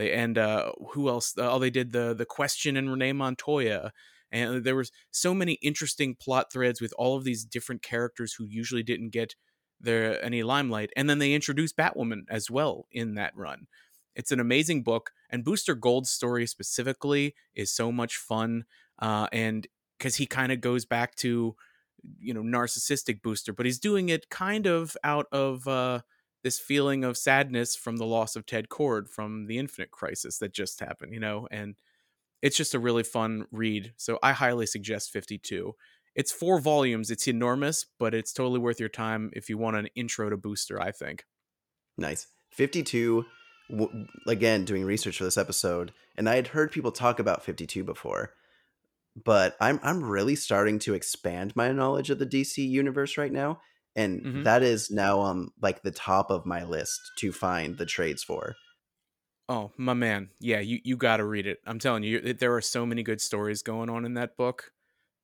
And 0.00 0.38
uh, 0.38 0.72
who 0.90 1.08
else? 1.08 1.34
Oh, 1.36 1.58
they 1.58 1.70
did 1.70 1.92
the 1.92 2.14
the 2.14 2.26
question 2.26 2.76
and 2.76 2.90
Renee 2.90 3.12
Montoya. 3.12 3.92
And 4.32 4.62
there 4.64 4.76
was 4.76 4.92
so 5.10 5.34
many 5.34 5.54
interesting 5.54 6.14
plot 6.14 6.52
threads 6.52 6.80
with 6.80 6.94
all 6.96 7.16
of 7.16 7.24
these 7.24 7.44
different 7.44 7.82
characters 7.82 8.34
who 8.34 8.46
usually 8.46 8.84
didn't 8.84 9.10
get 9.10 9.34
their 9.80 10.22
any 10.24 10.42
limelight. 10.42 10.90
And 10.96 11.10
then 11.10 11.18
they 11.18 11.32
introduced 11.32 11.76
Batwoman 11.76 12.22
as 12.30 12.50
well 12.50 12.86
in 12.92 13.14
that 13.14 13.36
run. 13.36 13.66
It's 14.14 14.32
an 14.32 14.40
amazing 14.40 14.82
book, 14.82 15.12
and 15.30 15.44
Booster 15.44 15.74
Gold's 15.74 16.10
story 16.10 16.46
specifically 16.46 17.34
is 17.54 17.72
so 17.72 17.90
much 17.90 18.16
fun. 18.16 18.64
Uh, 18.98 19.28
and 19.32 19.66
because 19.98 20.16
he 20.16 20.26
kind 20.26 20.52
of 20.52 20.60
goes 20.60 20.84
back 20.84 21.14
to, 21.16 21.56
you 22.18 22.34
know, 22.34 22.42
narcissistic 22.42 23.22
Booster, 23.22 23.52
but 23.52 23.66
he's 23.66 23.78
doing 23.78 24.08
it 24.08 24.28
kind 24.28 24.66
of 24.66 24.96
out 25.04 25.26
of 25.32 25.66
uh, 25.66 26.00
this 26.42 26.58
feeling 26.58 27.04
of 27.04 27.16
sadness 27.16 27.76
from 27.76 27.96
the 27.96 28.06
loss 28.06 28.36
of 28.36 28.46
Ted 28.46 28.68
Kord 28.68 29.08
from 29.08 29.46
the 29.46 29.58
Infinite 29.58 29.90
Crisis 29.90 30.38
that 30.38 30.52
just 30.52 30.80
happened, 30.80 31.12
you 31.12 31.20
know, 31.20 31.46
and 31.50 31.76
it's 32.42 32.56
just 32.56 32.74
a 32.74 32.78
really 32.78 33.02
fun 33.02 33.46
read. 33.52 33.92
So 33.96 34.18
I 34.22 34.32
highly 34.32 34.66
suggest 34.66 35.10
52. 35.10 35.74
It's 36.14 36.32
four 36.32 36.60
volumes. 36.60 37.10
It's 37.10 37.28
enormous, 37.28 37.86
but 37.98 38.14
it's 38.14 38.32
totally 38.32 38.58
worth 38.58 38.80
your 38.80 38.88
time 38.88 39.30
if 39.34 39.48
you 39.48 39.58
want 39.58 39.76
an 39.76 39.88
intro 39.94 40.30
to 40.30 40.36
Booster, 40.36 40.80
I 40.80 40.90
think. 40.90 41.24
Nice. 41.96 42.26
52, 42.52 43.24
w- 43.70 44.06
again, 44.26 44.64
doing 44.64 44.84
research 44.84 45.18
for 45.18 45.24
this 45.24 45.38
episode, 45.38 45.92
and 46.16 46.28
I 46.28 46.36
had 46.36 46.48
heard 46.48 46.72
people 46.72 46.90
talk 46.90 47.18
about 47.18 47.44
52 47.44 47.84
before, 47.84 48.32
but 49.22 49.56
I'm, 49.60 49.78
I'm 49.82 50.02
really 50.02 50.34
starting 50.34 50.78
to 50.80 50.94
expand 50.94 51.54
my 51.54 51.70
knowledge 51.70 52.10
of 52.10 52.18
the 52.18 52.26
DC 52.26 52.56
universe 52.68 53.16
right 53.16 53.32
now. 53.32 53.60
And 53.96 54.24
Mhm. 54.24 54.44
that 54.44 54.62
is 54.62 54.90
now 54.90 55.18
on 55.20 55.50
like 55.60 55.82
the 55.82 55.90
top 55.90 56.30
of 56.30 56.46
my 56.46 56.64
list 56.64 57.00
to 57.18 57.32
find 57.32 57.78
the 57.78 57.86
trades 57.86 58.22
for. 58.22 58.56
Oh, 59.48 59.72
my 59.76 59.94
man. 59.94 60.30
Yeah, 60.38 60.60
you, 60.60 60.80
you 60.84 60.96
got 60.96 61.16
to 61.16 61.24
read 61.24 61.46
it. 61.46 61.60
I'm 61.66 61.78
telling 61.78 62.04
you, 62.04 62.32
there 62.34 62.54
are 62.54 62.60
so 62.60 62.86
many 62.86 63.02
good 63.02 63.20
stories 63.20 63.62
going 63.62 63.90
on 63.90 64.04
in 64.04 64.14
that 64.14 64.36
book. 64.36 64.72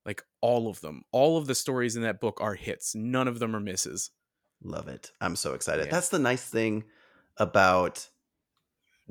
Like 0.05 0.23
all 0.41 0.69
of 0.69 0.81
them. 0.81 1.03
All 1.11 1.37
of 1.37 1.47
the 1.47 1.55
stories 1.55 1.95
in 1.95 2.01
that 2.03 2.21
book 2.21 2.41
are 2.41 2.55
hits. 2.55 2.95
None 2.95 3.27
of 3.27 3.39
them 3.39 3.55
are 3.55 3.59
misses. 3.59 4.11
Love 4.61 4.87
it. 4.87 5.11
I'm 5.21 5.35
so 5.35 5.53
excited. 5.53 5.89
Yeah. 5.89 5.89
That's 5.89 6.09
the 6.09 6.19
nice 6.19 6.47
thing 6.49 6.85
about 7.37 8.09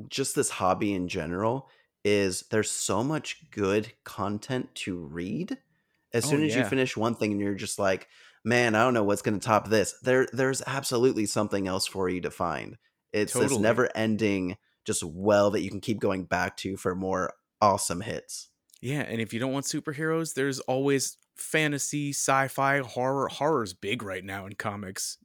just 0.09 0.34
this 0.34 0.50
hobby 0.50 0.92
in 0.94 1.09
general 1.09 1.68
is 2.04 2.42
there's 2.50 2.70
so 2.70 3.02
much 3.02 3.50
good 3.50 3.92
content 4.04 4.74
to 4.74 4.96
read. 5.07 5.59
As 6.12 6.24
Oh, 6.24 6.28
soon 6.28 6.42
as 6.44 6.54
you 6.54 6.64
finish 6.64 6.96
one 6.96 7.14
thing 7.14 7.32
and 7.32 7.40
you're 7.40 7.54
just 7.54 7.78
like, 7.78 8.09
man, 8.47 8.74
I 8.74 8.84
don't 8.84 8.94
know 8.94 9.05
what's 9.05 9.20
going 9.20 9.38
to 9.38 9.44
top 9.44 9.68
this. 9.68 9.94
There 10.03 10.26
there's 10.32 10.62
absolutely 10.66 11.26
something 11.26 11.66
else 11.66 11.86
for 11.86 12.09
you 12.09 12.22
to 12.22 12.30
find. 12.30 12.78
It's 13.12 13.34
this 13.34 13.59
never 13.59 13.90
ending 13.94 14.57
just 14.86 15.03
well 15.03 15.51
that 15.51 15.62
you 15.62 15.70
can 15.70 15.80
keep 15.80 15.99
going 16.01 16.24
back 16.24 16.57
to 16.59 16.76
for 16.76 16.94
more 16.94 17.34
awesome 17.61 18.01
hits. 18.01 18.49
Yeah, 18.80 19.01
and 19.01 19.20
if 19.20 19.34
you 19.34 19.40
don't 19.40 19.53
want 19.53 19.66
superheroes, 19.66 20.34
there's 20.34 20.61
always 20.61 21.18
fantasy, 21.36 22.11
sci-fi, 22.11 22.78
horror. 22.78 23.28
Horror's 23.28 23.74
big 23.74 24.03
right 24.03 24.24
now 24.24 24.47
in 24.47 24.55
comics. 24.55 25.18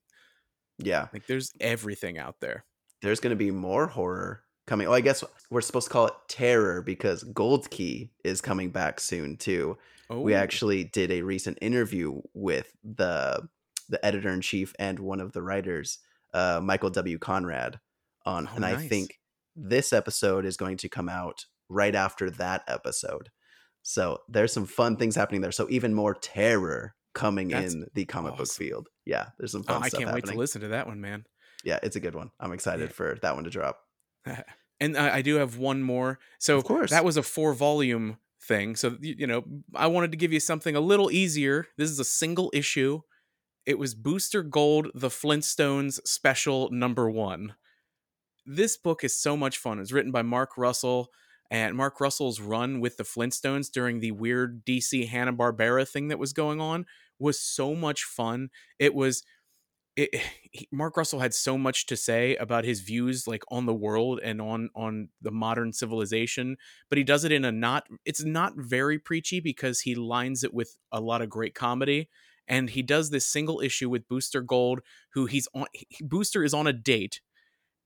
Yeah. 0.80 1.07
Like 1.13 1.28
there's 1.28 1.51
everything 1.59 2.17
out 2.17 2.38
there. 2.41 2.65
there's 3.01 3.19
going 3.19 3.32
to 3.32 3.36
be 3.36 3.51
more 3.51 3.88
horror 3.88 4.43
coming. 4.67 4.88
Well, 4.88 4.97
I 4.97 5.01
guess 5.01 5.24
we're 5.49 5.61
supposed 5.61 5.88
to 5.88 5.93
call 5.93 6.07
it 6.07 6.13
terror 6.28 6.82
because 6.82 7.24
Gold 7.24 7.69
Key 7.69 8.11
is 8.24 8.41
coming 8.41 8.69
back 8.69 8.99
soon 8.99 9.38
too. 9.38 9.78
Oh, 10.12 10.22
We 10.22 10.34
actually 10.34 10.84
did 10.84 11.12
a 11.12 11.22
recent 11.22 11.57
interview 11.62 12.22
with 12.34 12.72
the 12.84 13.47
the 13.89 14.05
editor 14.05 14.30
in 14.30 14.41
chief 14.41 14.74
and 14.80 14.99
one 14.99 15.20
of 15.20 15.34
the 15.34 15.41
writers, 15.41 15.99
uh, 16.34 16.62
Michael 16.64 16.89
W. 16.91 17.18
Conrad, 17.18 17.80
on, 18.26 18.47
Oh, 18.47 18.55
and 18.55 18.66
I 18.66 18.76
think 18.78 19.20
this 19.55 19.91
episode 19.91 20.45
is 20.45 20.55
going 20.55 20.78
to 20.78 20.88
come 20.89 21.09
out 21.09 21.45
right 21.68 21.93
after 21.93 22.30
that 22.32 22.64
episode. 22.70 23.30
So 23.84 24.20
there's 24.30 24.53
some 24.53 24.66
fun 24.66 24.95
things 24.95 25.16
happening 25.16 25.41
there. 25.41 25.51
So 25.51 25.68
even 25.70 25.93
more 25.93 26.14
terror 26.14 26.95
coming 27.14 27.49
That's 27.49 27.74
in 27.74 27.88
the 27.93 28.05
comic 28.05 28.38
book 28.38 28.47
field. 28.47 28.88
Yeah, 29.05 29.28
there's 29.38 29.51
some 29.51 29.66
Oh, 29.68 29.74
fun 29.74 29.84
I 29.84 29.88
stuff 29.89 30.01
can't 30.03 30.14
wait 30.14 30.26
to 30.26 30.36
listen 30.36 30.62
to 30.62 30.70
that 30.70 30.88
one, 30.88 31.01
man. 31.01 31.26
Yeah, 31.66 31.80
it's 31.84 31.95
a 31.97 31.99
good 31.99 32.16
one. 32.16 32.32
I'm 32.39 32.53
excited 32.53 32.89
Yeah. 32.89 32.93
for 32.93 33.18
that 33.22 33.36
one 33.36 33.43
to 33.43 33.49
drop. 33.49 33.80
and 34.80 34.97
I, 34.97 35.18
I 35.18 35.22
do 35.22 35.36
have 35.36 35.57
one 35.57 35.84
more. 35.84 36.20
So 36.39 36.57
Of 36.57 36.64
course. 36.64 36.91
that 36.91 37.03
was 37.03 37.18
a 37.18 37.24
four 37.24 37.53
volume 37.53 38.18
thing. 38.41 38.75
So 38.75 38.97
you, 39.01 39.27
know, 39.27 39.43
I 39.75 39.87
wanted 39.87 40.11
to 40.11 40.17
give 40.17 40.33
you 40.33 40.39
something 40.39 40.75
a 40.75 40.81
little 40.81 41.11
easier. 41.11 41.67
This 41.77 41.89
is 41.89 41.99
a 41.99 42.05
single 42.05 42.49
issue. 42.53 43.01
It 43.65 43.77
was 43.77 43.93
Booster 43.93 44.43
Gold, 44.43 44.89
the 44.95 45.09
Flintstones 45.09 45.99
special 46.05 46.69
number 46.71 47.09
one. 47.09 47.55
This 48.45 48.75
book 48.75 49.03
is 49.03 49.15
so 49.15 49.37
much 49.37 49.57
fun. 49.57 49.79
It's 49.79 49.91
written 49.91 50.11
by 50.11 50.23
Mark 50.23 50.57
Russell, 50.57 51.09
and 51.51 51.75
Mark 51.75 51.99
Russell's 52.01 52.39
run 52.39 52.79
with 52.79 52.97
the 52.97 53.03
Flintstones 53.03 53.71
during 53.71 53.99
the 53.99 54.11
weird 54.11 54.65
DC 54.65 55.07
Hanna 55.09 55.33
Barbera 55.33 55.87
thing 55.87 56.07
that 56.07 56.17
was 56.17 56.33
going 56.33 56.59
on 56.59 56.85
was 57.19 57.39
so 57.39 57.75
much 57.75 58.03
fun. 58.03 58.49
It 58.79 58.95
was 58.95 59.23
it, 59.95 60.21
he, 60.51 60.67
Mark 60.71 60.97
Russell 60.97 61.19
had 61.19 61.33
so 61.33 61.57
much 61.57 61.85
to 61.87 61.95
say 61.95 62.35
about 62.35 62.65
his 62.65 62.81
views 62.81 63.27
like 63.27 63.43
on 63.49 63.65
the 63.65 63.73
world 63.73 64.19
and 64.23 64.41
on 64.41 64.69
on 64.75 65.09
the 65.21 65.31
modern 65.31 65.73
civilization, 65.73 66.57
but 66.89 66.97
he 66.97 67.03
does 67.03 67.23
it 67.23 67.31
in 67.31 67.45
a 67.45 67.51
not 67.51 67.87
it's 68.05 68.23
not 68.23 68.53
very 68.57 68.99
preachy 68.99 69.39
because 69.39 69.81
he 69.81 69.95
lines 69.95 70.43
it 70.43 70.53
with 70.53 70.77
a 70.91 70.99
lot 70.99 71.21
of 71.21 71.29
great 71.29 71.55
comedy 71.55 72.09
and 72.47 72.69
he 72.71 72.81
does 72.81 73.09
this 73.09 73.25
single 73.25 73.61
issue 73.61 73.89
with 73.89 74.07
Booster 74.07 74.41
Gold 74.41 74.81
who 75.13 75.25
he's 75.25 75.47
on 75.53 75.65
he- 75.73 75.87
Booster 76.03 76.43
is 76.43 76.53
on 76.53 76.67
a 76.67 76.73
date 76.73 77.21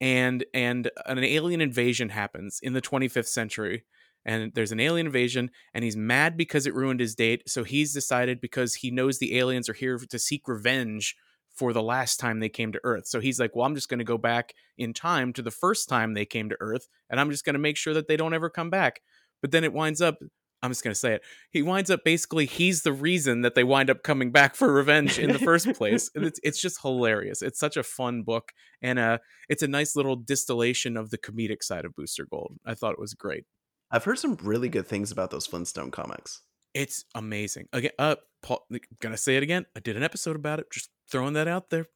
and 0.02 0.46
and 0.54 0.90
an 1.06 1.24
alien 1.24 1.62
invasion 1.62 2.10
happens 2.10 2.60
in 2.62 2.74
the 2.74 2.82
25th 2.82 3.28
century 3.28 3.86
and 4.26 4.52
there's 4.56 4.72
an 4.72 4.80
alien 4.80 5.06
invasion 5.06 5.52
and 5.74 5.84
he's 5.84 5.96
mad 5.96 6.36
because 6.36 6.66
it 6.66 6.74
ruined 6.74 7.00
his 7.00 7.16
date 7.16 7.44
so 7.48 7.64
he's 7.64 7.94
decided 7.94 8.42
because 8.42 8.76
he 8.76 8.92
knows 8.92 9.20
the 9.20 9.38
aliens 9.38 9.70
are 9.70 9.74
here 9.74 9.98
to 9.98 10.20
seek 10.20 10.48
revenge 10.48 11.16
for 11.56 11.74
the 11.74 11.84
last 11.84 12.20
time 12.20 12.40
they 12.40 12.50
came 12.50 12.72
to 12.74 12.82
Earth. 12.84 13.08
So 13.08 13.20
he's 13.20 13.40
like, 13.40 13.56
well, 13.56 13.66
I'm 13.66 13.76
just 13.76 13.90
going 13.90 14.00
to 14.00 14.04
go 14.04 14.18
back 14.18 14.54
in 14.78 14.94
time 14.94 15.34
to 15.34 15.42
the 15.42 15.52
first 15.52 15.90
time 15.90 16.14
they 16.14 16.26
came 16.26 16.50
to 16.50 16.58
Earth, 16.60 16.88
and 17.10 17.20
I'm 17.20 17.32
just 17.32 17.46
going 17.46 17.54
to 17.54 17.60
make 17.60 17.78
sure 17.78 17.94
that 17.94 18.08
they 18.08 18.18
don't 18.18 18.34
ever 18.34 18.50
come 18.50 18.70
back. 18.70 19.02
But 19.42 19.52
then 19.52 19.64
it 19.64 19.74
winds 19.74 20.02
up. 20.02 20.18
I'm 20.64 20.72
just 20.72 20.84
going 20.84 20.94
to 20.94 21.00
say 21.00 21.14
it. 21.14 21.22
He 21.52 21.62
winds 21.62 21.92
up 21.92 22.04
basically 22.04 22.46
he's 22.46 22.82
the 22.82 22.94
reason 22.94 23.42
that 23.42 23.54
they 23.54 23.64
wind 23.64 23.90
up 23.90 24.02
coming 24.04 24.32
back 24.32 24.56
for 24.56 24.74
revenge 24.74 25.20
in 25.20 25.32
the 25.32 25.40
first 25.40 25.72
place. 25.76 26.10
And 26.16 26.26
it's 26.26 26.40
it's 26.42 26.60
just 26.60 26.82
hilarious. 26.82 27.44
It's 27.44 27.60
such 27.60 27.78
a 27.78 27.84
fun 27.84 28.24
book 28.24 28.52
and 28.82 28.98
uh 28.98 29.20
it's 29.48 29.62
a 29.62 29.68
nice 29.68 29.96
little 29.96 30.16
distillation 30.16 30.98
of 30.98 31.12
the 31.12 31.20
comedic 31.20 31.62
side 31.62 31.86
of 31.86 31.94
Booster 31.96 32.26
Gold. 32.26 32.54
I 32.66 32.74
thought 32.74 32.94
it 32.94 33.00
was 33.00 33.14
great. 33.14 33.44
I've 33.92 34.06
heard 34.06 34.18
some 34.18 34.38
really 34.42 34.70
good 34.70 34.88
things 34.88 35.12
about 35.12 35.30
those 35.30 35.46
Flintstone 35.46 35.92
comics. 35.92 36.42
It's 36.74 37.06
amazing. 37.14 37.68
Again, 37.72 37.92
uh, 38.00 38.16
Paul, 38.42 38.66
gonna 39.02 39.18
say 39.18 39.38
it 39.38 39.44
again. 39.44 39.66
I 39.76 39.82
did 39.82 39.96
an 39.98 40.04
episode 40.04 40.36
about 40.36 40.60
it. 40.60 40.66
Just 40.72 40.90
throwing 41.10 41.34
that 41.34 41.48
out 41.48 41.70
there. 41.70 41.88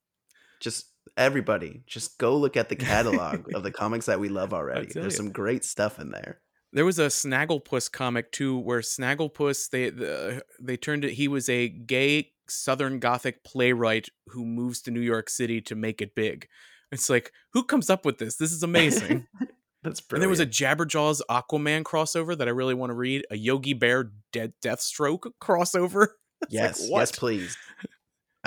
Just 0.59 0.87
everybody, 1.17 1.83
just 1.87 2.17
go 2.17 2.37
look 2.37 2.57
at 2.57 2.69
the 2.69 2.75
catalog 2.75 3.53
of 3.53 3.63
the 3.63 3.71
comics 3.71 4.05
that 4.07 4.19
we 4.19 4.29
love 4.29 4.53
already. 4.53 4.87
There's 4.93 5.13
you. 5.13 5.17
some 5.17 5.31
great 5.31 5.63
stuff 5.63 5.99
in 5.99 6.11
there. 6.11 6.41
There 6.71 6.85
was 6.85 6.99
a 6.99 7.07
Snagglepuss 7.07 7.91
comic 7.91 8.31
too, 8.31 8.57
where 8.57 8.81
Snagglepuss 8.81 9.69
they 9.69 9.89
the, 9.89 10.43
they 10.61 10.77
turned 10.77 11.03
it. 11.05 11.13
He 11.13 11.27
was 11.27 11.49
a 11.49 11.67
gay 11.67 12.31
Southern 12.47 12.99
Gothic 12.99 13.43
playwright 13.43 14.09
who 14.27 14.45
moves 14.45 14.81
to 14.81 14.91
New 14.91 14.99
York 15.01 15.29
City 15.29 15.61
to 15.61 15.75
make 15.75 16.01
it 16.01 16.15
big. 16.15 16.47
It's 16.91 17.09
like 17.09 17.31
who 17.53 17.63
comes 17.63 17.89
up 17.89 18.05
with 18.05 18.17
this? 18.17 18.35
This 18.35 18.51
is 18.51 18.63
amazing. 18.63 19.27
That's 19.83 20.01
brilliant. 20.01 20.11
And 20.11 20.21
there 20.21 20.29
was 20.29 20.39
a 20.41 20.45
Jabberjaws 20.45 21.21
Aquaman 21.29 21.83
crossover 21.83 22.37
that 22.37 22.47
I 22.47 22.51
really 22.51 22.73
want 22.73 22.89
to 22.89 22.95
read. 22.95 23.25
A 23.31 23.37
Yogi 23.37 23.73
Bear 23.73 24.11
Dead 24.33 24.53
Deathstroke 24.63 25.31
crossover. 25.41 26.07
It's 26.41 26.53
like, 26.53 26.63
yes, 26.63 26.87
yes, 26.89 27.11
please. 27.11 27.57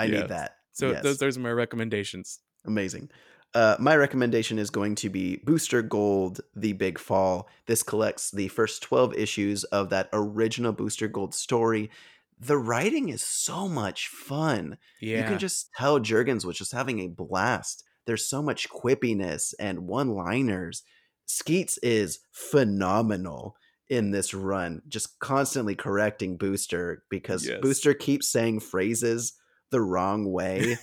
I 0.03 0.05
Yeah. 0.05 0.19
need 0.21 0.29
that. 0.29 0.57
So 0.71 0.91
Yes. 0.91 1.03
those 1.03 1.17
those 1.19 1.37
are 1.37 1.41
my 1.41 1.51
recommendations. 1.51 2.39
Amazing. 2.65 3.09
Uh, 3.53 3.75
my 3.79 3.95
recommendation 3.95 4.57
is 4.57 4.69
going 4.71 4.95
to 4.95 5.09
be 5.09 5.37
Booster 5.45 5.83
Gold, 5.83 6.41
The 6.55 6.73
Big 6.73 6.97
Fall. 6.97 7.47
This 7.67 7.83
collects 7.83 8.31
the 8.31 8.47
first 8.47 8.81
12 8.81 9.13
issues 9.15 9.63
of 9.65 9.89
that 9.89 10.09
original 10.11 10.71
Booster 10.73 11.07
Gold 11.07 11.35
story. 11.35 11.91
The 12.39 12.57
writing 12.57 13.09
is 13.09 13.21
so 13.21 13.67
much 13.69 14.07
fun. 14.07 14.77
Yeah. 14.99 15.17
You 15.19 15.23
can 15.25 15.37
just 15.39 15.69
tell 15.77 15.99
Jurgens 15.99 16.45
was 16.45 16.57
just 16.57 16.71
having 16.71 16.99
a 17.01 17.09
blast. 17.09 17.83
There's 18.07 18.25
so 18.27 18.41
much 18.41 18.69
quippiness 18.69 19.53
and 19.59 19.87
one 19.87 20.09
liners. 20.09 20.81
Skeets 21.27 21.77
is 21.83 22.19
phenomenal 22.31 23.55
in 23.87 24.11
this 24.11 24.33
run, 24.33 24.81
just 24.87 25.19
constantly 25.19 25.75
correcting 25.75 26.37
Booster 26.37 27.03
because 27.09 27.45
Yes. 27.45 27.59
Booster 27.61 27.93
keeps 27.93 28.27
saying 28.29 28.61
phrases 28.61 29.33
the 29.73 29.81
wrong 29.81 30.31
way 30.31 30.77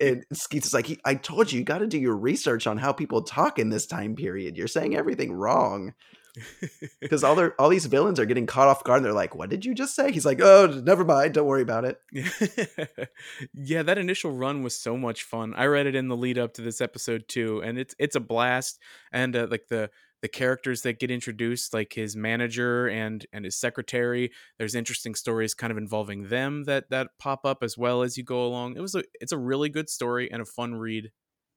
and 0.00 0.24
Skeets 0.32 0.66
is 0.66 0.74
like, 0.74 0.86
"He- 0.86 1.00
I 1.04 1.14
told 1.14 1.52
you, 1.52 1.58
you 1.60 1.64
got 1.64 1.78
to 1.78 1.86
do 1.86 1.98
your 1.98 2.16
research 2.16 2.66
on 2.66 2.78
how 2.78 2.92
people 2.92 3.22
talk 3.22 3.58
in 3.60 3.68
this 3.68 3.86
time 3.86 4.16
period. 4.16 4.56
You're 4.56 4.66
saying 4.66 4.96
everything 4.96 5.32
wrong. 5.32 5.94
Because 7.00 7.24
all 7.24 7.34
their 7.34 7.60
all 7.60 7.68
these 7.68 7.86
villains 7.86 8.20
are 8.20 8.24
getting 8.24 8.46
caught 8.46 8.68
off 8.68 8.84
guard 8.84 8.98
and 8.98 9.04
they're 9.04 9.12
like, 9.12 9.34
What 9.34 9.50
did 9.50 9.64
you 9.64 9.74
just 9.74 9.96
say? 9.96 10.12
He's 10.12 10.24
like, 10.24 10.40
Oh, 10.40 10.80
never 10.84 11.04
mind, 11.04 11.34
don't 11.34 11.46
worry 11.46 11.62
about 11.62 11.84
it. 11.84 12.00
yeah, 13.52 13.82
that 13.82 13.98
initial 13.98 14.30
run 14.30 14.62
was 14.62 14.76
so 14.76 14.96
much 14.96 15.24
fun. 15.24 15.54
I 15.56 15.66
read 15.66 15.86
it 15.86 15.96
in 15.96 16.06
the 16.06 16.16
lead 16.16 16.38
up 16.38 16.54
to 16.54 16.62
this 16.62 16.80
episode 16.80 17.24
too, 17.26 17.60
and 17.64 17.78
it's 17.78 17.96
it's 17.98 18.14
a 18.14 18.20
blast. 18.20 18.78
And 19.12 19.34
uh, 19.34 19.48
like 19.50 19.66
the 19.68 19.90
the 20.22 20.28
characters 20.28 20.82
that 20.82 20.98
get 21.00 21.10
introduced, 21.10 21.72
like 21.72 21.94
his 21.94 22.14
manager 22.16 22.86
and 22.88 23.24
and 23.32 23.44
his 23.44 23.56
secretary, 23.56 24.30
there's 24.58 24.74
interesting 24.74 25.14
stories 25.14 25.54
kind 25.54 25.70
of 25.70 25.78
involving 25.78 26.28
them 26.28 26.64
that 26.64 26.90
that 26.90 27.08
pop 27.18 27.44
up 27.44 27.62
as 27.62 27.78
well 27.78 28.02
as 28.02 28.16
you 28.18 28.24
go 28.24 28.44
along. 28.44 28.76
It 28.76 28.80
was 28.80 28.94
a 28.94 29.02
it's 29.20 29.32
a 29.32 29.38
really 29.38 29.68
good 29.68 29.88
story 29.88 30.30
and 30.30 30.42
a 30.42 30.46
fun 30.46 30.74
read. 30.74 31.10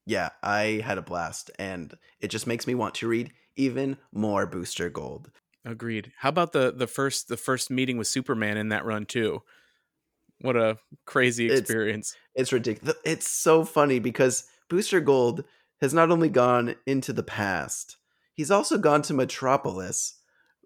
Yeah, 0.06 0.30
I 0.42 0.82
had 0.84 0.98
a 0.98 1.02
blast, 1.02 1.50
and 1.58 1.94
it 2.20 2.28
just 2.28 2.48
makes 2.48 2.68
me 2.68 2.76
want 2.76 2.96
to 2.96 3.08
read 3.08 3.32
even 3.56 3.98
more 4.12 4.46
Booster 4.46 4.90
Gold. 4.90 5.32
Agreed. 5.66 6.12
How 6.18 6.30
about 6.30 6.52
the 6.52 6.74
the 6.76 6.88
first 6.88 7.28
the 7.30 7.38
first 7.38 7.70
meeting 7.72 7.98
with 7.98 8.08
Superman 8.08 8.58
in 8.58 8.70
that 8.70 8.86
run 8.86 9.06
too? 9.06 9.44
What 10.42 10.58
a 10.58 10.78
crazy 11.06 11.46
It's- 11.46 11.62
experience. 11.62 12.16
It's 12.36 12.52
ridiculous. 12.52 12.98
It's 13.06 13.28
so 13.28 13.64
funny 13.64 14.00
because 14.00 14.46
Booster 14.70 15.00
Gold 15.00 15.46
has 15.80 15.94
not 15.94 16.12
only 16.12 16.30
gone 16.30 16.76
into 16.86 17.14
the 17.14 17.24
past, 17.24 17.98
he's 18.34 18.52
also 18.52 18.78
gone 18.78 19.02
to 19.04 19.14
Metropolis, 19.14 20.20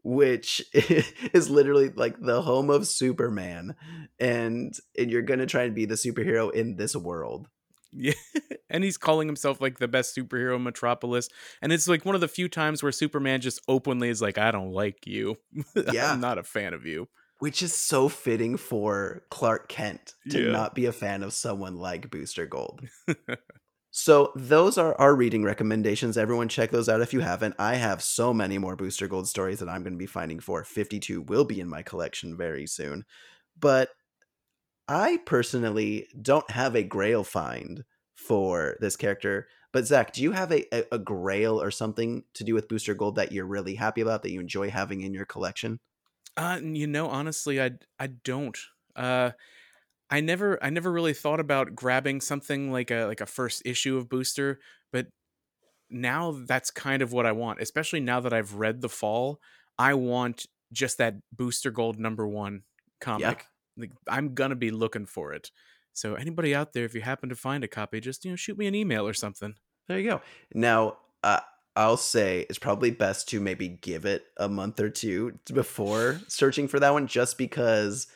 which 0.03 0.63
is 0.74 1.49
literally 1.49 1.89
like 1.89 2.20
the 2.20 2.41
home 2.41 2.70
of 2.70 2.88
Superman. 2.88 3.76
And, 4.20 4.74
and 4.97 5.11
you're 5.11 5.22
going 5.22 5.39
to 5.39 5.45
try 5.45 5.63
and 5.63 5.76
be 5.76 5.86
the 5.86 5.95
superhero 5.95 6.51
in 6.53 6.76
this 6.78 6.95
world. 6.95 7.47
Yeah. 7.93 8.13
and 8.70 8.84
he's 8.84 8.97
calling 8.97 9.28
himself 9.28 9.61
like 9.61 9.80
the 9.80 9.88
best 9.88 10.15
superhero 10.15 10.55
in 10.57 10.63
Metropolis. 10.63 11.30
And 11.61 11.72
it's 11.72 11.88
like 11.88 12.05
one 12.05 12.15
of 12.15 12.22
the 12.22 12.28
few 12.28 12.47
times 12.49 12.84
where 12.84 12.91
Superman 12.91 13.41
just 13.41 13.61
openly 13.68 14.09
is 14.09 14.22
like, 14.22 14.38
I 14.38 14.51
don't 14.51 14.72
like 14.72 15.07
you. 15.07 15.38
Yeah. 15.93 16.11
I'm 16.11 16.20
not 16.22 16.38
a 16.38 16.43
fan 16.43 16.74
of 16.74 16.86
you. 16.86 17.07
Which 17.39 17.61
is 17.61 17.74
so 17.74 18.09
fitting 18.09 18.57
for 18.57 19.22
Clark 19.30 19.70
Kent 19.70 20.15
to 20.32 20.45
Yeah. 20.45 20.51
not 20.51 20.74
be 20.74 20.86
a 20.86 20.91
fan 20.91 21.22
of 21.22 21.34
someone 21.34 21.76
like 21.76 22.09
Booster 22.09 22.45
Gold. 22.47 22.82
So 24.00 24.32
those 24.36 24.78
are 24.78 24.93
our 25.02 25.16
reading 25.16 25.43
recommendations. 25.43 26.20
Everyone 26.20 26.50
check 26.50 26.70
those 26.70 26.88
out 26.88 27.02
if 27.02 27.14
you 27.14 27.22
haven't. 27.22 27.56
I 27.58 27.78
have 27.78 28.04
so 28.04 28.32
many 28.32 28.60
more 28.60 28.76
Booster 28.76 29.08
Gold 29.08 29.28
stories 29.28 29.58
that 29.58 29.68
I'm 29.68 29.82
going 29.82 29.93
to 29.93 29.98
be 29.98 30.06
finding 30.06 30.39
for. 30.39 30.64
52 30.64 31.24
will 31.24 31.45
be 31.45 31.60
in 31.60 31.68
my 31.68 31.82
collection 31.82 32.38
very 32.38 32.68
soon. 32.68 33.06
But 33.60 33.89
I 34.88 35.18
personally 35.26 36.10
don't 36.22 36.50
have 36.52 36.76
a 36.76 36.84
grail 36.84 37.24
find 37.24 37.86
for 38.14 38.78
this 38.80 38.95
character. 38.95 39.48
But 39.74 39.88
Zach, 39.88 40.14
do 40.14 40.22
you 40.22 40.32
have 40.32 40.52
a, 40.52 40.64
a, 40.72 40.86
a 40.91 41.00
grail 41.00 41.60
or 41.60 41.72
something 41.72 42.24
to 42.36 42.43
do 42.43 42.54
with 42.54 42.68
Booster 42.68 42.93
Gold 42.93 43.16
that 43.16 43.32
you're 43.32 43.48
really 43.48 43.74
happy 43.74 44.02
about 44.02 44.22
that 44.22 44.32
you 44.32 44.39
enjoy 44.39 44.70
having 44.70 45.02
in 45.02 45.16
your 45.16 45.26
collection? 45.26 45.80
Uh, 46.38 46.60
you 46.62 46.86
know, 46.86 47.10
honestly, 47.10 47.60
I 47.60 47.72
I 48.00 48.08
don't. 48.08 48.60
Uh, 48.95 49.32
I 50.10 50.22
never 50.22 50.62
I 50.64 50.70
never 50.70 50.91
really 50.91 51.14
thought 51.14 51.39
about 51.39 51.76
grabbing 51.76 52.22
something 52.22 52.72
like 52.72 52.91
a 52.91 53.05
like 53.05 53.22
a 53.22 53.26
first 53.26 53.62
issue 53.66 53.97
of 53.97 54.10
Booster, 54.10 54.60
but 54.91 55.08
now 55.89 56.38
that's 56.45 56.72
kind 56.72 57.01
of 57.01 57.12
what 57.12 57.26
I 57.26 57.32
want. 57.34 57.62
Especially 57.62 57.99
now 57.99 58.20
that 58.22 58.34
I've 58.34 58.55
read 58.55 58.82
The 58.82 58.89
Fall, 58.89 59.39
I 59.78 59.93
want 59.93 60.45
just 60.72 60.97
that 60.97 61.16
Booster 61.36 61.72
Gold 61.72 61.99
number 61.99 62.28
one 62.28 62.64
comic. 63.01 63.45
Like, 63.78 63.91
I'm 64.10 64.34
gonna 64.34 64.55
be 64.55 64.72
looking 64.72 65.05
for 65.05 65.34
it. 65.34 65.51
So 65.93 66.16
anybody 66.16 66.53
out 66.55 66.74
there, 66.74 66.86
if 66.86 66.93
you 66.93 67.01
happen 67.01 67.30
to 67.30 67.36
find 67.36 67.64
a 67.64 67.68
copy, 67.68 67.99
just 67.99 68.24
you 68.24 68.32
know 68.32 68.36
shoot 68.36 68.58
me 68.58 68.68
an 68.68 68.76
email 68.76 69.08
or 69.08 69.14
something. 69.14 69.55
There 69.88 69.99
you 69.99 70.10
go. 70.10 70.22
Now, 70.53 70.97
uh, 71.24 71.39
I'll 71.76 71.97
say 71.97 72.45
it's 72.49 72.60
probably 72.60 72.91
best 72.91 73.30
to 73.30 73.39
maybe 73.39 73.68
give 73.68 74.05
it 74.05 74.26
a 74.38 74.49
month 74.49 74.80
or 74.80 74.89
two 74.89 75.39
before 75.53 76.20
searching 76.28 76.68
for 76.68 76.80
that 76.80 76.93
one, 76.93 77.08
just 77.08 77.38
because 77.38 78.08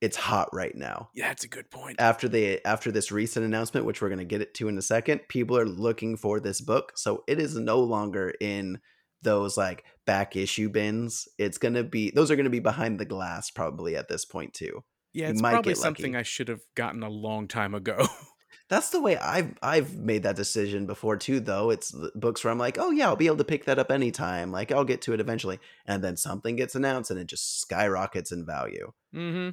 it's 0.00 0.16
hot 0.16 0.48
right 0.52 0.74
now. 0.74 1.10
Yeah, 1.14 1.28
that's 1.28 1.44
a 1.44 1.48
good 1.48 1.70
point. 1.70 2.00
After 2.00 2.28
the 2.28 2.64
after 2.66 2.90
this 2.90 3.12
recent 3.12 3.44
announcement, 3.44 3.86
which 3.86 4.00
we're 4.00 4.08
going 4.08 4.18
to 4.18 4.24
get 4.24 4.40
it 4.40 4.54
to 4.54 4.68
in 4.68 4.78
a 4.78 4.82
second, 4.82 5.20
people 5.28 5.56
are 5.56 5.66
looking 5.66 6.16
for 6.16 6.40
this 6.40 6.60
book, 6.60 6.92
so 6.96 7.24
it 7.26 7.38
is 7.38 7.56
no 7.56 7.80
longer 7.80 8.32
in 8.40 8.80
those 9.22 9.56
like 9.56 9.84
back 10.06 10.36
issue 10.36 10.68
bins. 10.68 11.28
It's 11.38 11.58
going 11.58 11.74
to 11.74 11.84
be 11.84 12.10
those 12.10 12.30
are 12.30 12.36
going 12.36 12.44
to 12.44 12.50
be 12.50 12.60
behind 12.60 12.98
the 12.98 13.04
glass 13.04 13.50
probably 13.50 13.96
at 13.96 14.08
this 14.08 14.24
point 14.24 14.54
too. 14.54 14.82
Yeah, 15.12 15.28
it's 15.28 15.42
might 15.42 15.52
probably 15.52 15.74
something 15.74 16.16
I 16.16 16.22
should 16.22 16.48
have 16.48 16.62
gotten 16.74 17.02
a 17.02 17.10
long 17.10 17.48
time 17.48 17.74
ago. 17.74 18.06
That's 18.68 18.90
the 18.90 19.00
way 19.00 19.16
I've 19.16 19.54
I've 19.62 19.96
made 19.96 20.22
that 20.22 20.36
decision 20.36 20.86
before 20.86 21.16
too. 21.16 21.40
Though 21.40 21.70
it's 21.70 21.94
books 22.14 22.44
where 22.44 22.52
I'm 22.52 22.58
like, 22.58 22.78
oh 22.78 22.90
yeah, 22.90 23.08
I'll 23.08 23.16
be 23.16 23.26
able 23.26 23.36
to 23.38 23.44
pick 23.44 23.64
that 23.64 23.80
up 23.80 23.90
anytime. 23.90 24.52
Like 24.52 24.70
I'll 24.70 24.84
get 24.84 25.02
to 25.02 25.12
it 25.12 25.20
eventually, 25.20 25.58
and 25.86 26.02
then 26.02 26.16
something 26.16 26.56
gets 26.56 26.76
announced 26.76 27.10
and 27.10 27.18
it 27.18 27.26
just 27.26 27.60
skyrockets 27.60 28.32
in 28.32 28.46
value. 28.46 28.92
mm-hmm. 29.14 29.50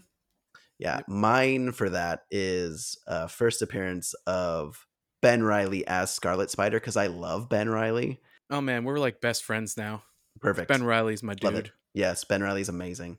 Yeah, 0.79 1.01
mine 1.07 1.71
for 1.71 1.89
that 1.89 2.21
is 2.29 2.97
uh, 3.07 3.27
first 3.27 3.61
appearance 3.61 4.13
of 4.27 4.85
Ben 5.21 5.43
Riley 5.43 5.85
as 5.87 6.13
Scarlet 6.13 6.51
Spider 6.51 6.79
because 6.79 6.97
I 6.97 7.07
love 7.07 7.49
Ben 7.49 7.69
Riley. 7.69 8.19
Oh 8.49 8.61
man, 8.61 8.83
we're 8.83 8.99
like 8.99 9.19
best 9.19 9.43
friends 9.43 9.75
now. 9.75 10.03
Perfect. 10.39 10.67
Ben 10.67 10.83
Riley's 10.83 11.23
my 11.23 11.33
dude. 11.33 11.71
Yes, 11.93 12.23
Ben 12.23 12.43
Riley's 12.43 12.69
amazing. 12.69 13.17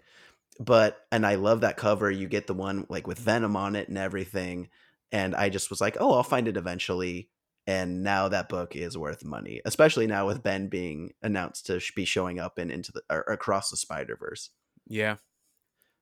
But 0.60 0.98
and 1.12 1.26
I 1.26 1.34
love 1.34 1.62
that 1.62 1.76
cover. 1.76 2.10
You 2.10 2.28
get 2.28 2.46
the 2.46 2.54
one 2.54 2.86
like 2.88 3.06
with 3.06 3.18
Venom 3.18 3.56
on 3.56 3.76
it 3.76 3.88
and 3.88 3.98
everything. 3.98 4.68
And 5.10 5.34
I 5.34 5.48
just 5.48 5.70
was 5.70 5.80
like, 5.80 5.96
oh, 6.00 6.12
I'll 6.12 6.22
find 6.22 6.48
it 6.48 6.56
eventually. 6.56 7.30
And 7.66 8.02
now 8.02 8.28
that 8.28 8.48
book 8.48 8.76
is 8.76 8.96
worth 8.96 9.24
money, 9.24 9.60
especially 9.64 10.06
now 10.06 10.26
with 10.26 10.42
Ben 10.42 10.68
being 10.68 11.12
announced 11.22 11.66
to 11.66 11.80
be 11.94 12.04
showing 12.04 12.38
up 12.38 12.56
and 12.56 12.70
into 12.70 12.92
the 12.92 13.02
or 13.10 13.20
across 13.22 13.70
the 13.70 13.76
Spider 13.76 14.16
Verse. 14.16 14.50
Yeah. 14.86 15.16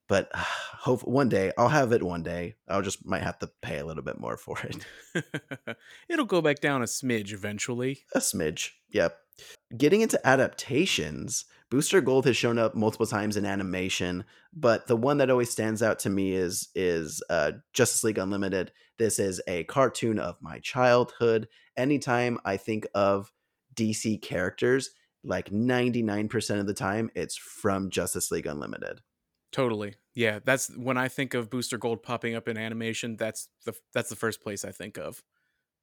But 0.09 0.31
hope 0.35 1.03
one 1.03 1.29
day 1.29 1.53
I'll 1.59 1.69
have 1.69 1.93
it. 1.93 2.03
One 2.03 2.23
day 2.23 2.55
I'll 2.69 2.83
just 2.83 3.05
might 3.05 3.23
have 3.23 3.39
to 3.41 3.51
pay 3.63 3.79
a 3.79 3.87
little 3.87 4.03
bit 4.03 4.21
more 4.21 4.37
for 4.37 4.59
it. 4.61 5.77
It'll 6.09 6.25
go 6.25 6.43
back 6.43 6.61
down 6.61 6.83
a 6.83 6.87
smidge 6.87 7.33
eventually. 7.33 8.05
A 8.15 8.19
smidge. 8.19 8.71
Yep. 8.91 9.19
Getting 9.77 10.01
into 10.01 10.25
adaptations, 10.27 11.45
Booster 11.71 12.01
Gold 12.01 12.27
has 12.27 12.37
shown 12.37 12.59
up 12.59 12.75
multiple 12.75 13.07
times 13.07 13.37
in 13.37 13.45
animation, 13.45 14.25
but 14.53 14.87
the 14.87 14.97
one 14.97 15.19
that 15.19 15.31
always 15.31 15.51
stands 15.51 15.83
out 15.83 15.99
to 16.01 16.11
me 16.11 16.33
is 16.33 16.69
is 16.75 17.23
uh, 17.29 17.53
Justice 17.73 18.05
League 18.05 18.19
Unlimited. 18.19 18.73
This 18.99 19.19
is 19.19 19.43
a 19.47 19.65
cartoon 19.65 20.19
of 20.19 20.37
my 20.41 20.61
childhood. 20.61 21.49
Anytime 21.77 22.39
I 22.45 22.57
think 22.57 22.87
of 22.95 23.33
DC 23.75 24.23
characters, 24.23 24.91
like 25.25 25.51
99% 25.51 26.61
of 26.61 26.67
the 26.67 26.73
time, 26.73 27.11
it's 27.15 27.37
from 27.37 27.91
Justice 27.91 28.31
League 28.31 28.47
Unlimited. 28.47 29.01
Totally. 29.57 29.95
Yeah, 30.15 30.41
that's 30.45 30.69
when 30.77 30.99
I 30.99 31.09
think 31.09 31.33
of 31.33 31.49
Booster 31.49 31.79
Gold 31.79 32.03
popping 32.03 32.35
up 32.35 32.47
in 32.47 32.59
animation, 32.59 33.17
that's 33.17 33.49
the 33.65 33.75
that's 33.95 34.11
the 34.11 34.15
first 34.15 34.43
place 34.43 34.67
I 34.67 34.71
think 34.71 34.99
of. 34.99 35.23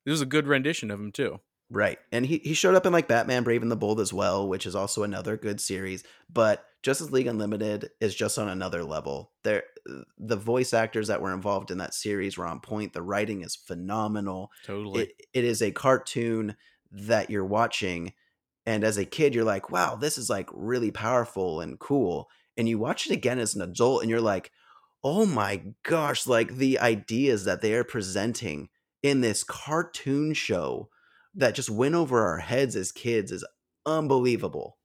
It 0.05 0.11
was 0.11 0.21
a 0.21 0.27
good 0.27 0.45
rendition 0.45 0.91
of 0.91 0.99
him 0.99 1.11
too. 1.11 1.39
Right. 1.71 1.97
And 2.11 2.23
he, 2.23 2.37
he 2.43 2.53
showed 2.53 2.75
up 2.75 2.85
in 2.85 2.93
like 2.93 3.07
Batman 3.07 3.41
Brave 3.41 3.63
and 3.63 3.71
the 3.71 3.75
Bold 3.75 3.99
as 3.99 4.13
well, 4.13 4.47
which 4.47 4.67
is 4.67 4.75
also 4.75 5.01
another 5.01 5.37
good 5.37 5.59
series. 5.59 6.03
But 6.31 6.63
Justice 6.83 7.09
League 7.09 7.25
Unlimited 7.25 7.89
is 7.99 8.13
just 8.13 8.37
on 8.37 8.47
another 8.47 8.83
level. 8.83 9.31
There 9.43 9.63
the 10.19 10.35
voice 10.35 10.71
actors 10.71 11.07
that 11.07 11.21
were 11.21 11.33
involved 11.33 11.71
in 11.71 11.79
that 11.79 11.95
series 11.95 12.37
were 12.37 12.45
on 12.45 12.59
point. 12.59 12.93
The 12.93 13.01
writing 13.01 13.41
is 13.41 13.55
phenomenal. 13.55 14.51
Totally. 14.63 15.05
It, 15.05 15.13
it 15.33 15.45
is 15.45 15.63
a 15.63 15.71
cartoon 15.71 16.57
that 16.91 17.31
you're 17.31 17.43
watching 17.43 18.13
and 18.67 18.83
as 18.83 18.99
a 18.99 19.05
kid 19.05 19.33
you're 19.33 19.43
like, 19.43 19.71
"Wow, 19.71 19.95
this 19.95 20.19
is 20.19 20.29
like 20.29 20.49
really 20.53 20.91
powerful 20.91 21.59
and 21.59 21.79
cool." 21.79 22.29
And 22.57 22.69
you 22.69 22.77
watch 22.77 23.05
it 23.07 23.13
again 23.13 23.39
as 23.39 23.55
an 23.55 23.61
adult 23.61 24.01
and 24.01 24.09
you're 24.09 24.21
like, 24.21 24.51
"Oh 25.03 25.25
my 25.25 25.63
gosh, 25.83 26.27
like 26.27 26.55
the 26.55 26.79
ideas 26.79 27.45
that 27.45 27.61
they 27.61 27.73
are 27.73 27.83
presenting 27.83 28.69
in 29.01 29.21
this 29.21 29.43
cartoon 29.43 30.33
show 30.33 30.89
that 31.35 31.55
just 31.55 31.69
went 31.69 31.95
over 31.95 32.25
our 32.25 32.37
heads 32.39 32.75
as 32.75 32.91
kids 32.91 33.31
is 33.31 33.45
unbelievable. 33.85 34.77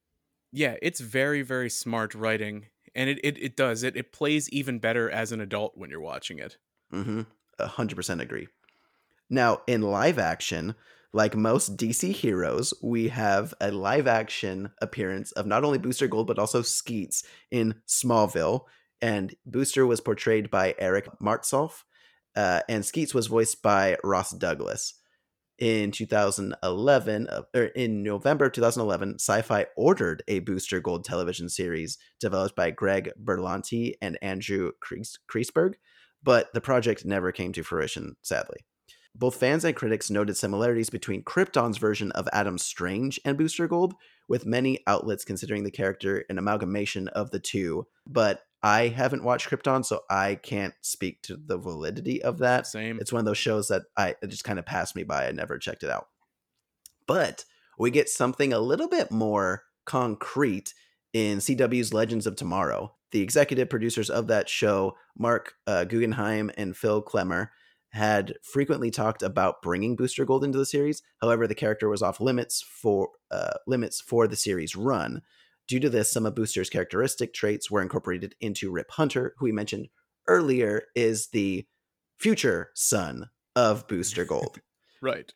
Yeah, 0.52 0.76
it's 0.82 1.00
very, 1.00 1.42
very 1.42 1.70
smart 1.70 2.14
writing. 2.14 2.66
And 2.94 3.08
it, 3.10 3.20
it, 3.22 3.38
it 3.38 3.56
does. 3.56 3.82
It, 3.82 3.96
it 3.96 4.12
plays 4.12 4.48
even 4.50 4.78
better 4.78 5.10
as 5.10 5.30
an 5.30 5.40
adult 5.40 5.76
when 5.76 5.90
you're 5.90 6.00
watching 6.00 6.38
it. 6.38 6.56
Mm-hmm. 6.92 7.22
100% 7.60 8.20
agree. 8.20 8.48
Now, 9.30 9.60
in 9.66 9.82
live 9.82 10.18
action, 10.18 10.74
like 11.12 11.34
most 11.36 11.76
DC 11.76 12.12
heroes, 12.12 12.74
we 12.82 13.08
have 13.08 13.54
a 13.60 13.70
live 13.70 14.06
action 14.06 14.70
appearance 14.82 15.32
of 15.32 15.46
not 15.46 15.64
only 15.64 15.78
Booster 15.78 16.06
Gold, 16.06 16.26
but 16.26 16.38
also 16.38 16.62
Skeets 16.62 17.24
in 17.50 17.76
Smallville. 17.86 18.64
And 19.00 19.34
Booster 19.46 19.86
was 19.86 20.00
portrayed 20.00 20.50
by 20.50 20.74
Eric 20.78 21.08
Martsolf, 21.22 21.84
uh, 22.36 22.60
and 22.68 22.84
Skeets 22.84 23.14
was 23.14 23.28
voiced 23.28 23.62
by 23.62 23.96
Ross 24.02 24.32
Douglas 24.32 24.94
in 25.58 25.90
2011 25.90 27.26
uh, 27.26 27.42
or 27.54 27.64
in 27.64 28.02
november 28.02 28.48
2011 28.48 29.16
sci-fi 29.18 29.66
ordered 29.76 30.22
a 30.28 30.38
booster 30.40 30.78
gold 30.80 31.04
television 31.04 31.48
series 31.48 31.98
developed 32.20 32.54
by 32.54 32.70
greg 32.70 33.10
berlanti 33.22 33.94
and 34.00 34.16
andrew 34.22 34.70
kreisberg 34.80 35.74
but 36.22 36.48
the 36.54 36.60
project 36.60 37.04
never 37.04 37.32
came 37.32 37.52
to 37.52 37.64
fruition 37.64 38.14
sadly 38.22 38.58
both 39.14 39.36
fans 39.36 39.64
and 39.64 39.74
critics 39.74 40.10
noted 40.10 40.36
similarities 40.36 40.90
between 40.90 41.22
krypton's 41.22 41.78
version 41.78 42.12
of 42.12 42.28
adam 42.32 42.58
strange 42.58 43.20
and 43.24 43.36
booster 43.38 43.66
gold 43.66 43.94
with 44.28 44.46
many 44.46 44.80
outlets 44.86 45.24
considering 45.24 45.64
the 45.64 45.70
character 45.70 46.24
an 46.28 46.38
amalgamation 46.38 47.08
of 47.08 47.30
the 47.30 47.40
two 47.40 47.86
but 48.06 48.42
I 48.62 48.88
haven't 48.88 49.22
watched 49.22 49.48
Krypton, 49.48 49.84
so 49.84 50.00
I 50.10 50.34
can't 50.34 50.74
speak 50.80 51.22
to 51.22 51.36
the 51.36 51.58
validity 51.58 52.22
of 52.22 52.38
that. 52.38 52.66
Same. 52.66 52.98
It's 53.00 53.12
one 53.12 53.20
of 53.20 53.26
those 53.26 53.38
shows 53.38 53.68
that 53.68 53.82
I 53.96 54.16
it 54.20 54.28
just 54.28 54.44
kind 54.44 54.58
of 54.58 54.66
passed 54.66 54.96
me 54.96 55.04
by. 55.04 55.28
I 55.28 55.30
never 55.30 55.58
checked 55.58 55.84
it 55.84 55.90
out. 55.90 56.08
But 57.06 57.44
we 57.78 57.90
get 57.90 58.08
something 58.08 58.52
a 58.52 58.58
little 58.58 58.88
bit 58.88 59.10
more 59.10 59.64
concrete 59.84 60.74
in 61.12 61.38
CW's 61.38 61.94
Legends 61.94 62.26
of 62.26 62.36
Tomorrow. 62.36 62.94
The 63.12 63.22
executive 63.22 63.70
producers 63.70 64.10
of 64.10 64.26
that 64.26 64.48
show, 64.48 64.96
Mark 65.16 65.54
uh, 65.66 65.84
Guggenheim 65.84 66.50
and 66.58 66.76
Phil 66.76 67.02
Klemmer, 67.02 67.48
had 67.90 68.34
frequently 68.42 68.90
talked 68.90 69.22
about 69.22 69.62
bringing 69.62 69.96
Booster 69.96 70.24
Gold 70.24 70.44
into 70.44 70.58
the 70.58 70.66
series. 70.66 71.02
However, 71.20 71.46
the 71.46 71.54
character 71.54 71.88
was 71.88 72.02
off 72.02 72.20
limits 72.20 72.62
for 72.62 73.10
uh, 73.30 73.54
limits 73.66 74.00
for 74.00 74.26
the 74.26 74.36
series 74.36 74.76
run. 74.76 75.22
Due 75.66 75.80
to 75.80 75.90
this, 75.90 76.10
some 76.10 76.26
of 76.26 76.34
Booster's 76.34 76.70
characteristic 76.70 77.34
traits 77.34 77.70
were 77.70 77.82
incorporated 77.82 78.34
into 78.40 78.70
Rip 78.70 78.90
Hunter, 78.92 79.34
who 79.38 79.44
we 79.44 79.52
mentioned 79.52 79.88
earlier 80.26 80.84
is 80.94 81.28
the 81.28 81.66
future 82.18 82.70
son 82.74 83.30
of 83.56 83.86
Booster 83.88 84.24
Gold. 84.24 84.60
right. 85.02 85.32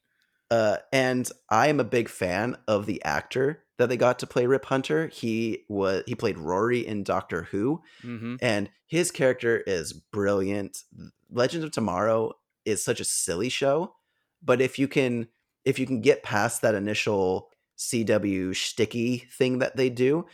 Uh, 0.50 0.76
and 0.92 1.30
I 1.48 1.68
am 1.68 1.80
a 1.80 1.84
big 1.84 2.08
fan 2.08 2.56
of 2.68 2.84
the 2.84 3.02
actor 3.04 3.64
that 3.78 3.88
they 3.88 3.96
got 3.96 4.18
to 4.18 4.26
play 4.26 4.46
Rip 4.46 4.66
Hunter. 4.66 5.08
He 5.08 5.64
was 5.68 6.04
he 6.06 6.14
played 6.14 6.38
Rory 6.38 6.86
in 6.86 7.04
Doctor 7.04 7.44
Who, 7.44 7.80
mm-hmm. 8.02 8.36
and 8.42 8.70
his 8.86 9.10
character 9.10 9.62
is 9.66 9.92
brilliant. 9.92 10.82
Legends 11.30 11.64
of 11.64 11.72
Tomorrow 11.72 12.34
is 12.64 12.84
such 12.84 13.00
a 13.00 13.04
silly 13.04 13.48
show, 13.48 13.94
but 14.42 14.60
if 14.60 14.78
you 14.78 14.88
can 14.88 15.28
if 15.64 15.78
you 15.78 15.86
can 15.86 16.00
get 16.00 16.22
past 16.22 16.62
that 16.62 16.74
initial 16.74 17.50
CW 17.78 18.54
sticky 18.54 19.18
thing 19.18 19.58
that 19.58 19.76
they 19.76 19.90
do. 19.90 20.26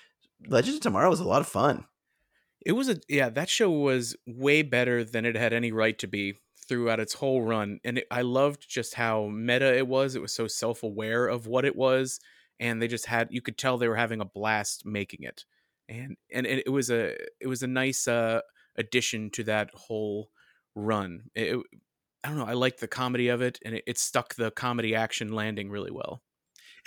Legends 0.46 0.76
of 0.76 0.82
Tomorrow 0.82 1.10
was 1.10 1.20
a 1.20 1.24
lot 1.24 1.40
of 1.40 1.48
fun. 1.48 1.84
It 2.64 2.72
was 2.72 2.88
a 2.88 2.96
yeah, 3.08 3.30
that 3.30 3.48
show 3.48 3.70
was 3.70 4.16
way 4.26 4.62
better 4.62 5.04
than 5.04 5.24
it 5.24 5.36
had 5.36 5.52
any 5.52 5.72
right 5.72 5.98
to 5.98 6.06
be 6.06 6.34
throughout 6.68 7.00
its 7.00 7.14
whole 7.14 7.42
run, 7.42 7.80
and 7.84 7.98
it, 7.98 8.06
I 8.10 8.22
loved 8.22 8.68
just 8.68 8.94
how 8.94 9.26
meta 9.26 9.76
it 9.76 9.86
was. 9.86 10.14
It 10.14 10.22
was 10.22 10.34
so 10.34 10.46
self 10.48 10.82
aware 10.82 11.26
of 11.26 11.46
what 11.46 11.64
it 11.64 11.76
was, 11.76 12.20
and 12.60 12.82
they 12.82 12.88
just 12.88 13.06
had 13.06 13.28
you 13.30 13.40
could 13.40 13.56
tell 13.56 13.78
they 13.78 13.88
were 13.88 13.96
having 13.96 14.20
a 14.20 14.26
blast 14.26 14.84
making 14.84 15.22
it, 15.22 15.44
and 15.88 16.16
and 16.32 16.46
it, 16.46 16.70
was 16.70 16.90
a 16.90 17.16
it 17.40 17.46
was 17.46 17.62
a 17.62 17.68
nice 17.68 18.06
uh, 18.06 18.40
addition 18.76 19.30
to 19.30 19.44
that 19.44 19.70
whole 19.72 20.28
run. 20.74 21.22
It, 21.34 21.58
I 22.24 22.28
don't 22.28 22.38
know, 22.38 22.46
I 22.46 22.54
liked 22.54 22.80
the 22.80 22.88
comedy 22.88 23.28
of 23.28 23.40
it, 23.40 23.58
and 23.64 23.74
it, 23.74 23.84
it 23.86 23.98
stuck 23.98 24.34
the 24.34 24.50
comedy 24.50 24.94
action 24.94 25.32
landing 25.32 25.70
really 25.70 25.90
well 25.90 26.22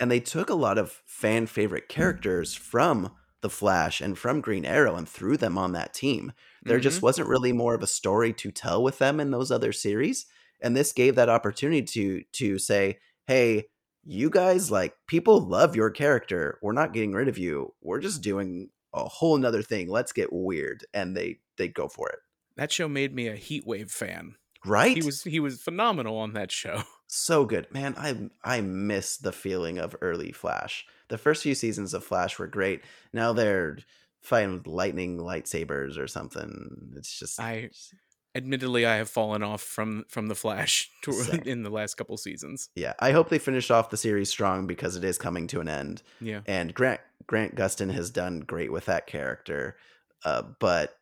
and 0.02 0.10
they 0.10 0.20
took 0.20 0.50
a 0.50 0.56
lot 0.56 0.80
of 0.80 1.02
fan 1.06 1.46
favorite 1.46 1.88
characters 1.88 2.56
from 2.56 3.12
the 3.42 3.50
Flash 3.50 4.02
and 4.02 4.18
from 4.18 4.42
Green 4.42 4.66
Arrow 4.66 4.96
and 4.96 5.08
threw 5.08 5.38
them 5.38 5.58
on 5.58 5.74
that 5.74 5.94
team. 5.94 6.32
There 6.64 6.78
mm-hmm. 6.78 6.84
just 6.84 7.02
wasn't 7.04 7.28
really 7.28 7.52
more 7.52 7.76
of 7.76 7.84
a 7.84 7.88
story 7.88 8.34
to 8.34 8.52
tell 8.52 8.82
with 8.82 8.98
them 8.98 9.20
in 9.20 9.30
those 9.30 9.52
other 9.52 9.72
series, 9.72 10.26
and 10.60 10.76
this 10.76 10.92
gave 10.92 11.16
that 11.16 11.30
opportunity 11.30 11.84
to 11.84 12.24
to 12.34 12.58
say, 12.58 13.00
"Hey, 13.28 13.66
you 14.04 14.30
guys 14.30 14.72
like 14.72 14.96
people 15.08 15.40
love 15.40 15.76
your 15.76 15.92
character. 15.92 16.58
We're 16.64 16.74
not 16.74 16.94
getting 16.94 17.14
rid 17.14 17.28
of 17.28 17.38
you. 17.38 17.74
We're 17.82 18.00
just 18.00 18.22
doing 18.22 18.70
a 18.94 19.06
whole 19.06 19.38
nother 19.38 19.62
thing. 19.62 19.88
Let's 19.88 20.14
get 20.14 20.34
weird." 20.34 20.86
And 20.94 21.16
they 21.16 21.40
they 21.58 21.68
go 21.68 21.88
for 21.88 22.10
it. 22.10 22.20
That 22.58 22.72
show 22.72 22.88
made 22.88 23.16
me 23.16 23.28
a 23.28 23.38
Heatwave 23.38 23.92
fan. 23.92 24.36
Right? 24.66 24.96
He 24.96 25.04
was 25.04 25.24
he 25.24 25.40
was 25.40 25.62
phenomenal 25.62 26.18
on 26.18 26.34
that 26.34 26.52
show. 26.52 26.84
so 27.08 27.46
good. 27.46 27.68
Man 27.72 27.96
i 27.98 28.30
i 28.44 28.62
miss 28.62 29.18
the 29.18 29.32
feeling 29.32 29.78
of 29.78 29.96
early 30.02 30.32
flash. 30.32 30.86
The 31.08 31.18
first 31.18 31.44
few 31.44 31.56
seasons 31.56 31.94
of 31.94 32.04
flash 32.04 32.38
were 32.38 32.48
great. 32.48 32.82
Now 33.12 33.34
they're 33.34 33.80
fighting 34.22 34.54
with 34.54 34.68
lightning 34.68 35.18
lightsabers 35.18 35.98
or 35.98 36.08
something. 36.08 36.94
It's 36.96 37.18
just 37.18 37.40
i 37.40 37.70
admittedly 38.34 38.86
i 38.86 38.96
have 38.96 39.10
fallen 39.10 39.44
off 39.44 39.62
from 39.62 40.06
from 40.08 40.28
the 40.28 40.36
flash 40.36 40.90
to, 41.04 41.42
in 41.46 41.64
the 41.64 41.70
last 41.70 41.96
couple 41.96 42.16
seasons. 42.18 42.70
Yeah 42.76 42.94
i 43.00 43.12
hope 43.12 43.30
they 43.30 43.40
finish 43.40 43.72
off 43.72 43.90
the 43.90 43.98
series 43.98 44.30
strong 44.30 44.68
because 44.68 44.96
it 44.96 45.04
is 45.04 45.18
coming 45.18 45.48
to 45.48 45.60
an 45.60 45.68
end. 45.68 46.04
Yeah. 46.20 46.42
And 46.46 46.74
grant 46.74 47.02
grant 47.26 47.56
gustin 47.56 47.92
has 47.92 48.12
done 48.12 48.42
great 48.42 48.72
with 48.72 48.86
that 48.86 49.08
character 49.08 49.76
uh, 50.24 50.44
but 50.60 50.98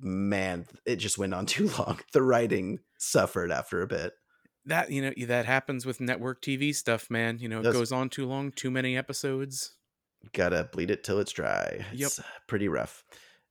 man 0.00 0.66
it 0.86 0.96
just 0.96 1.18
went 1.18 1.34
on 1.34 1.46
too 1.46 1.68
long 1.78 2.00
the 2.12 2.22
writing 2.22 2.78
suffered 2.98 3.50
after 3.50 3.82
a 3.82 3.86
bit 3.86 4.12
that 4.66 4.90
you 4.90 5.02
know 5.02 5.12
that 5.26 5.46
happens 5.46 5.86
with 5.86 6.00
network 6.00 6.42
TV 6.42 6.74
stuff, 6.74 7.10
man. 7.10 7.38
You 7.38 7.48
know, 7.48 7.60
it 7.60 7.72
goes 7.72 7.92
on 7.92 8.08
too 8.08 8.26
long, 8.26 8.52
too 8.52 8.70
many 8.70 8.96
episodes. 8.96 9.74
Gotta 10.32 10.68
bleed 10.72 10.90
it 10.90 11.04
till 11.04 11.18
it's 11.18 11.32
dry. 11.32 11.84
Yep. 11.92 12.06
It's 12.06 12.18
uh, 12.18 12.24
pretty 12.46 12.68
rough. 12.68 13.04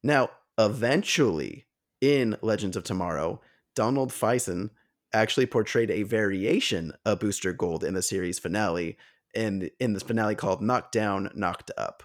Now, 0.04 0.30
eventually, 0.58 1.66
in 2.02 2.38
Legends 2.42 2.78
of 2.78 2.84
Tomorrow, 2.84 3.42
Donald 3.76 4.12
Faison 4.12 4.70
actually 5.14 5.48
portrayed 5.48 5.90
a 5.90 6.04
variation 6.04 6.94
of 7.06 7.20
Booster 7.20 7.54
Gold 7.54 7.84
in 7.84 7.96
the 7.96 8.02
series 8.02 8.38
finale, 8.38 8.98
and 9.36 9.70
in 9.80 9.94
this 9.94 10.04
finale 10.04 10.36
called 10.36 10.62
Knocked 10.62 10.92
Down, 10.92 11.32
Knocked 11.34 11.72
Up. 11.78 12.04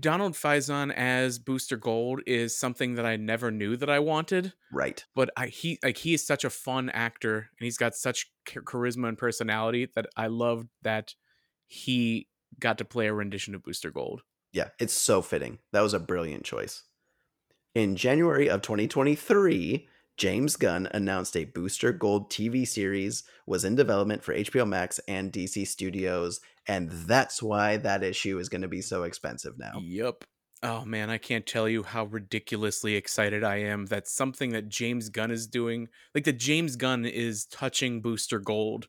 Donald 0.00 0.34
Faison 0.34 0.92
as 0.92 1.38
Booster 1.38 1.76
Gold 1.76 2.20
is 2.26 2.56
something 2.56 2.94
that 2.96 3.06
I 3.06 3.16
never 3.16 3.50
knew 3.50 3.76
that 3.76 3.88
I 3.88 3.98
wanted. 3.98 4.52
Right. 4.72 5.04
But 5.14 5.30
I 5.36 5.46
he 5.46 5.78
like 5.82 5.98
he 5.98 6.14
is 6.14 6.26
such 6.26 6.44
a 6.44 6.50
fun 6.50 6.90
actor 6.90 7.36
and 7.58 7.64
he's 7.64 7.78
got 7.78 7.94
such 7.94 8.30
charisma 8.46 9.08
and 9.08 9.18
personality 9.18 9.88
that 9.94 10.06
I 10.16 10.26
loved 10.26 10.68
that 10.82 11.14
he 11.66 12.28
got 12.60 12.78
to 12.78 12.84
play 12.84 13.06
a 13.06 13.14
rendition 13.14 13.54
of 13.54 13.62
Booster 13.62 13.90
Gold. 13.90 14.22
Yeah, 14.52 14.68
it's 14.78 14.94
so 14.94 15.22
fitting. 15.22 15.58
That 15.72 15.82
was 15.82 15.94
a 15.94 15.98
brilliant 15.98 16.44
choice. 16.44 16.84
In 17.74 17.96
January 17.96 18.48
of 18.48 18.62
2023, 18.62 19.88
James 20.18 20.56
Gunn 20.56 20.88
announced 20.92 21.36
a 21.36 21.44
Booster 21.44 21.92
Gold 21.92 22.28
TV 22.28 22.66
series 22.66 23.22
was 23.46 23.64
in 23.64 23.76
development 23.76 24.24
for 24.24 24.34
HBO 24.34 24.68
Max 24.68 24.98
and 25.06 25.32
DC 25.32 25.64
Studios, 25.68 26.40
and 26.66 26.90
that's 26.90 27.40
why 27.40 27.76
that 27.76 28.02
issue 28.02 28.40
is 28.40 28.48
going 28.48 28.62
to 28.62 28.68
be 28.68 28.82
so 28.82 29.04
expensive 29.04 29.56
now. 29.58 29.80
Yep. 29.80 30.24
Oh 30.64 30.84
man, 30.84 31.08
I 31.08 31.18
can't 31.18 31.46
tell 31.46 31.68
you 31.68 31.84
how 31.84 32.06
ridiculously 32.06 32.96
excited 32.96 33.44
I 33.44 33.58
am 33.58 33.86
that 33.86 34.08
something 34.08 34.50
that 34.50 34.68
James 34.68 35.08
Gunn 35.08 35.30
is 35.30 35.46
doing, 35.46 35.86
like 36.16 36.24
that 36.24 36.38
James 36.38 36.74
Gunn 36.74 37.04
is 37.04 37.46
touching 37.46 38.02
Booster 38.02 38.40
Gold, 38.40 38.88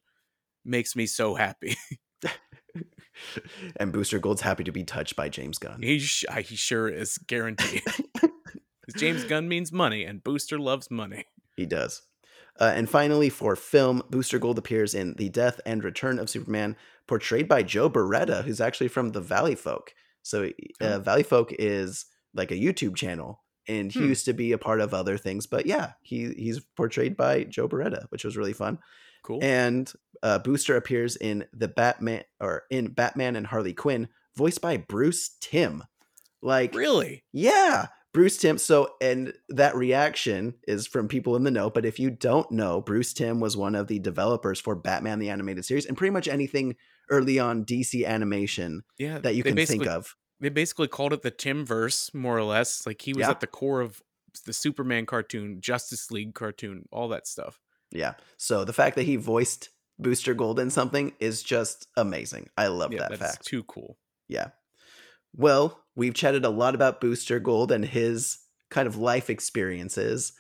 makes 0.66 0.96
me 0.96 1.06
so 1.06 1.36
happy. 1.36 1.76
and 3.78 3.94
Booster 3.94 4.18
Gold's 4.18 4.42
happy 4.42 4.64
to 4.64 4.72
be 4.72 4.84
touched 4.84 5.16
by 5.16 5.30
James 5.30 5.60
Gunn. 5.60 5.82
he, 5.82 6.00
sh- 6.00 6.26
he 6.44 6.56
sure 6.56 6.88
is 6.88 7.18
guaranteed. 7.20 7.84
James 8.94 9.24
Gunn 9.24 9.48
means 9.48 9.72
money, 9.72 10.04
and 10.04 10.24
Booster 10.24 10.60
loves 10.60 10.90
money. 10.92 11.26
He 11.58 11.66
does. 11.66 12.04
Uh, 12.58 12.72
and 12.74 12.90
finally, 12.90 13.28
for 13.30 13.54
film, 13.58 14.02
Booster 14.10 14.40
Gold 14.40 14.58
appears 14.58 14.94
in 14.96 15.14
The 15.16 15.28
Death 15.28 15.60
and 15.66 15.84
Return 15.84 16.18
of 16.20 16.30
Superman, 16.30 16.78
portrayed 17.06 17.50
by 17.50 17.64
Joe 17.64 17.90
Bereta, 17.90 18.44
who's 18.46 18.62
actually 18.62 18.88
from 18.88 19.10
the 19.10 19.20
Valley 19.20 19.56
Folk. 19.56 19.94
So, 20.24 20.44
uh, 20.46 20.50
Oh. 20.86 21.00
Valley 21.00 21.24
Folk 21.24 21.52
is 21.60 22.06
like 22.34 22.52
a 22.52 22.56
YouTube 22.56 22.96
channel, 22.96 23.44
and 23.68 23.92
he 23.92 24.00
Hmm. 24.00 24.08
used 24.08 24.24
to 24.26 24.34
be 24.34 24.54
a 24.54 24.58
part 24.58 24.80
of 24.80 24.94
other 24.94 25.18
things. 25.18 25.48
But 25.48 25.66
yeah, 25.66 25.94
he 26.02 26.34
he's 26.34 26.62
portrayed 26.78 27.18
by 27.18 27.44
Joe 27.44 27.68
Bereta, 27.68 28.06
which 28.10 28.24
was 28.24 28.38
really 28.38 28.54
fun. 28.54 28.80
Cool. 29.24 29.40
And 29.44 29.92
uh, 30.24 30.40
Booster 30.40 30.78
appears 30.78 31.18
in 31.18 31.46
the 31.52 31.68
Batman 31.68 32.24
or 32.40 32.64
in 32.70 32.88
Batman 32.94 33.36
and 33.36 33.48
Harley 33.48 33.74
Quinn, 33.74 34.08
voiced 34.38 34.62
by 34.62 34.78
Bruce 34.78 35.36
Timm. 35.42 35.84
Like, 36.42 36.74
really? 36.74 37.26
yeah, 37.34 37.88
Bruce 38.14 38.38
Timm. 38.38 38.58
So, 38.58 38.96
and 39.02 39.34
that 39.50 39.76
reaction 39.76 40.56
is 40.68 40.88
from 40.88 41.08
people 41.08 41.36
in 41.36 41.44
the 41.44 41.52
know. 41.52 41.70
But 41.70 41.86
if 41.86 42.00
you 42.00 42.10
don't 42.10 42.50
know, 42.52 42.82
Bruce 42.82 43.14
Timm 43.14 43.40
was 43.40 43.56
one 43.56 43.76
of 43.76 43.88
the 43.88 44.00
developers 44.00 44.60
for 44.60 44.76
Batman 44.76 45.20
the 45.20 45.30
Animated 45.30 45.66
Series 45.66 45.86
and 45.86 45.96
pretty 45.98 46.12
much 46.12 46.28
anything 46.28 46.76
early 47.12 47.40
on 47.40 47.66
DC 47.66 48.06
animation 48.06 48.84
Yeah. 48.98 49.20
that 49.20 49.36
you 49.36 49.44
can 49.44 49.56
think 49.66 49.88
of. 49.88 50.16
They 50.40 50.50
basically 50.50 50.88
called 50.88 51.14
it 51.14 51.22
the 51.22 51.32
Timmverse, 51.32 52.14
more 52.14 52.38
or 52.38 52.44
less. 52.44 52.86
Like 52.88 53.02
he 53.02 53.14
was 53.14 53.22
Yeah. 53.22 53.32
at 53.32 53.42
the 53.42 53.48
core 53.48 53.82
of 53.82 54.02
the 54.46 54.54
Superman 54.54 55.06
cartoon, 55.06 55.60
Justice 55.60 56.12
League 56.12 56.34
cartoon, 56.34 56.88
all 56.92 57.10
that 57.10 57.28
stuff. 57.28 57.60
Yeah. 57.92 58.14
So 58.38 58.64
the 58.64 58.74
fact 58.74 58.96
that 58.96 59.04
he 59.04 59.16
voiced 59.18 59.70
Booster 59.98 60.34
Gold 60.34 60.60
in 60.60 60.70
something 60.70 61.14
is 61.20 61.44
just 61.44 61.88
amazing. 61.98 62.50
I 62.58 62.68
love 62.68 62.94
yeah, 62.94 63.08
that 63.10 63.18
fact. 63.20 63.46
too 63.46 63.64
cool. 63.64 63.98
Yeah. 64.28 64.50
Well, 65.36 65.84
we've 65.96 66.14
chatted 66.14 66.46
a 66.46 66.50
lot 66.50 66.76
about 66.76 67.02
Booster 67.02 67.40
Gold 67.40 67.72
and 67.72 67.86
his 67.86 68.40
kind 68.70 68.88
of 68.88 68.98
life 68.98 69.30
experiences. 69.30 70.34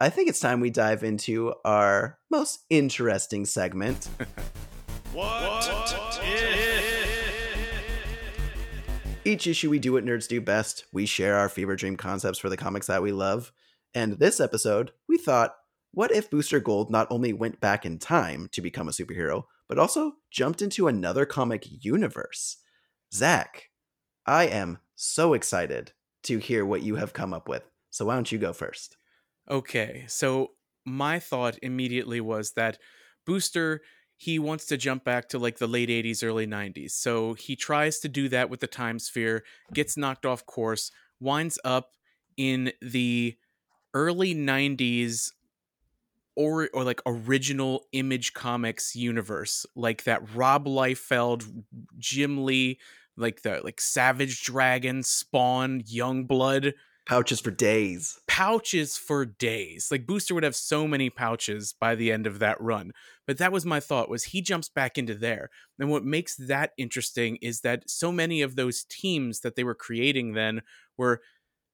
I 0.00 0.08
think 0.08 0.28
it's 0.28 0.40
time 0.40 0.60
we 0.60 0.70
dive 0.70 1.04
into 1.04 1.54
our 1.64 2.18
most 2.30 2.60
interesting 2.70 3.44
segment. 3.44 4.08
What, 5.12 5.94
if? 6.22 6.72
Each 9.26 9.46
issue 9.46 9.68
we 9.68 9.78
do 9.78 9.92
what 9.92 10.06
nerds 10.06 10.26
do 10.26 10.40
best. 10.40 10.86
We 10.90 11.04
share 11.04 11.36
our 11.36 11.50
fever 11.50 11.76
dream 11.76 11.96
concepts 11.96 12.38
for 12.38 12.48
the 12.48 12.56
comics 12.56 12.86
that 12.86 13.02
we 13.02 13.12
love. 13.12 13.52
And 13.94 14.18
this 14.18 14.40
episode, 14.40 14.92
we 15.10 15.18
thought, 15.18 15.54
what 15.92 16.12
if 16.12 16.30
Booster 16.30 16.60
Gold 16.60 16.90
not 16.90 17.08
only 17.10 17.34
went 17.34 17.60
back 17.60 17.84
in 17.84 17.98
time 17.98 18.48
to 18.52 18.62
become 18.62 18.88
a 18.88 18.92
superhero, 18.92 19.44
but 19.68 19.78
also 19.78 20.14
jumped 20.30 20.62
into 20.62 20.88
another 20.88 21.26
comic 21.26 21.66
universe? 21.84 22.56
Zach, 23.12 23.68
I 24.26 24.46
am 24.46 24.78
so 24.94 25.34
excited 25.34 25.92
to 26.24 26.38
hear 26.38 26.64
what 26.64 26.82
you 26.82 26.96
have 26.96 27.12
come 27.12 27.32
up 27.32 27.48
with. 27.48 27.64
So 27.90 28.06
why 28.06 28.14
don't 28.14 28.30
you 28.30 28.38
go 28.38 28.52
first? 28.52 28.96
Okay, 29.50 30.04
so 30.06 30.52
my 30.84 31.18
thought 31.18 31.58
immediately 31.62 32.20
was 32.20 32.52
that 32.52 32.78
Booster 33.26 33.82
he 34.22 34.38
wants 34.38 34.66
to 34.66 34.76
jump 34.76 35.02
back 35.02 35.28
to 35.28 35.36
like 35.36 35.58
the 35.58 35.66
late 35.66 35.88
80s 35.88 36.22
early 36.22 36.46
90s. 36.46 36.92
So 36.92 37.34
he 37.34 37.56
tries 37.56 37.98
to 38.00 38.08
do 38.08 38.28
that 38.28 38.48
with 38.48 38.60
the 38.60 38.68
time 38.68 39.00
sphere, 39.00 39.42
gets 39.74 39.96
knocked 39.96 40.24
off 40.24 40.46
course, 40.46 40.92
winds 41.18 41.58
up 41.64 41.90
in 42.36 42.72
the 42.80 43.36
early 43.94 44.32
90s 44.32 45.32
or 46.36 46.70
or 46.72 46.84
like 46.84 47.00
original 47.04 47.86
image 47.92 48.32
comics 48.32 48.94
universe 48.94 49.66
like 49.74 50.04
that 50.04 50.34
Rob 50.34 50.66
Liefeld, 50.66 51.64
Jim 51.98 52.44
Lee, 52.44 52.78
like 53.16 53.42
the 53.42 53.60
like 53.62 53.80
Savage 53.80 54.42
Dragon, 54.42 55.02
Spawn, 55.02 55.82
Young 55.86 56.24
Blood. 56.24 56.74
Pouches 57.04 57.40
for 57.40 57.50
days. 57.50 58.20
pouches 58.28 58.96
for 58.96 59.24
days. 59.24 59.88
Like 59.90 60.06
Booster 60.06 60.34
would 60.34 60.44
have 60.44 60.54
so 60.54 60.86
many 60.86 61.10
pouches 61.10 61.74
by 61.78 61.96
the 61.96 62.12
end 62.12 62.28
of 62.28 62.38
that 62.38 62.60
run. 62.60 62.92
But 63.26 63.38
that 63.38 63.50
was 63.50 63.66
my 63.66 63.80
thought 63.80 64.08
was 64.08 64.24
he 64.24 64.40
jumps 64.40 64.68
back 64.68 64.96
into 64.96 65.14
there. 65.14 65.50
And 65.80 65.90
what 65.90 66.04
makes 66.04 66.36
that 66.36 66.70
interesting 66.78 67.38
is 67.42 67.62
that 67.62 67.90
so 67.90 68.12
many 68.12 68.40
of 68.40 68.54
those 68.54 68.84
teams 68.84 69.40
that 69.40 69.56
they 69.56 69.64
were 69.64 69.74
creating 69.74 70.34
then 70.34 70.62
were 70.96 71.22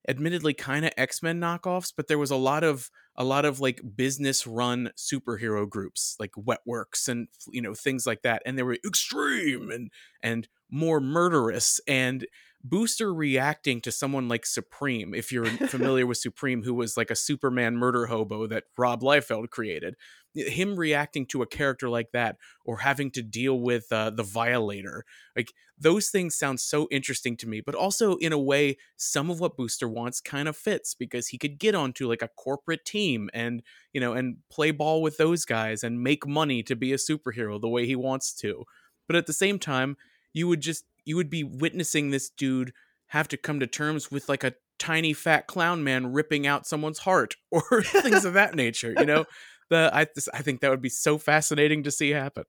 admittedly 0.08 0.54
kind 0.54 0.84
of 0.84 0.92
X-Men 0.96 1.40
knockoffs, 1.40 1.92
but 1.94 2.08
there 2.08 2.18
was 2.18 2.30
a 2.30 2.36
lot 2.36 2.64
of 2.64 2.90
a 3.16 3.24
lot 3.24 3.44
of 3.44 3.60
like 3.60 3.80
business 3.96 4.46
run 4.46 4.90
superhero 4.96 5.68
groups 5.68 6.16
like 6.20 6.30
Wetworks 6.32 7.08
and 7.08 7.28
you 7.50 7.60
know 7.60 7.74
things 7.74 8.06
like 8.06 8.22
that 8.22 8.42
and 8.46 8.56
they 8.56 8.62
were 8.62 8.78
extreme 8.86 9.70
and 9.70 9.90
and 10.22 10.48
more 10.70 11.00
murderous 11.00 11.80
and 11.88 12.26
Booster 12.64 13.14
reacting 13.14 13.80
to 13.82 13.92
someone 13.92 14.28
like 14.28 14.44
Supreme, 14.44 15.14
if 15.14 15.30
you're 15.30 15.46
familiar 15.68 16.06
with 16.06 16.18
Supreme, 16.18 16.64
who 16.64 16.74
was 16.74 16.96
like 16.96 17.10
a 17.10 17.16
Superman 17.16 17.76
murder 17.76 18.06
hobo 18.06 18.46
that 18.46 18.64
Rob 18.76 19.02
Liefeld 19.02 19.50
created, 19.50 19.94
him 20.34 20.76
reacting 20.76 21.26
to 21.26 21.42
a 21.42 21.46
character 21.46 21.88
like 21.88 22.10
that 22.12 22.36
or 22.64 22.78
having 22.78 23.10
to 23.12 23.22
deal 23.22 23.60
with 23.60 23.90
uh, 23.92 24.10
the 24.10 24.22
Violator, 24.22 25.04
like 25.36 25.52
those 25.78 26.08
things 26.08 26.34
sound 26.34 26.60
so 26.60 26.88
interesting 26.90 27.36
to 27.36 27.48
me. 27.48 27.60
But 27.60 27.74
also, 27.74 28.16
in 28.16 28.32
a 28.32 28.38
way, 28.38 28.76
some 28.96 29.30
of 29.30 29.40
what 29.40 29.56
Booster 29.56 29.88
wants 29.88 30.20
kind 30.20 30.48
of 30.48 30.56
fits 30.56 30.94
because 30.94 31.28
he 31.28 31.38
could 31.38 31.58
get 31.58 31.74
onto 31.74 32.08
like 32.08 32.22
a 32.22 32.28
corporate 32.28 32.84
team 32.84 33.30
and 33.32 33.62
you 33.92 34.00
know 34.00 34.12
and 34.12 34.38
play 34.50 34.70
ball 34.70 35.00
with 35.02 35.16
those 35.16 35.44
guys 35.44 35.84
and 35.84 36.02
make 36.02 36.26
money 36.26 36.62
to 36.64 36.76
be 36.76 36.92
a 36.92 36.96
superhero 36.96 37.60
the 37.60 37.68
way 37.68 37.86
he 37.86 37.96
wants 37.96 38.32
to. 38.34 38.64
But 39.06 39.16
at 39.16 39.26
the 39.26 39.32
same 39.32 39.58
time, 39.58 39.96
you 40.32 40.48
would 40.48 40.60
just 40.60 40.84
you 41.08 41.16
would 41.16 41.30
be 41.30 41.42
witnessing 41.42 42.10
this 42.10 42.28
dude 42.28 42.72
have 43.08 43.26
to 43.28 43.36
come 43.36 43.58
to 43.58 43.66
terms 43.66 44.10
with 44.10 44.28
like 44.28 44.44
a 44.44 44.54
tiny 44.78 45.12
fat 45.12 45.46
clown 45.46 45.82
man 45.82 46.12
ripping 46.12 46.46
out 46.46 46.66
someone's 46.66 47.00
heart 47.00 47.34
or 47.50 47.82
things 47.82 48.24
of 48.24 48.34
that 48.34 48.54
nature 48.54 48.94
you 48.96 49.06
know? 49.06 49.24
The 49.70 49.90
I, 49.92 50.06
I 50.32 50.42
think 50.42 50.60
that 50.60 50.70
would 50.70 50.82
be 50.82 50.88
so 50.88 51.18
fascinating 51.18 51.82
to 51.82 51.90
see 51.90 52.10
happen. 52.10 52.44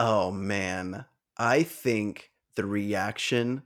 Oh 0.00 0.30
man, 0.30 1.04
I 1.36 1.64
think 1.64 2.30
the 2.54 2.64
reaction 2.64 3.62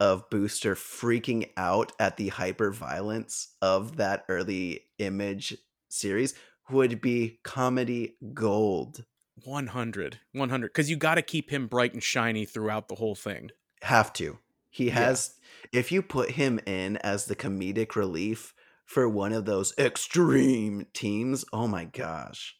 of 0.00 0.28
Booster 0.30 0.74
freaking 0.74 1.50
out 1.56 1.92
at 2.00 2.16
the 2.16 2.28
hyper 2.28 2.72
violence 2.72 3.54
of 3.60 3.96
that 3.96 4.24
early 4.28 4.86
image 4.98 5.56
series 5.88 6.34
would 6.70 7.00
be 7.00 7.40
comedy 7.44 8.16
gold. 8.32 9.04
100 9.44 10.18
100 10.32 10.66
because 10.68 10.90
you 10.90 10.96
got 10.96 11.14
to 11.16 11.22
keep 11.22 11.50
him 11.50 11.66
bright 11.66 11.92
and 11.94 12.02
shiny 12.02 12.44
throughout 12.44 12.88
the 12.88 12.96
whole 12.96 13.14
thing 13.14 13.50
Have 13.82 14.12
to. 14.14 14.38
He 14.70 14.86
Yeah. 14.88 14.94
has 14.94 15.34
if 15.72 15.90
you 15.92 16.02
put 16.02 16.32
him 16.32 16.60
in 16.66 16.96
as 16.98 17.26
the 17.26 17.36
comedic 17.36 17.94
relief 17.96 18.54
for 18.84 19.08
one 19.08 19.32
of 19.32 19.44
those 19.46 19.72
extreme 19.78 20.86
teams, 20.92 21.44
oh 21.52 21.66
my 21.66 21.84
gosh. 21.84 22.56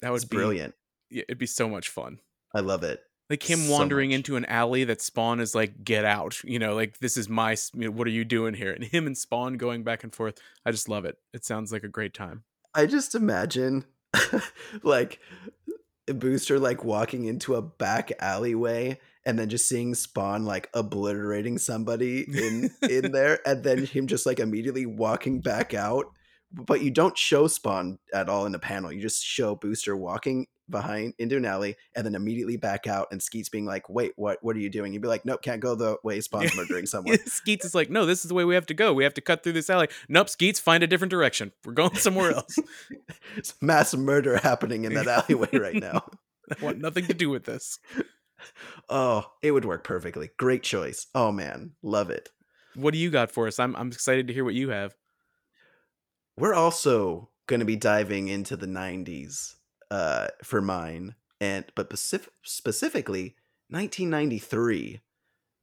that 0.00 0.12
would 0.12 0.28
be 0.28 0.36
brilliant. 0.36 0.74
yeah, 1.10 1.22
it'd 1.28 1.38
be 1.38 1.46
so 1.46 1.68
much 1.68 1.88
fun 1.88 2.20
I 2.54 2.60
love 2.60 2.84
it. 2.84 3.02
like 3.28 3.42
him 3.48 3.58
So 3.60 3.72
wandering 3.72 4.10
much. 4.10 4.16
into 4.16 4.36
an 4.36 4.44
alley 4.44 4.84
that 4.84 5.02
spawn 5.02 5.40
is 5.40 5.54
like 5.54 5.82
get 5.84 6.04
out 6.04 6.42
you 6.44 6.58
know 6.58 6.74
like 6.74 6.98
this 6.98 7.16
is 7.16 7.28
my 7.28 7.56
you 7.74 7.86
know, 7.86 7.90
what 7.90 8.06
are 8.06 8.10
you 8.10 8.24
doing 8.24 8.54
here 8.54 8.72
and 8.72 8.84
him 8.84 9.06
and 9.06 9.18
spawn 9.18 9.54
going 9.56 9.82
back 9.82 10.04
and 10.04 10.14
forth 10.14 10.38
i 10.64 10.70
just 10.70 10.88
love 10.88 11.04
it 11.04 11.18
it 11.32 11.44
sounds 11.44 11.72
like 11.72 11.82
a 11.84 11.88
great 11.88 12.14
time 12.14 12.44
I 12.76 12.86
just 12.86 13.14
imagine 13.14 13.84
like 14.82 15.20
Booster 16.06 16.58
like 16.58 16.84
walking 16.84 17.24
into 17.24 17.54
a 17.54 17.62
back 17.62 18.12
alleyway 18.20 18.98
and 19.24 19.38
then 19.38 19.48
just 19.48 19.68
seeing 19.68 19.94
Spawn 19.94 20.44
like 20.44 20.68
obliterating 20.74 21.58
somebody 21.58 22.22
in 22.22 22.70
in 22.90 23.12
there 23.12 23.40
and 23.46 23.64
then 23.64 23.86
him 23.86 24.06
just 24.06 24.26
like 24.26 24.38
immediately 24.38 24.86
walking 24.86 25.40
back 25.40 25.74
out. 25.74 26.06
But 26.52 26.82
you 26.82 26.90
don't 26.90 27.18
show 27.18 27.46
Spawn 27.48 27.98
at 28.12 28.28
all 28.28 28.46
in 28.46 28.52
the 28.52 28.58
panel. 28.58 28.92
You 28.92 29.00
just 29.00 29.24
show 29.24 29.54
Booster 29.56 29.96
walking 29.96 30.46
behind 30.68 31.14
into 31.18 31.36
an 31.36 31.44
alley 31.44 31.76
and 31.94 32.06
then 32.06 32.14
immediately 32.14 32.56
back 32.56 32.86
out 32.86 33.08
and 33.10 33.22
Skeets 33.22 33.48
being 33.48 33.66
like, 33.66 33.88
"Wait, 33.88 34.12
what 34.16 34.38
what 34.42 34.56
are 34.56 34.60
you 34.60 34.70
doing?" 34.70 34.92
You'd 34.92 35.02
be 35.02 35.08
like, 35.08 35.24
"Nope, 35.24 35.42
can't 35.42 35.60
go 35.60 35.74
the 35.74 35.96
way 36.02 36.20
Spawn's 36.20 36.56
murdering 36.56 36.86
someone." 36.86 37.18
Skeets 37.26 37.64
is 37.64 37.74
like, 37.74 37.90
no, 37.90 38.06
this 38.06 38.24
is 38.24 38.28
the 38.28 38.34
way 38.34 38.44
we 38.44 38.54
have 38.54 38.66
to 38.66 38.74
go. 38.74 38.92
We 38.92 39.04
have 39.04 39.14
to 39.14 39.20
cut 39.20 39.42
through 39.42 39.52
this 39.52 39.68
alley. 39.70 39.88
Nope, 40.08 40.28
Skeets, 40.28 40.60
find 40.60 40.82
a 40.82 40.86
different 40.86 41.10
direction. 41.10 41.52
We're 41.64 41.72
going 41.72 41.94
somewhere 41.96 42.32
else. 42.32 42.58
It's 43.36 43.54
mass 43.60 43.94
murder 43.94 44.36
happening 44.38 44.84
in 44.84 44.94
that 44.94 45.08
alleyway 45.08 45.48
right 45.52 45.74
now. 45.74 46.04
I 46.60 46.64
want 46.64 46.78
nothing 46.78 47.06
to 47.06 47.14
do 47.14 47.30
with 47.30 47.44
this. 47.44 47.78
Oh, 48.88 49.24
it 49.42 49.50
would 49.50 49.64
work 49.64 49.82
perfectly. 49.84 50.30
Great 50.38 50.62
choice. 50.62 51.06
Oh 51.14 51.32
man, 51.32 51.72
love 51.82 52.10
it. 52.10 52.28
What 52.74 52.92
do 52.92 52.98
you 52.98 53.10
got 53.10 53.30
for 53.30 53.46
us? 53.46 53.58
I'm 53.58 53.74
I'm 53.76 53.88
excited 53.88 54.28
to 54.28 54.34
hear 54.34 54.44
what 54.44 54.54
you 54.54 54.68
have. 54.70 54.94
we're 56.36 56.54
also 56.54 57.30
going 57.46 57.60
to 57.60 57.66
be 57.66 57.76
diving 57.76 58.28
into 58.28 58.56
the 58.56 58.66
90s 58.66 59.54
uh, 59.90 60.28
for 60.42 60.60
mine, 60.60 61.14
and 61.40 61.64
but 61.74 61.90
specific, 61.90 62.32
specifically 62.42 63.36
1993. 63.68 65.00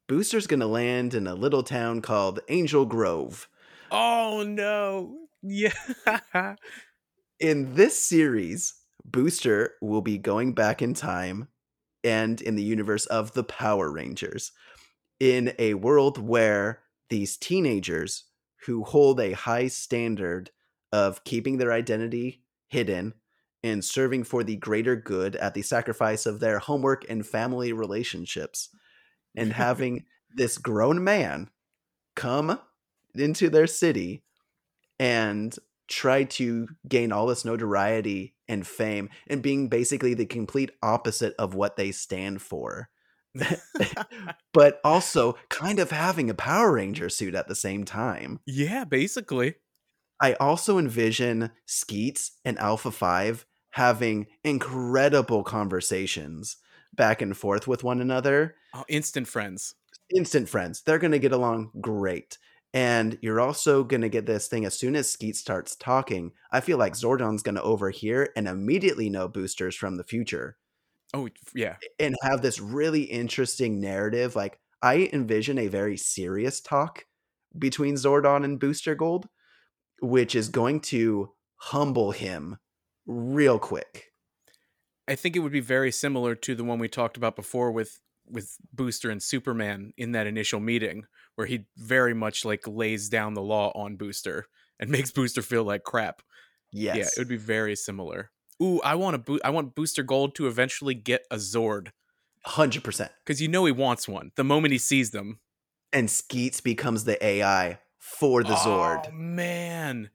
Booster's 0.08 0.48
to 0.60 0.68
land 0.68 1.14
in 1.14 1.28
a 1.28 1.36
little 1.36 1.64
town 1.64 2.02
called 2.02 2.42
Angel 2.50 2.86
Grove. 2.86 3.48
Oh 3.92 4.44
no. 4.48 5.18
Yeah. 5.42 5.74
In 7.40 7.76
this 7.76 7.98
series, 7.98 8.76
Booster 9.04 9.74
will 9.82 10.02
be 10.02 10.18
going 10.18 10.54
back 10.54 10.82
in 10.82 10.94
time 10.94 11.48
and 12.04 12.42
in 12.42 12.56
the 12.56 12.64
universe 12.64 13.06
of 13.08 13.34
the 13.34 13.44
Power 13.44 13.92
Rangers 13.92 14.52
in 15.20 15.54
a 15.60 15.76
world 15.76 16.18
where 16.18 16.82
these 17.10 17.38
teenagers 17.38 18.26
who 18.66 18.84
hold 18.84 19.20
a 19.20 19.34
high 19.34 19.68
standard 19.68 20.52
of 20.92 21.24
keeping 21.24 21.58
their 21.58 21.72
identity 21.72 22.42
hidden 22.68 23.14
and 23.64 23.84
serving 23.84 24.24
for 24.24 24.44
the 24.44 24.56
greater 24.56 24.96
good 24.96 25.36
at 25.36 25.54
the 25.54 25.62
sacrifice 25.62 26.26
of 26.26 26.40
their 26.40 26.60
homework 26.60 27.06
and 27.10 27.26
family 27.26 27.74
relationships 27.74 28.70
and 29.36 29.54
having 29.54 30.06
this 30.36 30.58
grown 30.58 31.04
man 31.04 31.50
come 32.16 32.60
into 33.16 33.50
their 33.50 33.68
city 33.68 34.24
and 35.00 35.58
try 35.88 36.24
to 36.24 36.68
gain 36.88 37.12
all 37.12 37.28
this 37.28 37.44
notoriety 37.44 38.34
and 38.48 38.66
fame 38.66 39.10
and 39.28 39.42
being 39.42 39.68
basically 39.68 40.14
the 40.14 40.26
complete 40.26 40.72
opposite 40.82 41.36
of 41.38 41.54
what 41.54 41.76
they 41.76 41.92
stand 41.92 42.42
for 42.42 42.90
but 44.54 44.80
also 44.84 45.38
kind 45.50 45.80
of 45.80 45.92
having 45.92 46.30
a 46.30 46.34
power 46.34 46.74
ranger 46.74 47.10
suit 47.10 47.36
at 47.36 47.48
the 47.48 47.56
same 47.56 47.84
time 47.84 48.40
yeah, 48.46 48.84
basically. 48.84 49.56
I 50.22 50.34
also 50.34 50.78
envision 50.78 51.50
Skeets 51.66 52.34
and 52.46 52.60
Alpha 52.60 52.92
5 52.92 53.46
having 53.72 54.28
incredible 54.44 55.44
conversations 55.44 56.58
back 56.94 57.22
and 57.22 57.36
forth 57.36 57.68
with 57.68 57.84
one 57.84 58.02
another. 58.02 58.56
Oh, 58.74 58.86
instant 58.88 59.28
friends. 59.28 59.76
Instant 60.16 60.50
friends. 60.50 60.82
They're 60.82 61.00
going 61.00 61.12
to 61.12 61.20
get 61.20 61.32
along 61.32 61.72
great. 61.82 62.38
And 62.74 63.18
you're 63.22 63.42
also 63.42 63.84
going 63.84 64.02
to 64.02 64.10
get 64.10 64.26
this 64.26 64.48
thing 64.48 64.66
as 64.66 64.78
soon 64.78 64.96
as 64.96 65.12
Skeet 65.12 65.36
starts 65.36 65.76
talking. 65.76 66.32
I 66.52 66.62
feel 66.62 66.78
like 66.78 66.94
Zordon's 66.94 67.44
going 67.44 67.56
to 67.56 67.62
overhear 67.62 68.30
and 68.36 68.48
immediately 68.48 69.10
know 69.10 69.28
boosters 69.28 69.76
from 69.76 69.98
the 69.98 70.04
future 70.04 70.58
Oh 71.14 71.28
yeah. 71.54 71.76
and 72.00 72.16
have 72.22 72.42
this 72.42 72.60
really 72.60 73.04
interesting 73.04 73.82
narrative. 73.82 74.36
Like, 74.36 74.60
I 74.82 75.10
envision 75.14 75.58
a 75.58 75.68
very 75.68 75.98
serious 75.98 76.62
talk 76.62 77.06
between 77.58 77.96
Zordon 77.96 78.46
and 78.46 78.60
Booster 78.60 78.96
Gold, 78.96 79.28
which 80.02 80.36
is 80.36 80.50
going 80.50 80.80
to 80.82 81.34
humble 81.58 82.12
him 82.12 82.58
real 83.12 83.60
quick. 83.60 84.08
I 85.08 85.16
think 85.16 85.36
it 85.36 85.40
would 85.40 85.52
be 85.52 85.60
very 85.60 85.92
similar 85.92 86.36
to 86.36 86.56
the 86.56 86.64
one 86.64 86.80
we 86.80 86.88
talked 86.88 87.18
about 87.18 87.36
before 87.36 87.72
with 87.72 88.00
with 88.28 88.56
Booster 88.72 89.10
and 89.10 89.22
Superman 89.22 89.94
in 89.98 90.14
that 90.14 90.28
initial 90.28 90.60
meeting 90.60 91.04
where 91.36 91.48
he 91.48 91.66
very 91.76 92.14
much 92.14 92.46
like 92.46 92.66
lays 92.68 93.10
down 93.10 93.34
the 93.34 93.42
law 93.42 93.72
on 93.76 93.98
Booster 93.98 94.46
and 94.80 94.90
makes 94.92 95.12
Booster 95.12 95.42
feel 95.42 95.64
like 95.64 95.84
crap. 95.84 96.22
Yes. 96.72 96.98
Yeah, 96.98 97.04
it 97.04 97.18
would 97.18 97.28
be 97.28 97.38
very 97.38 97.76
similar. 97.76 98.32
Ooh, 98.62 98.80
I 98.82 98.96
want 98.96 99.16
a 99.16 99.20
bo- 99.20 99.40
I 99.44 99.50
want 99.50 99.76
Booster 99.76 100.04
Gold 100.04 100.36
to 100.36 100.48
eventually 100.48 100.94
get 100.94 101.26
a 101.32 101.36
Zord 101.36 101.90
100%. 102.46 103.10
because 103.26 103.42
you 103.42 103.48
know 103.48 103.66
he 103.66 103.72
wants 103.72 104.08
one 104.08 104.32
the 104.36 104.44
moment 104.44 104.72
he 104.72 104.78
sees 104.78 105.12
them. 105.12 105.40
And 105.92 106.10
Skeets 106.10 106.62
becomes 106.62 107.04
the 107.04 107.24
AI 107.24 107.80
for 107.98 108.44
the 108.44 108.54
Zord. 108.54 109.08
Oh 109.10 109.12
man. 109.12 110.10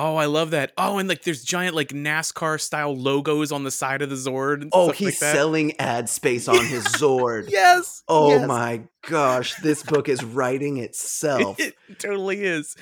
Oh, 0.00 0.14
I 0.14 0.26
love 0.26 0.52
that. 0.52 0.72
Oh, 0.78 0.98
and 0.98 1.08
like 1.08 1.22
there's 1.24 1.42
giant 1.42 1.74
like 1.74 1.88
NASCAR 1.88 2.60
style 2.60 2.96
logos 2.96 3.50
on 3.50 3.64
the 3.64 3.70
side 3.72 4.00
of 4.00 4.10
the 4.10 4.14
Zord. 4.16 4.62
And 4.62 4.70
Oh, 4.72 4.86
stuff 4.86 4.96
he's 4.98 5.06
like 5.08 5.18
that. 5.18 5.34
selling 5.34 5.78
ad 5.80 6.08
space 6.08 6.46
on 6.46 6.64
his 6.64 6.84
Zord. 6.98 7.50
Yes. 7.50 8.04
Oh 8.06 8.28
yes. 8.30 8.46
my 8.46 8.82
gosh, 9.02 9.54
this 9.56 9.82
book 9.82 10.08
is 10.08 10.22
writing 10.22 10.76
itself. 10.78 11.58
It 11.60 11.74
totally 11.98 12.44
is. 12.44 12.76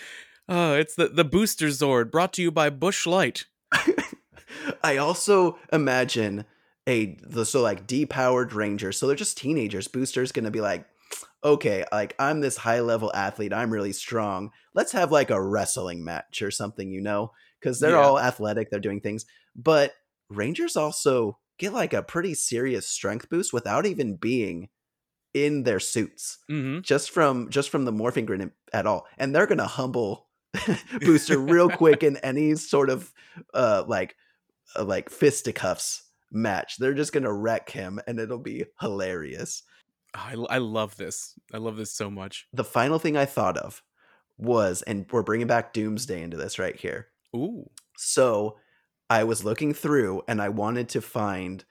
Oh, 0.48 0.74
it's 0.74 0.94
the 0.94 1.08
the 1.08 1.24
Booster 1.24 1.68
Zord 1.68 2.10
brought 2.10 2.34
to 2.34 2.42
you 2.42 2.50
by 2.50 2.68
Busch 2.70 3.06
Light. 3.06 3.46
I 4.84 4.96
also 4.96 5.58
imagine 5.72 6.44
a 6.86 7.16
the 7.22 7.44
so 7.44 7.62
like 7.62 7.86
depowered 7.86 8.52
ranger. 8.54 8.92
So 8.92 9.06
they're 9.06 9.16
just 9.16 9.38
teenagers. 9.38 9.88
Booster's 9.88 10.32
gonna 10.32 10.50
be 10.50 10.60
like, 10.60 10.84
okay, 11.46 11.84
like 11.92 12.16
I'm 12.18 12.40
this 12.42 12.58
high 12.58 12.80
level 12.80 13.12
athlete. 13.14 13.54
I'm 13.54 13.72
really 13.72 13.94
strong. 13.94 14.52
Let's 14.74 14.92
have 14.92 15.12
like 15.12 15.30
a 15.30 15.42
wrestling 15.42 16.04
match 16.04 16.42
or 16.42 16.50
something, 16.50 16.90
you 16.92 17.00
know, 17.00 17.32
because 17.60 17.80
they're 17.80 17.98
Yeah. 17.98 18.00
all 18.00 18.20
athletic. 18.20 18.70
They're 18.70 18.80
doing 18.80 19.00
things, 19.00 19.26
but 19.56 19.94
rangers 20.30 20.76
also 20.76 21.38
get 21.58 21.72
like 21.74 21.94
a 21.94 22.02
pretty 22.02 22.34
serious 22.34 22.88
strength 22.88 23.30
boost 23.30 23.52
without 23.54 23.86
even 23.86 24.16
being 24.16 24.70
in 25.34 25.64
their 25.64 25.80
suits 25.80 26.38
Mm-hmm. 26.50 26.78
just 26.82 27.10
from 27.10 27.50
just 27.50 27.70
from 27.70 27.84
the 27.84 27.92
morphing 27.92 28.26
grid 28.26 28.50
at 28.72 28.86
all 28.86 29.06
and 29.18 29.34
they're 29.34 29.46
gonna 29.46 29.66
humble 29.66 30.28
booster 31.04 31.38
real 31.38 31.70
quick 31.70 32.02
in 32.02 32.16
any 32.18 32.54
sort 32.54 32.90
of 32.90 33.12
uh 33.54 33.84
like 33.86 34.16
uh, 34.76 34.84
like 34.84 35.10
fisticuffs 35.10 36.04
match 36.30 36.76
they're 36.78 36.94
just 36.94 37.12
gonna 37.12 37.32
wreck 37.32 37.70
him 37.70 38.00
and 38.06 38.18
it'll 38.20 38.38
be 38.38 38.64
hilarious 38.80 39.62
I, 40.16 40.34
I 40.50 40.58
love 40.58 40.96
this. 40.96 41.38
I 41.52 41.58
love 41.58 41.76
this 41.76 41.92
so 41.92 42.10
much. 42.10 42.46
the 42.52 42.64
final 42.64 42.98
thing 42.98 43.16
i 43.16 43.24
thought 43.24 43.56
of 43.58 43.82
was 44.38 44.82
and 44.82 45.06
we're 45.12 45.22
bringing 45.22 45.46
back 45.46 45.72
doomsday 45.72 46.22
into 46.22 46.36
this 46.36 46.58
right 46.58 46.76
here 46.76 47.08
Ooh. 47.34 47.70
so 47.96 48.56
i 49.08 49.24
was 49.24 49.44
looking 49.44 49.72
through 49.72 50.22
and 50.28 50.42
i 50.42 50.48
wanted 50.48 50.88
to 50.90 51.00
find 51.00 51.64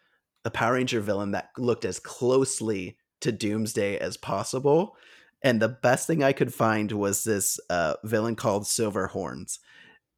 a 0.43 0.49
power 0.49 0.73
ranger 0.73 0.99
villain 0.99 1.31
that 1.31 1.49
looked 1.57 1.85
as 1.85 1.99
closely 1.99 2.97
to 3.21 3.31
doomsday 3.31 3.97
as 3.97 4.17
possible 4.17 4.95
and 5.43 5.61
the 5.61 5.69
best 5.69 6.07
thing 6.07 6.23
i 6.23 6.33
could 6.33 6.53
find 6.53 6.91
was 6.91 7.23
this 7.23 7.59
uh, 7.69 7.93
villain 8.03 8.35
called 8.35 8.65
silver 8.65 9.07
horns 9.07 9.59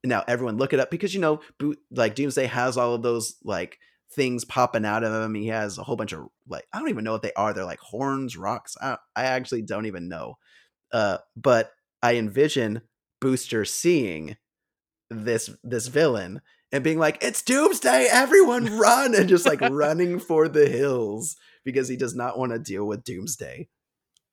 now 0.06 0.24
everyone 0.28 0.58
look 0.58 0.74
it 0.74 0.80
up 0.80 0.90
because 0.92 1.14
you 1.14 1.20
know 1.20 1.42
like 1.92 2.16
doomsday 2.16 2.46
has 2.46 2.78
all 2.78 2.94
of 2.94 3.02
those 3.02 3.36
like 3.44 3.78
things 4.12 4.46
popping 4.46 4.86
out 4.86 5.04
of 5.04 5.24
him 5.24 5.36
he 5.36 5.48
has 5.48 5.78
a 5.78 5.84
whole 5.84 5.96
bunch 5.96 6.14
of 6.14 6.28
like 6.48 6.66
i 6.74 6.80
don't 6.80 6.90
even 6.90 7.04
know 7.04 7.12
what 7.12 7.22
they 7.22 7.34
are 7.34 7.54
they're 7.54 7.66
like 7.66 7.80
horns 7.80 8.38
rocks 8.38 8.76
i, 8.82 8.98
I 9.16 9.26
actually 9.26 9.62
don't 9.62 9.86
even 9.86 10.08
know 10.08 10.36
uh, 10.94 11.18
but 11.36 11.72
i 12.02 12.16
envision 12.16 12.82
booster 13.20 13.66
seeing 13.66 14.38
this 15.10 15.50
this 15.64 15.88
villain 15.88 16.42
and 16.72 16.84
being 16.84 17.00
like 17.00 17.18
it's 17.22 17.42
doomsday 17.42 18.08
everyone 18.10 18.78
run 18.78 19.14
and 19.14 19.28
just 19.28 19.46
like 19.46 19.62
running 19.62 20.20
for 20.20 20.48
the 20.48 20.68
hills 20.68 21.36
because 21.66 21.90
he 21.90 21.98
does 21.98 22.16
not 22.16 22.38
want 22.38 22.54
to 22.54 22.60
deal 22.60 22.86
with 22.86 23.04
doomsday 23.04 23.68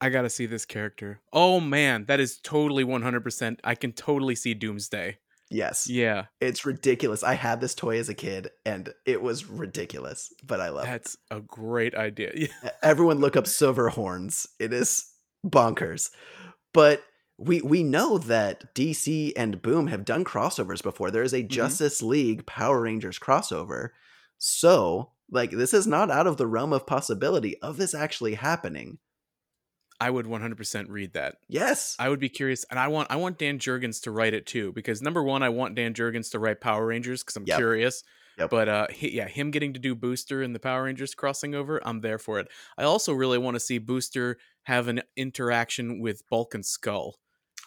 I 0.01 0.11
gotta 0.11 0.29
see 0.29 0.45
this 0.45 0.66
character. 0.66 1.20
Oh 1.33 1.61
man, 1.61 2.05
that 2.07 2.20
is 2.20 2.39
totally 2.39 2.85
100%. 2.85 3.61
I 3.64 3.75
can 3.75 3.93
totally 3.93 4.35
see 4.35 4.53
Doomsday. 4.53 5.16
Yes. 5.51 5.88
Yeah, 5.88 6.26
it's 6.40 6.64
ridiculous. 6.64 7.22
I 7.22 7.34
had 7.34 7.61
this 7.61 7.74
toy 7.74 7.99
as 7.99 8.09
a 8.09 8.14
kid 8.14 8.51
and 8.64 8.92
it 9.07 9.22
was 9.22 9.47
ridiculous 9.47 10.32
but 10.45 10.61
i 10.61 10.68
love 10.68 10.84
it. 10.84 10.88
That's 10.88 11.16
a 11.30 11.40
great 11.40 11.95
idea. 11.95 12.49
Everyone 12.82 13.20
look 13.20 13.36
up 13.36 13.47
silver 13.47 13.88
horns. 13.88 14.47
It 14.59 14.72
is 14.72 15.07
bonkers. 15.47 16.11
But 16.72 17.03
we 17.38 17.61
we 17.62 17.82
know 17.82 18.18
that 18.18 18.74
dc 18.74 19.32
and 19.36 19.61
boom 19.61 19.88
have 19.88 20.05
done 20.05 20.24
crossovers 20.24 20.82
before. 20.82 21.11
There 21.11 21.22
is 21.22 21.32
a 21.32 21.38
mm-hmm. 21.38 21.49
justice 21.49 22.03
league 22.03 22.47
power 22.47 22.80
rangers 22.82 23.18
crossover. 23.18 23.90
So 24.38 25.11
like 25.30 25.51
this 25.51 25.74
is 25.74 25.86
not 25.86 26.11
out 26.11 26.26
of 26.26 26.36
the 26.36 26.47
realm 26.47 26.72
of 26.72 26.86
possibility 26.86 27.61
of 27.61 27.76
this 27.76 27.95
actually 27.95 28.34
happening 28.34 28.99
I 30.01 30.11
would 30.11 30.26
100% 30.26 30.86
read 30.88 31.12
that. 31.14 31.36
yes 31.49 31.97
I 31.99 32.09
would 32.09 32.20
be 32.20 32.28
curious, 32.28 32.64
and 32.70 32.78
I 32.78 32.88
want 32.88 33.11
I 33.11 33.16
want 33.16 33.38
Dan 33.38 33.59
Jurgens 33.59 34.03
to 34.03 34.11
write 34.11 34.34
it 34.34 34.47
too 34.47 34.72
because 34.72 35.01
number 35.03 35.22
one, 35.22 35.42
I 35.42 35.49
want 35.51 35.74
Dan 35.76 35.95
Jurgens 35.95 36.30
to 36.32 36.38
write 36.38 36.61
Power 36.61 36.86
Rangers 36.86 37.22
because 37.22 37.36
I'm 37.36 37.45
Yep. 37.47 37.57
curious. 37.59 38.03
Yep. 38.36 38.51
But 38.51 38.68
uh, 38.68 38.86
he, 38.90 39.12
yeah, 39.12 39.28
him 39.28 39.53
getting 39.53 39.72
to 39.74 39.78
do 39.78 39.95
Booster 39.95 40.42
and 40.42 40.53
the 40.55 40.59
Power 40.59 40.82
Rangers 40.84 41.14
crossing 41.14 41.55
over, 41.55 41.80
I'm 41.86 42.01
there 42.01 42.18
for 42.18 42.40
it. 42.40 42.49
I 42.76 42.82
also 42.82 43.12
really 43.12 43.38
want 43.38 43.55
to 43.55 43.61
see 43.61 43.78
Booster 43.78 44.38
have 44.64 44.88
an 44.88 45.03
interaction 45.16 46.01
with 46.01 46.28
Bulk 46.28 46.55
and 46.55 46.66
Skull 46.66 47.14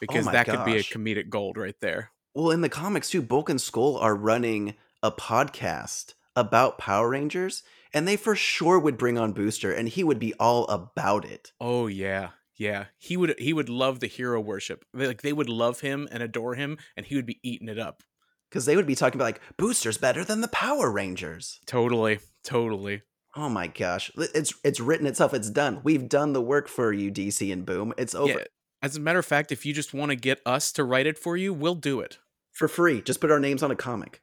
because 0.02 0.26
my 0.26 0.34
that 0.34 0.46
could 0.48 0.66
be 0.66 0.76
a 0.76 0.84
comedic 0.84 1.30
gold 1.30 1.58
right 1.58 1.80
there. 1.80 2.12
well 2.36 2.52
in 2.52 2.60
the 2.62 2.70
comics 2.70 3.10
too 3.10 3.22
bulk 3.22 3.50
and 3.50 3.60
skull 3.62 3.98
are 3.98 4.14
running 4.16 4.76
a 5.02 5.12
podcast 5.12 6.14
about 6.36 6.78
power 6.78 7.10
rangers 7.10 7.64
and 7.98 8.08
they 8.08 8.16
for 8.18 8.36
sure 8.36 8.78
would 8.80 8.98
bring 8.98 9.18
on 9.18 9.34
booster 9.34 9.72
and 9.72 9.90
he 9.90 10.04
would 10.04 10.20
be 10.20 10.34
all 10.40 10.66
about 10.68 11.26
it 11.26 11.52
Oh 11.60 11.88
yeah, 11.88 12.30
yeah. 12.58 12.86
He 12.98 13.18
would 13.18 13.34
he 13.40 13.54
would 13.54 13.70
love 13.70 14.00
the 14.00 14.08
hero 14.18 14.40
worship. 14.42 14.86
They, 14.94 15.08
like 15.08 15.22
they 15.22 15.34
would 15.34 15.50
love 15.50 15.82
him 15.82 16.08
and 16.12 16.22
adore 16.24 16.56
him, 16.56 16.78
and 16.96 17.06
he 17.06 17.16
would 17.16 17.26
be 17.26 17.40
eating 17.44 17.70
it 17.70 17.80
up. 17.80 18.04
because 18.50 18.66
they 18.66 18.76
would 18.78 18.88
be 18.88 18.96
talking 18.96 19.18
about 19.20 19.32
like 19.32 19.42
booster's 19.58 19.98
better 19.98 20.24
than 20.24 20.42
the 20.42 20.48
power 20.66 20.88
rangers 20.92 21.60
Totally, 21.66 22.20
totally. 22.44 23.02
Oh 23.36 23.50
my 23.50 23.68
gosh. 23.68 24.06
It's 24.18 24.54
it's 24.64 24.80
written 24.80 25.06
itself. 25.08 25.34
It's 25.34 25.50
done. 25.52 25.82
We've 25.84 26.08
done 26.10 26.34
the 26.34 26.42
work 26.54 26.68
for 26.68 26.92
you, 26.94 27.12
DC 27.12 27.52
and 27.54 27.66
Boom. 27.66 27.94
It's 27.98 28.16
over. 28.16 28.40
Yeah. 28.40 28.46
As 28.82 28.96
a 28.96 29.00
matter 29.00 29.20
of 29.20 29.26
fact, 29.26 29.52
if 29.52 29.66
you 29.66 29.74
just 29.74 29.94
want 29.94 30.10
to 30.12 30.16
get 30.30 30.40
us 30.46 30.72
to 30.74 30.84
write 30.84 31.08
it 31.12 31.18
for 31.20 31.36
you, 31.38 31.54
we'll 31.54 31.76
do 31.92 32.00
it. 32.00 32.18
for 32.52 32.68
free. 32.68 33.02
Just 33.02 33.22
put 33.22 33.32
our 33.32 33.40
names 33.40 33.62
on 33.64 33.70
a 33.72 33.76
comic. 33.76 34.22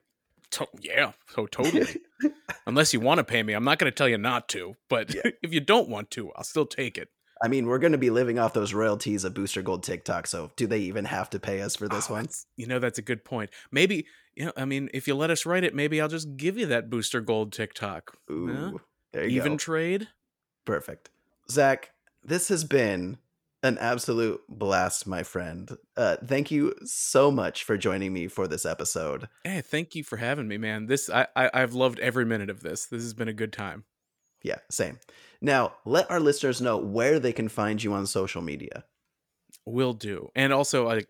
To- 0.54 0.68
yeah, 0.80 1.12
so 1.34 1.46
totally. 1.46 1.96
Unless 2.66 2.92
you 2.92 3.00
want 3.00 3.18
to 3.18 3.24
pay 3.24 3.42
me, 3.42 3.52
I'm 3.54 3.64
not 3.64 3.78
going 3.78 3.90
to 3.90 3.94
tell 3.96 4.08
you 4.08 4.18
not 4.18 4.48
to. 4.50 4.74
But 4.88 5.14
Yeah. 5.14 5.22
if 5.42 5.52
you 5.52 5.60
don't 5.60 5.88
want 5.88 6.10
to, 6.12 6.30
I'll 6.32 6.44
still 6.44 6.66
take 6.66 6.96
it. 6.98 7.08
I 7.42 7.48
mean, 7.48 7.66
we're 7.66 7.78
going 7.80 7.92
to 7.92 7.98
be 7.98 8.10
living 8.10 8.38
off 8.38 8.52
those 8.54 8.72
royalties 8.72 9.24
of 9.24 9.34
Booster 9.34 9.60
Gold 9.60 9.82
TikTok. 9.82 10.26
So, 10.26 10.52
do 10.56 10.66
they 10.66 10.78
even 10.78 11.04
have 11.04 11.28
to 11.30 11.38
pay 11.40 11.60
us 11.60 11.76
for 11.76 11.88
this 11.88 12.08
Oh, 12.08 12.14
one? 12.14 12.28
You 12.56 12.66
know, 12.66 12.78
that's 12.78 12.98
a 12.98 13.02
good 13.02 13.24
point. 13.24 13.50
Maybe, 13.72 14.06
you 14.34 14.46
know, 14.46 14.52
I 14.56 14.64
mean, 14.64 14.88
if 14.94 15.06
you 15.08 15.14
let 15.14 15.30
us 15.30 15.44
write 15.44 15.64
it, 15.64 15.74
maybe 15.74 16.00
I'll 16.00 16.08
just 16.08 16.36
give 16.36 16.56
you 16.56 16.66
that 16.66 16.88
booster 16.88 17.20
gold 17.20 17.52
TikTok. 17.52 18.16
Ooh, 18.30 18.46
Huh? 18.72 18.78
there 19.12 19.24
you 19.24 19.30
go. 19.30 19.36
Even 19.36 19.52
go. 19.52 19.58
trade? 19.58 20.08
Perfect. 20.64 21.10
Zach, 21.50 21.90
this 22.22 22.48
has 22.48 22.64
been 22.64 23.18
an 23.64 23.78
absolute 23.78 24.42
blast, 24.46 25.06
my 25.06 25.22
friend. 25.22 25.70
Uh, 25.96 26.16
thank 26.22 26.50
you 26.50 26.74
so 26.84 27.30
much 27.30 27.64
for 27.64 27.78
joining 27.78 28.12
me 28.12 28.28
for 28.28 28.46
this 28.46 28.66
episode. 28.66 29.26
Hey, 29.42 29.62
thank 29.62 29.94
you 29.94 30.04
for 30.04 30.18
having 30.18 30.46
me, 30.46 30.58
man. 30.58 30.86
This 30.86 31.08
I, 31.08 31.26
I 31.34 31.50
I've 31.52 31.72
loved 31.72 31.98
every 31.98 32.26
minute 32.26 32.50
of 32.50 32.60
this. 32.60 32.84
This 32.86 33.02
has 33.02 33.14
been 33.14 33.26
a 33.26 33.32
good 33.32 33.54
time. 33.54 33.84
Yeah, 34.42 34.58
same. 34.70 35.00
Now, 35.40 35.76
let 35.86 36.10
our 36.10 36.20
listeners 36.20 36.60
know 36.60 36.76
where 36.76 37.18
they 37.18 37.32
can 37.32 37.48
find 37.48 37.82
you 37.82 37.94
on 37.94 38.06
social 38.06 38.42
media. 38.42 38.84
Will 39.64 39.94
do. 39.94 40.28
And 40.36 40.52
also 40.52 40.90
I 40.90 41.04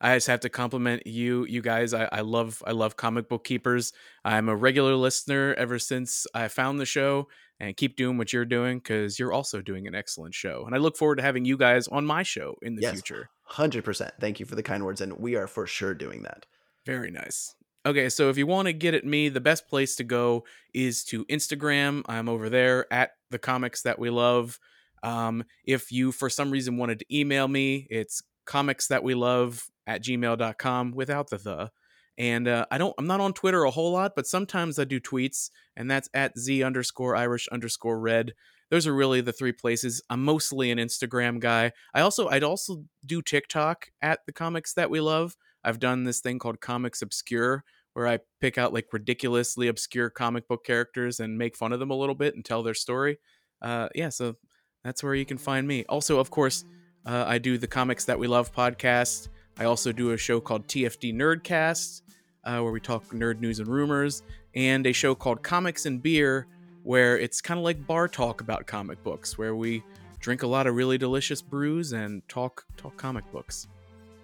I 0.00 0.14
just 0.14 0.28
have 0.28 0.40
to 0.40 0.48
compliment 0.48 1.08
you 1.08 1.44
you 1.46 1.60
guys. 1.60 1.92
I, 1.92 2.08
I 2.12 2.20
love 2.20 2.62
I 2.64 2.70
love 2.70 2.96
comic 2.96 3.28
book 3.28 3.42
keepers. 3.42 3.92
I'm 4.24 4.48
a 4.48 4.54
regular 4.54 4.94
listener 4.94 5.54
ever 5.54 5.80
since 5.80 6.24
I 6.32 6.46
found 6.46 6.78
the 6.78 6.86
show 6.86 7.26
and 7.60 7.76
keep 7.76 7.96
doing 7.96 8.18
what 8.18 8.32
you're 8.32 8.44
doing 8.44 8.78
because 8.78 9.18
you're 9.18 9.32
also 9.32 9.60
doing 9.62 9.86
an 9.86 9.94
excellent 9.94 10.34
show. 10.34 10.64
And 10.66 10.74
I 10.74 10.78
look 10.78 10.96
forward 10.96 11.16
to 11.16 11.22
having 11.22 11.44
you 11.44 11.56
guys 11.56 11.88
on 11.88 12.04
my 12.06 12.22
show 12.22 12.56
in 12.62 12.74
the 12.76 12.82
Yes. 12.82 12.92
future. 12.94 13.30
100%. 13.50 14.10
Thank 14.20 14.40
you 14.40 14.46
for 14.46 14.54
the 14.56 14.62
kind 14.62 14.84
words, 14.84 15.00
and 15.00 15.14
we 15.18 15.36
are 15.36 15.46
for 15.46 15.66
sure 15.66 15.94
doing 15.94 16.22
that. 16.24 16.46
Very 16.84 17.10
nice. 17.10 17.54
Okay, 17.86 18.08
so 18.08 18.28
if 18.30 18.36
you 18.36 18.46
want 18.46 18.66
to 18.66 18.72
get 18.72 18.94
at 18.94 19.04
me, 19.04 19.28
the 19.28 19.40
best 19.40 19.68
place 19.68 19.94
to 19.96 20.04
go 20.04 20.44
is 20.74 21.04
to 21.04 21.24
Instagram. 21.26 22.02
I'm 22.06 22.28
over 22.28 22.48
there 22.50 22.92
at 22.92 23.12
the 23.30 23.38
comics 23.38 23.82
that 23.82 23.98
we 23.98 24.10
love. 24.10 24.58
Um, 25.04 25.44
if 25.64 25.92
you, 25.92 26.10
for 26.10 26.28
some 26.28 26.50
reason, 26.50 26.76
wanted 26.78 26.98
to 26.98 27.16
email 27.16 27.46
me, 27.46 27.86
it's 27.90 28.22
comics 28.44 28.88
that 28.88 29.04
we 29.04 29.14
love 29.14 29.64
at 29.86 30.02
gmail.com 30.02 30.92
without 30.92 31.30
the 31.30 31.38
the. 31.38 31.70
And 32.18 32.48
uh, 32.48 32.66
I 32.70 32.78
don't, 32.78 32.94
I'm 32.98 33.06
not 33.06 33.20
on 33.20 33.32
Twitter 33.32 33.64
a 33.64 33.70
whole 33.70 33.92
lot, 33.92 34.12
but 34.16 34.26
sometimes 34.26 34.78
I 34.78 34.84
do 34.84 35.00
tweets, 35.00 35.50
and 35.76 35.90
that's 35.90 36.08
at 36.14 36.38
z 36.38 36.62
underscore 36.62 37.14
Irish 37.14 37.46
underscore 37.48 37.98
red. 38.00 38.32
Those 38.70 38.86
are 38.86 38.94
really 38.94 39.20
the 39.20 39.32
three 39.32 39.52
places. 39.52 40.02
I'm 40.10 40.24
mostly 40.24 40.70
an 40.70 40.78
Instagram 40.78 41.40
guy. 41.40 41.72
I 41.94 42.00
also, 42.00 42.28
I'd 42.28 42.42
also 42.42 42.84
do 43.04 43.22
TikTok 43.22 43.88
at 44.02 44.20
the 44.26 44.32
comics 44.32 44.72
that 44.74 44.90
we 44.90 45.00
love. 45.00 45.36
I've 45.62 45.78
done 45.78 46.04
this 46.04 46.20
thing 46.20 46.38
called 46.38 46.60
Comics 46.60 47.02
Obscure, 47.02 47.64
where 47.92 48.06
I 48.06 48.20
pick 48.40 48.58
out 48.58 48.72
like 48.72 48.92
ridiculously 48.92 49.68
obscure 49.68 50.10
comic 50.10 50.48
book 50.48 50.64
characters 50.64 51.20
and 51.20 51.38
make 51.38 51.56
fun 51.56 51.72
of 51.72 51.80
them 51.80 51.90
a 51.90 51.96
little 51.96 52.14
bit 52.14 52.34
and 52.34 52.44
tell 52.44 52.62
their 52.62 52.74
story. 52.74 53.18
Uh, 53.62 53.88
yeah, 53.94 54.08
so 54.08 54.36
that's 54.84 55.02
where 55.02 55.14
you 55.14 55.24
can 55.24 55.38
find 55.38 55.66
me. 55.66 55.84
Also, 55.88 56.18
of 56.18 56.30
course, 56.30 56.64
uh, 57.04 57.24
I 57.26 57.38
do 57.38 57.58
the 57.58 57.66
Comics 57.66 58.04
That 58.04 58.18
We 58.18 58.26
Love 58.26 58.52
podcast. 58.54 59.28
I 59.58 59.64
also 59.64 59.92
do 59.92 60.10
a 60.10 60.16
show 60.16 60.40
called 60.40 60.68
TFD 60.68 61.14
Nerdcast, 61.14 62.02
uh, 62.46 62.60
where 62.60 62.72
we 62.72 62.80
talk 62.80 63.04
nerd 63.10 63.40
news 63.40 63.58
and 63.58 63.68
rumors, 63.68 64.22
and 64.54 64.86
a 64.86 64.92
show 64.92 65.14
called 65.14 65.42
Comics 65.42 65.84
and 65.84 66.02
Beer, 66.02 66.46
where 66.82 67.18
it's 67.18 67.40
kind 67.40 67.58
of 67.58 67.64
like 67.64 67.86
bar 67.86 68.08
talk 68.08 68.40
about 68.40 68.66
comic 68.66 69.02
books, 69.02 69.36
where 69.36 69.54
we 69.54 69.82
drink 70.20 70.42
a 70.42 70.46
lot 70.46 70.66
of 70.66 70.74
really 70.74 70.96
delicious 70.96 71.42
brews 71.42 71.92
and 71.92 72.26
talk 72.28 72.64
talk 72.76 72.96
comic 72.96 73.30
books. 73.32 73.66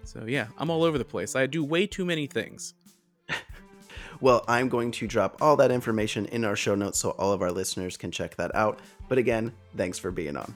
So 0.04 0.24
yeah, 0.26 0.46
I'm 0.56 0.70
all 0.70 0.84
over 0.84 0.96
the 0.96 1.04
place. 1.04 1.36
I 1.36 1.46
do 1.46 1.62
way 1.62 1.86
too 1.86 2.04
many 2.04 2.26
things. 2.26 2.74
Well, 4.22 4.44
I'm 4.46 4.68
going 4.68 4.92
to 4.92 5.08
drop 5.08 5.38
all 5.40 5.56
that 5.56 5.72
information 5.72 6.26
in 6.26 6.44
our 6.44 6.54
show 6.54 6.76
notes 6.76 7.00
so 7.00 7.10
all 7.10 7.32
of 7.32 7.42
our 7.42 7.50
listeners 7.50 7.96
can 7.96 8.12
check 8.12 8.36
that 8.36 8.54
out. 8.54 8.78
But 9.08 9.18
again, 9.18 9.52
thanks 9.76 9.98
for 9.98 10.12
being 10.12 10.36
on. 10.36 10.54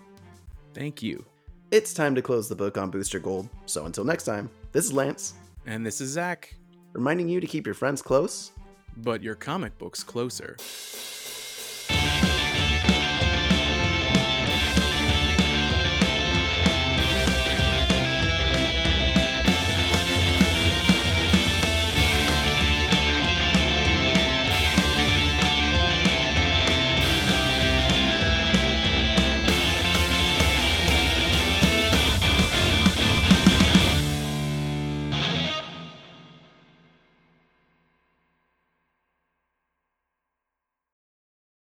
Thank 0.72 1.02
you. 1.02 1.24
It's 1.72 1.92
time 1.92 2.14
to 2.14 2.22
close 2.22 2.48
the 2.48 2.54
book 2.54 2.78
on 2.78 2.90
Booster 2.90 3.18
Gold. 3.18 3.48
So 3.66 3.86
until 3.86 4.04
next 4.04 4.22
time, 4.22 4.48
this 4.70 4.84
is 4.84 4.92
Lance, 4.92 5.34
And 5.66 5.84
this 5.84 6.00
is 6.00 6.10
Zach, 6.10 6.54
reminding 6.96 7.28
you 7.28 7.40
to 7.40 7.46
keep 7.46 7.66
your 7.66 7.74
friends 7.74 8.02
close 8.02 8.52
but 8.96 9.22
your 9.22 9.34
comic 9.34 9.76
books 9.78 10.02
closer. 10.02 10.56